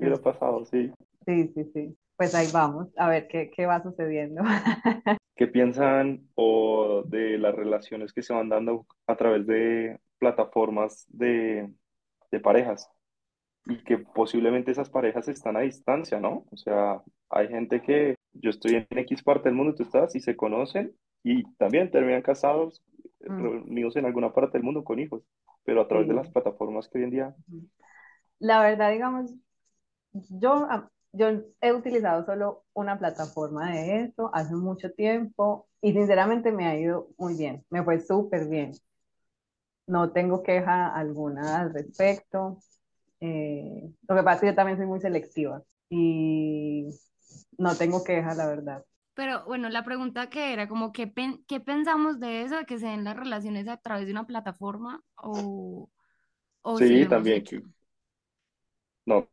Hubiera 0.00 0.16
pasado, 0.16 0.64
sí. 0.64 0.92
Sí, 1.26 1.52
sí, 1.54 1.70
sí. 1.74 1.96
Pues 2.16 2.34
ahí 2.34 2.48
vamos, 2.52 2.88
a 2.96 3.08
ver 3.08 3.28
qué, 3.28 3.50
qué 3.50 3.66
va 3.66 3.82
sucediendo. 3.82 4.42
¿Qué 5.36 5.46
piensan 5.46 6.28
o 6.34 7.02
de 7.06 7.38
las 7.38 7.54
relaciones 7.54 8.12
que 8.12 8.22
se 8.22 8.34
van 8.34 8.48
dando 8.48 8.86
a 9.06 9.16
través 9.16 9.46
de 9.46 9.98
plataformas 10.18 11.06
de, 11.08 11.72
de 12.30 12.40
parejas? 12.40 12.90
Y 13.66 13.82
que 13.84 13.98
posiblemente 13.98 14.70
esas 14.70 14.90
parejas 14.90 15.28
están 15.28 15.56
a 15.56 15.60
distancia, 15.60 16.20
¿no? 16.20 16.44
O 16.50 16.56
sea, 16.56 17.02
hay 17.30 17.48
gente 17.48 17.80
que 17.80 18.16
yo 18.32 18.50
estoy 18.50 18.74
en 18.74 18.86
X 18.90 19.22
parte 19.22 19.48
del 19.48 19.56
mundo, 19.56 19.74
tú 19.74 19.82
estás, 19.82 20.14
y 20.14 20.20
se 20.20 20.36
conocen 20.36 20.94
y 21.22 21.44
también 21.54 21.90
terminan 21.90 22.22
casados, 22.22 22.82
mm. 23.20 23.42
reunidos 23.42 23.96
en 23.96 24.06
alguna 24.06 24.32
parte 24.32 24.58
del 24.58 24.64
mundo 24.64 24.84
con 24.84 24.98
hijos, 24.98 25.22
pero 25.64 25.80
a 25.80 25.88
través 25.88 26.08
de 26.08 26.14
las 26.14 26.28
plataformas 26.28 26.88
que 26.88 26.98
hoy 26.98 27.04
en 27.04 27.10
día. 27.10 27.34
La 28.38 28.62
verdad, 28.62 28.92
digamos, 28.92 29.34
yo 30.12 30.66
yo 31.12 31.28
he 31.60 31.72
utilizado 31.72 32.24
solo 32.24 32.64
una 32.72 32.98
plataforma 32.98 33.72
de 33.72 34.04
eso 34.04 34.30
hace 34.32 34.54
mucho 34.54 34.92
tiempo 34.92 35.68
y 35.82 35.92
sinceramente 35.92 36.52
me 36.52 36.66
ha 36.66 36.78
ido 36.78 37.08
muy 37.18 37.36
bien, 37.36 37.64
me 37.70 37.82
fue 37.82 38.00
súper 38.00 38.46
bien. 38.48 38.72
No 39.86 40.12
tengo 40.12 40.42
queja 40.42 40.94
alguna 40.94 41.60
al 41.60 41.74
respecto. 41.74 42.58
Eh, 43.20 43.90
lo 44.08 44.16
que 44.16 44.22
pasa 44.22 44.34
es 44.34 44.40
que 44.40 44.46
yo 44.48 44.54
también 44.54 44.78
soy 44.78 44.86
muy 44.86 45.00
selectiva 45.00 45.62
y 45.88 46.88
no 47.58 47.74
tengo 47.74 48.04
queja, 48.04 48.34
la 48.34 48.46
verdad. 48.46 48.84
Pero 49.14 49.44
bueno, 49.46 49.68
la 49.68 49.84
pregunta 49.84 50.30
que 50.30 50.52
era 50.52 50.68
como, 50.68 50.92
¿qué, 50.92 51.12
qué 51.48 51.60
pensamos 51.60 52.20
de 52.20 52.42
eso, 52.42 52.56
de 52.56 52.66
que 52.66 52.78
se 52.78 52.86
den 52.86 53.04
las 53.04 53.16
relaciones 53.16 53.66
a 53.66 53.76
través 53.78 54.06
de 54.06 54.12
una 54.12 54.26
plataforma 54.26 55.02
o... 55.16 55.90
o 56.62 56.78
sí, 56.78 57.04
también. 57.06 57.44
No, 59.06 59.28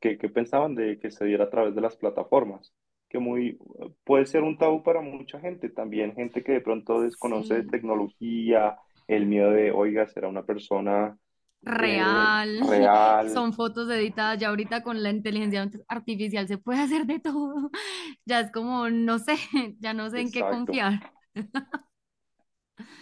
¿Qué, 0.00 0.16
pensaban 0.28 0.74
de 0.74 0.98
que 0.98 1.10
se 1.10 1.24
diera 1.24 1.44
a 1.44 1.50
través 1.50 1.74
de 1.74 1.80
las 1.80 1.96
plataformas? 1.96 2.72
Que 3.08 3.18
muy, 3.18 3.58
puede 4.04 4.26
ser 4.26 4.42
un 4.42 4.56
tabú 4.56 4.82
para 4.82 5.00
mucha 5.00 5.38
gente, 5.40 5.68
también 5.68 6.14
gente 6.14 6.42
que 6.42 6.52
de 6.52 6.60
pronto 6.60 7.02
desconoce 7.02 7.54
de 7.54 7.64
tecnología, 7.64 8.78
el 9.06 9.26
miedo 9.26 9.50
de, 9.50 9.70
oiga, 9.70 10.06
será 10.06 10.28
una 10.28 10.44
persona 10.44 11.18
eh, 11.62 11.70
real, 11.70 12.60
real. 12.68 13.30
Son 13.30 13.52
fotos 13.52 13.90
editadas 13.90 14.38
ya 14.38 14.48
ahorita 14.48 14.82
con 14.82 15.02
la 15.02 15.10
inteligencia 15.10 15.68
artificial 15.88 16.48
se 16.48 16.58
puede 16.58 16.80
hacer 16.80 17.06
de 17.06 17.20
todo. 17.20 17.70
Ya 18.24 18.40
es 18.40 18.52
como, 18.52 18.88
no 18.88 19.18
sé, 19.18 19.34
ya 19.80 19.94
no 19.94 20.08
sé 20.08 20.20
en 20.20 20.30
qué 20.30 20.40
confiar. 20.40 21.12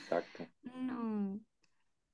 Exacto. 0.02 0.46
No. 0.74 1.38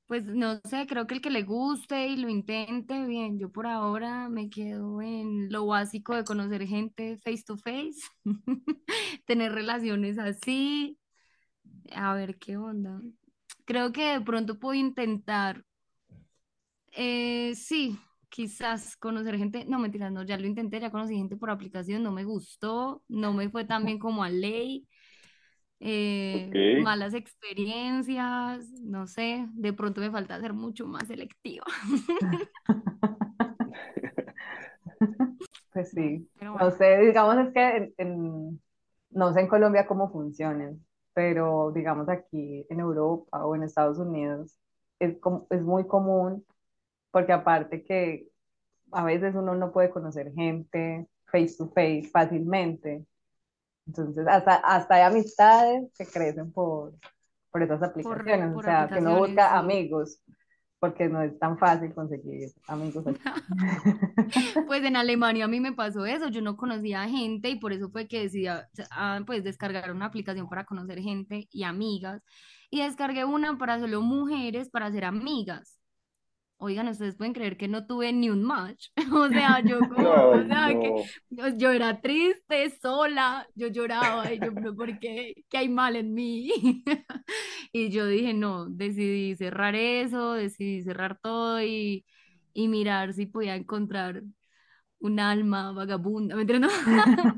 Pues 0.07 0.25
no 0.27 0.61
sé, 0.65 0.87
creo 0.87 1.07
que 1.09 1.15
el 1.15 1.21
que 1.21 1.31
le 1.31 1.43
guste 1.43 2.07
y 2.09 2.17
lo 2.17 2.29
intente, 2.29 3.05
bien, 3.07 3.39
yo 3.41 3.51
por 3.51 3.67
ahora 3.67 4.29
me 4.29 4.49
quedo 4.51 5.03
en 5.03 5.51
lo 5.51 5.67
básico 5.67 6.15
de 6.15 6.25
conocer 6.25 6.65
gente 6.67 7.17
face 7.19 7.43
to 7.45 7.57
face, 7.57 8.01
tener 9.27 9.53
relaciones 9.53 10.19
así, 10.19 10.99
A 11.93 12.15
ver 12.15 12.39
qué 12.39 12.57
onda. 12.57 13.01
Creo 13.65 13.93
que 13.93 14.05
de 14.13 14.21
pronto 14.21 14.59
puedo 14.61 14.75
intentar. 14.75 15.65
eh, 16.93 17.55
sí, 17.55 17.99
quizás 18.29 18.97
conocer 18.97 19.37
gente. 19.39 19.65
No, 19.67 19.79
mentiras, 19.79 20.13
no, 20.13 20.23
ya 20.23 20.37
lo 20.39 20.47
intenté, 20.47 20.81
ya 20.81 20.91
conocí 20.91 21.15
gente 21.17 21.37
por 21.37 21.51
aplicación, 21.51 22.03
no 22.03 22.13
me 22.13 22.25
gustó, 22.25 23.03
no 23.09 23.33
me 23.33 23.49
fue 23.51 23.65
tan 23.65 23.85
bien 23.85 23.99
como 23.99 24.23
a 24.25 24.31
ley. 24.31 24.87
Eh, 25.81 26.57
malas 26.73 27.15
experiencias, 27.15 28.69
no 28.83 29.07
sé, 29.07 29.47
de 29.53 29.73
pronto 29.73 30.01
me 30.01 30.11
falta 30.11 30.41
ser 30.41 30.53
mucho 30.55 30.87
más 30.87 31.07
selectiva. 31.09 31.65
Pues 35.73 35.91
sí, 35.91 36.29
Pero 36.39 36.53
no 36.53 36.71
bueno, 36.71 36.71
sé, 36.71 36.99
digamos 37.01 37.37
es 37.39 37.53
que 37.53 37.61
en, 37.77 37.95
en- 37.99 38.63
no 39.11 39.33
sé 39.33 39.41
en 39.41 39.49
Colombia 39.49 39.87
cómo 39.87 40.11
funcionan, 40.11 40.85
pero 41.15 41.73
digamos 41.73 42.09
aquí 42.09 42.67
en 42.71 42.81
Europa 42.81 43.45
o 43.45 43.55
en 43.55 43.63
Estados 43.65 43.99
Unidos 43.99 44.59
es, 44.99 45.19
como- 45.21 45.47
es 45.51 45.63
muy 45.63 45.87
común 45.87 46.45
porque 47.13 47.33
aparte 47.33 47.85
que 47.85 48.29
a 48.93 49.05
veces 49.05 49.35
uno 49.37 49.55
no 49.57 49.73
puede 49.73 49.91
conocer 49.91 50.33
gente 50.35 51.09
face 51.27 51.57
to 51.59 51.69
face 51.71 52.09
fácilmente, 52.13 53.07
entonces 53.87 54.27
hasta, 54.29 54.57
hasta 54.57 54.95
hay 54.97 55.03
amistades 55.03 55.85
que 55.97 56.07
crecen 56.11 56.53
por, 56.53 56.95
por 57.51 57.63
esas 57.63 57.83
por, 58.01 58.23
aplicaciones, 58.23 58.55
o 58.55 58.61
sea, 58.63 58.91
que 58.93 58.99
uno 59.01 59.17
busca 59.19 59.57
sí. 59.57 59.59
amigos 59.59 60.21
porque 60.81 61.09
no 61.09 61.23
es 61.23 61.39
tan 61.39 61.59
fácil 61.59 61.95
conseguir 61.95 62.53
amigos 62.69 63.07
aquí. 63.07 63.21
Pues 64.67 64.83
en 64.85 64.97
Alemania 64.97 65.45
a 65.45 65.49
mí 65.49 65.61
me 65.61 65.73
pasó 65.73 66.05
eso, 66.07 66.29
yo 66.29 66.41
no 66.43 66.57
conocía 66.57 67.09
gente 67.09 67.49
y 67.51 67.59
por 67.61 67.73
eso 67.73 67.91
fue 67.91 68.09
que 68.09 68.21
decidí 68.23 68.47
a- 68.49 68.69
a, 68.91 69.21
pues 69.27 69.45
descargar 69.45 69.93
una 69.93 70.07
aplicación 70.07 70.49
para 70.49 70.65
conocer 70.65 71.01
gente 71.01 71.49
y 71.53 71.63
amigas 71.65 72.23
y 72.71 72.83
descargué 72.83 73.25
una 73.25 73.57
para 73.59 73.79
solo 73.81 74.03
mujeres 74.03 74.69
para 74.71 74.91
ser 74.93 75.05
amigas. 75.05 75.76
Oigan, 76.59 76.89
ustedes 76.89 77.17
pueden 77.17 77.35
creer 77.35 77.59
que 77.59 77.69
no 77.69 77.87
tuve 77.87 78.13
ni 78.13 78.31
un 78.31 78.43
match. 78.43 78.89
O 79.13 79.29
sea, 79.29 79.61
yo 79.61 79.79
como, 79.89 80.09
o 80.09 80.45
sea, 80.47 80.69
que 80.69 80.91
no. 80.91 80.97
yo, 81.31 81.49
yo 81.57 81.71
era 81.71 82.01
triste, 82.01 82.71
sola, 82.71 83.47
yo 83.55 83.69
lloraba 83.69 84.33
y 84.33 84.41
yo, 84.41 84.55
¿por 84.75 84.99
qué? 84.99 85.35
¿Qué 85.49 85.59
hay 85.59 85.69
mal 85.69 85.97
en 85.97 86.15
mí? 86.15 86.51
Y 87.73 87.91
yo 87.91 88.07
dije, 88.07 88.33
no, 88.33 88.67
decidí 88.71 89.35
cerrar 89.37 89.75
eso, 89.75 90.33
decidí 90.33 90.83
cerrar 90.83 91.19
todo 91.21 91.61
y, 91.63 92.07
y 92.55 92.69
mirar 92.69 93.13
si 93.13 93.27
podía 93.27 93.55
encontrar 93.55 94.23
un 94.99 95.21
alma 95.21 95.73
vagabunda, 95.73 96.37
mentira, 96.37 96.59
no, 96.59 96.69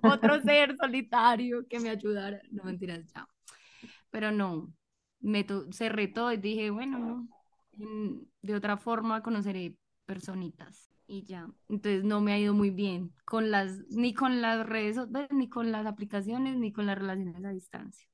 otro 0.02 0.40
ser 0.42 0.76
solitario 0.76 1.66
que 1.68 1.80
me 1.80 1.90
ayudara. 1.90 2.40
No, 2.52 2.62
mentiras, 2.64 3.04
ya. 3.12 3.26
Pero 4.10 4.30
no, 4.30 4.72
me 5.20 5.44
cerré 5.72 6.08
todo 6.08 6.32
y 6.32 6.36
dije, 6.36 6.70
bueno, 6.70 6.98
no, 6.98 7.28
en- 7.78 8.28
de 8.42 8.54
otra 8.54 8.76
forma 8.76 9.22
conoceré 9.22 9.76
personitas 10.06 10.90
y 11.06 11.24
ya. 11.24 11.48
Entonces 11.68 12.04
no 12.04 12.20
me 12.20 12.32
ha 12.32 12.38
ido 12.38 12.54
muy 12.54 12.70
bien 12.70 13.12
con 13.24 13.50
las, 13.50 13.78
ni 13.90 14.14
con 14.14 14.40
las 14.42 14.66
redes, 14.66 14.98
ni 15.30 15.48
con 15.48 15.72
las 15.72 15.86
aplicaciones, 15.86 16.56
ni 16.58 16.72
con 16.72 16.86
las 16.86 16.98
relaciones 16.98 17.44
a 17.44 17.50
distancia. 17.50 18.06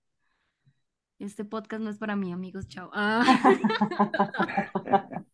Este 1.18 1.44
podcast 1.44 1.82
no 1.82 1.90
es 1.90 1.98
para 1.98 2.16
mí, 2.16 2.32
amigos, 2.32 2.66
chao. 2.68 2.90
Ah. 2.92 3.24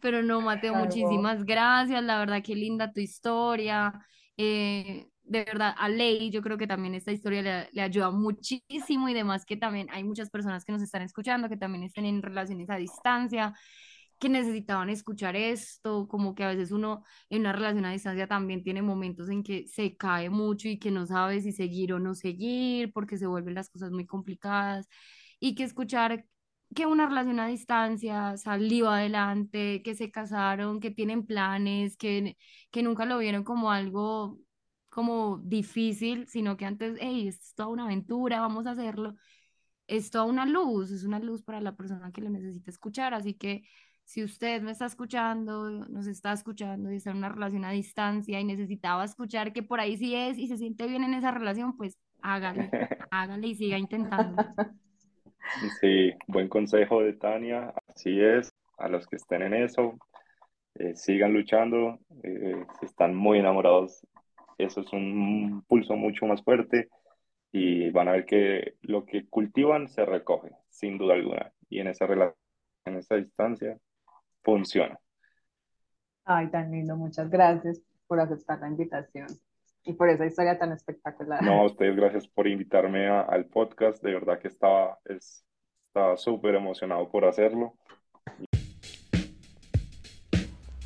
Pero 0.00 0.22
no, 0.22 0.40
Mateo, 0.40 0.72
Claro. 0.72 0.86
muchísimas 0.86 1.44
gracias. 1.44 2.02
La 2.02 2.18
verdad, 2.18 2.42
qué 2.44 2.54
linda 2.54 2.92
tu 2.92 3.00
historia. 3.00 3.92
Eh, 4.36 5.08
de 5.30 5.44
verdad, 5.44 5.74
a 5.78 5.88
Ley, 5.88 6.30
yo 6.30 6.42
creo 6.42 6.58
que 6.58 6.66
también 6.66 6.94
esta 6.94 7.12
historia 7.12 7.40
le, 7.42 7.68
le 7.72 7.82
ayuda 7.82 8.10
muchísimo 8.10 9.08
y 9.08 9.14
demás 9.14 9.44
que 9.46 9.56
también 9.56 9.88
hay 9.92 10.02
muchas 10.02 10.28
personas 10.28 10.64
que 10.64 10.72
nos 10.72 10.82
están 10.82 11.02
escuchando, 11.02 11.48
que 11.48 11.56
también 11.56 11.84
están 11.84 12.04
en 12.04 12.20
relaciones 12.20 12.68
a 12.68 12.74
distancia, 12.76 13.54
que 14.18 14.28
necesitaban 14.28 14.90
escuchar 14.90 15.36
esto, 15.36 16.08
como 16.08 16.34
que 16.34 16.42
a 16.44 16.48
veces 16.48 16.72
uno 16.72 17.04
en 17.30 17.42
una 17.42 17.52
relación 17.52 17.84
a 17.84 17.92
distancia 17.92 18.26
también 18.26 18.64
tiene 18.64 18.82
momentos 18.82 19.28
en 19.30 19.44
que 19.44 19.68
se 19.68 19.96
cae 19.96 20.30
mucho 20.30 20.68
y 20.68 20.78
que 20.80 20.90
no 20.90 21.06
sabe 21.06 21.40
si 21.40 21.52
seguir 21.52 21.92
o 21.92 22.00
no 22.00 22.14
seguir, 22.14 22.92
porque 22.92 23.16
se 23.16 23.26
vuelven 23.28 23.54
las 23.54 23.70
cosas 23.70 23.92
muy 23.92 24.06
complicadas 24.06 24.88
y 25.38 25.54
que 25.54 25.62
escuchar 25.64 26.26
que 26.74 26.86
una 26.86 27.06
relación 27.06 27.38
a 27.40 27.46
distancia 27.46 28.36
salió 28.36 28.90
adelante, 28.90 29.82
que 29.82 29.94
se 29.94 30.10
casaron, 30.10 30.80
que 30.80 30.90
tienen 30.90 31.24
planes, 31.26 31.96
que, 31.96 32.36
que 32.72 32.82
nunca 32.82 33.04
lo 33.06 33.18
vieron 33.18 33.44
como 33.44 33.70
algo 33.72 34.38
como 34.90 35.38
difícil, 35.38 36.26
sino 36.28 36.56
que 36.56 36.66
antes, 36.66 36.96
hey, 37.00 37.28
esto 37.28 37.44
es 37.46 37.54
toda 37.54 37.68
una 37.68 37.84
aventura, 37.84 38.40
vamos 38.40 38.66
a 38.66 38.72
hacerlo. 38.72 39.16
Es 39.86 40.10
toda 40.10 40.24
una 40.24 40.46
luz, 40.46 40.90
es 40.90 41.04
una 41.04 41.18
luz 41.18 41.42
para 41.42 41.60
la 41.60 41.76
persona 41.76 42.12
que 42.12 42.20
lo 42.20 42.30
necesita 42.30 42.70
escuchar. 42.70 43.14
Así 43.14 43.34
que 43.34 43.64
si 44.04 44.24
usted 44.24 44.62
me 44.62 44.72
está 44.72 44.86
escuchando, 44.86 45.70
nos 45.70 46.06
está 46.06 46.32
escuchando 46.32 46.92
y 46.92 46.96
está 46.96 47.10
en 47.10 47.18
una 47.18 47.28
relación 47.28 47.64
a 47.64 47.70
distancia 47.70 48.40
y 48.40 48.44
necesitaba 48.44 49.04
escuchar 49.04 49.52
que 49.52 49.62
por 49.62 49.80
ahí 49.80 49.96
sí 49.96 50.14
es 50.14 50.38
y 50.38 50.48
se 50.48 50.58
siente 50.58 50.86
bien 50.86 51.04
en 51.04 51.14
esa 51.14 51.30
relación, 51.30 51.76
pues 51.76 51.96
hágale, 52.22 52.70
hágale 53.10 53.46
y 53.46 53.54
siga 53.54 53.78
intentándolo. 53.78 54.48
Sí, 55.80 56.12
buen 56.26 56.48
consejo 56.48 57.02
de 57.02 57.12
Tania. 57.14 57.72
Así 57.88 58.20
es. 58.20 58.52
A 58.78 58.88
los 58.88 59.06
que 59.06 59.16
estén 59.16 59.42
en 59.42 59.54
eso, 59.54 59.98
eh, 60.74 60.94
sigan 60.94 61.32
luchando. 61.32 61.98
eh, 62.22 62.64
si 62.78 62.86
están 62.86 63.14
muy 63.14 63.38
enamorados, 63.38 64.06
eso 64.64 64.80
es 64.80 64.92
un 64.92 65.64
pulso 65.68 65.94
mucho 65.96 66.26
más 66.26 66.42
fuerte 66.42 66.88
y 67.52 67.90
van 67.90 68.08
a 68.08 68.12
ver 68.12 68.26
que 68.26 68.74
lo 68.82 69.04
que 69.04 69.26
cultivan 69.28 69.88
se 69.88 70.04
recoge, 70.04 70.50
sin 70.68 70.98
duda 70.98 71.14
alguna. 71.14 71.52
Y 71.68 71.80
en 71.80 71.88
esa 71.88 72.06
relación, 72.06 72.36
en 72.86 72.96
esa 72.96 73.16
distancia, 73.16 73.78
funciona. 74.42 74.98
Ay, 76.24 76.48
tan 76.50 76.70
lindo, 76.70 76.96
muchas 76.96 77.28
gracias 77.30 77.82
por 78.06 78.20
aceptar 78.20 78.60
la 78.60 78.68
invitación 78.68 79.26
y 79.84 79.94
por 79.94 80.08
esa 80.10 80.26
historia 80.26 80.58
tan 80.58 80.72
espectacular. 80.72 81.42
No, 81.42 81.60
a 81.62 81.66
ustedes 81.66 81.96
gracias 81.96 82.28
por 82.28 82.46
invitarme 82.46 83.08
a- 83.08 83.22
al 83.22 83.46
podcast. 83.46 84.02
De 84.02 84.12
verdad 84.12 84.38
que 84.38 84.48
estaba, 84.48 84.98
es, 85.06 85.44
estaba 85.88 86.16
súper 86.16 86.54
emocionado 86.54 87.10
por 87.10 87.24
hacerlo. 87.24 87.74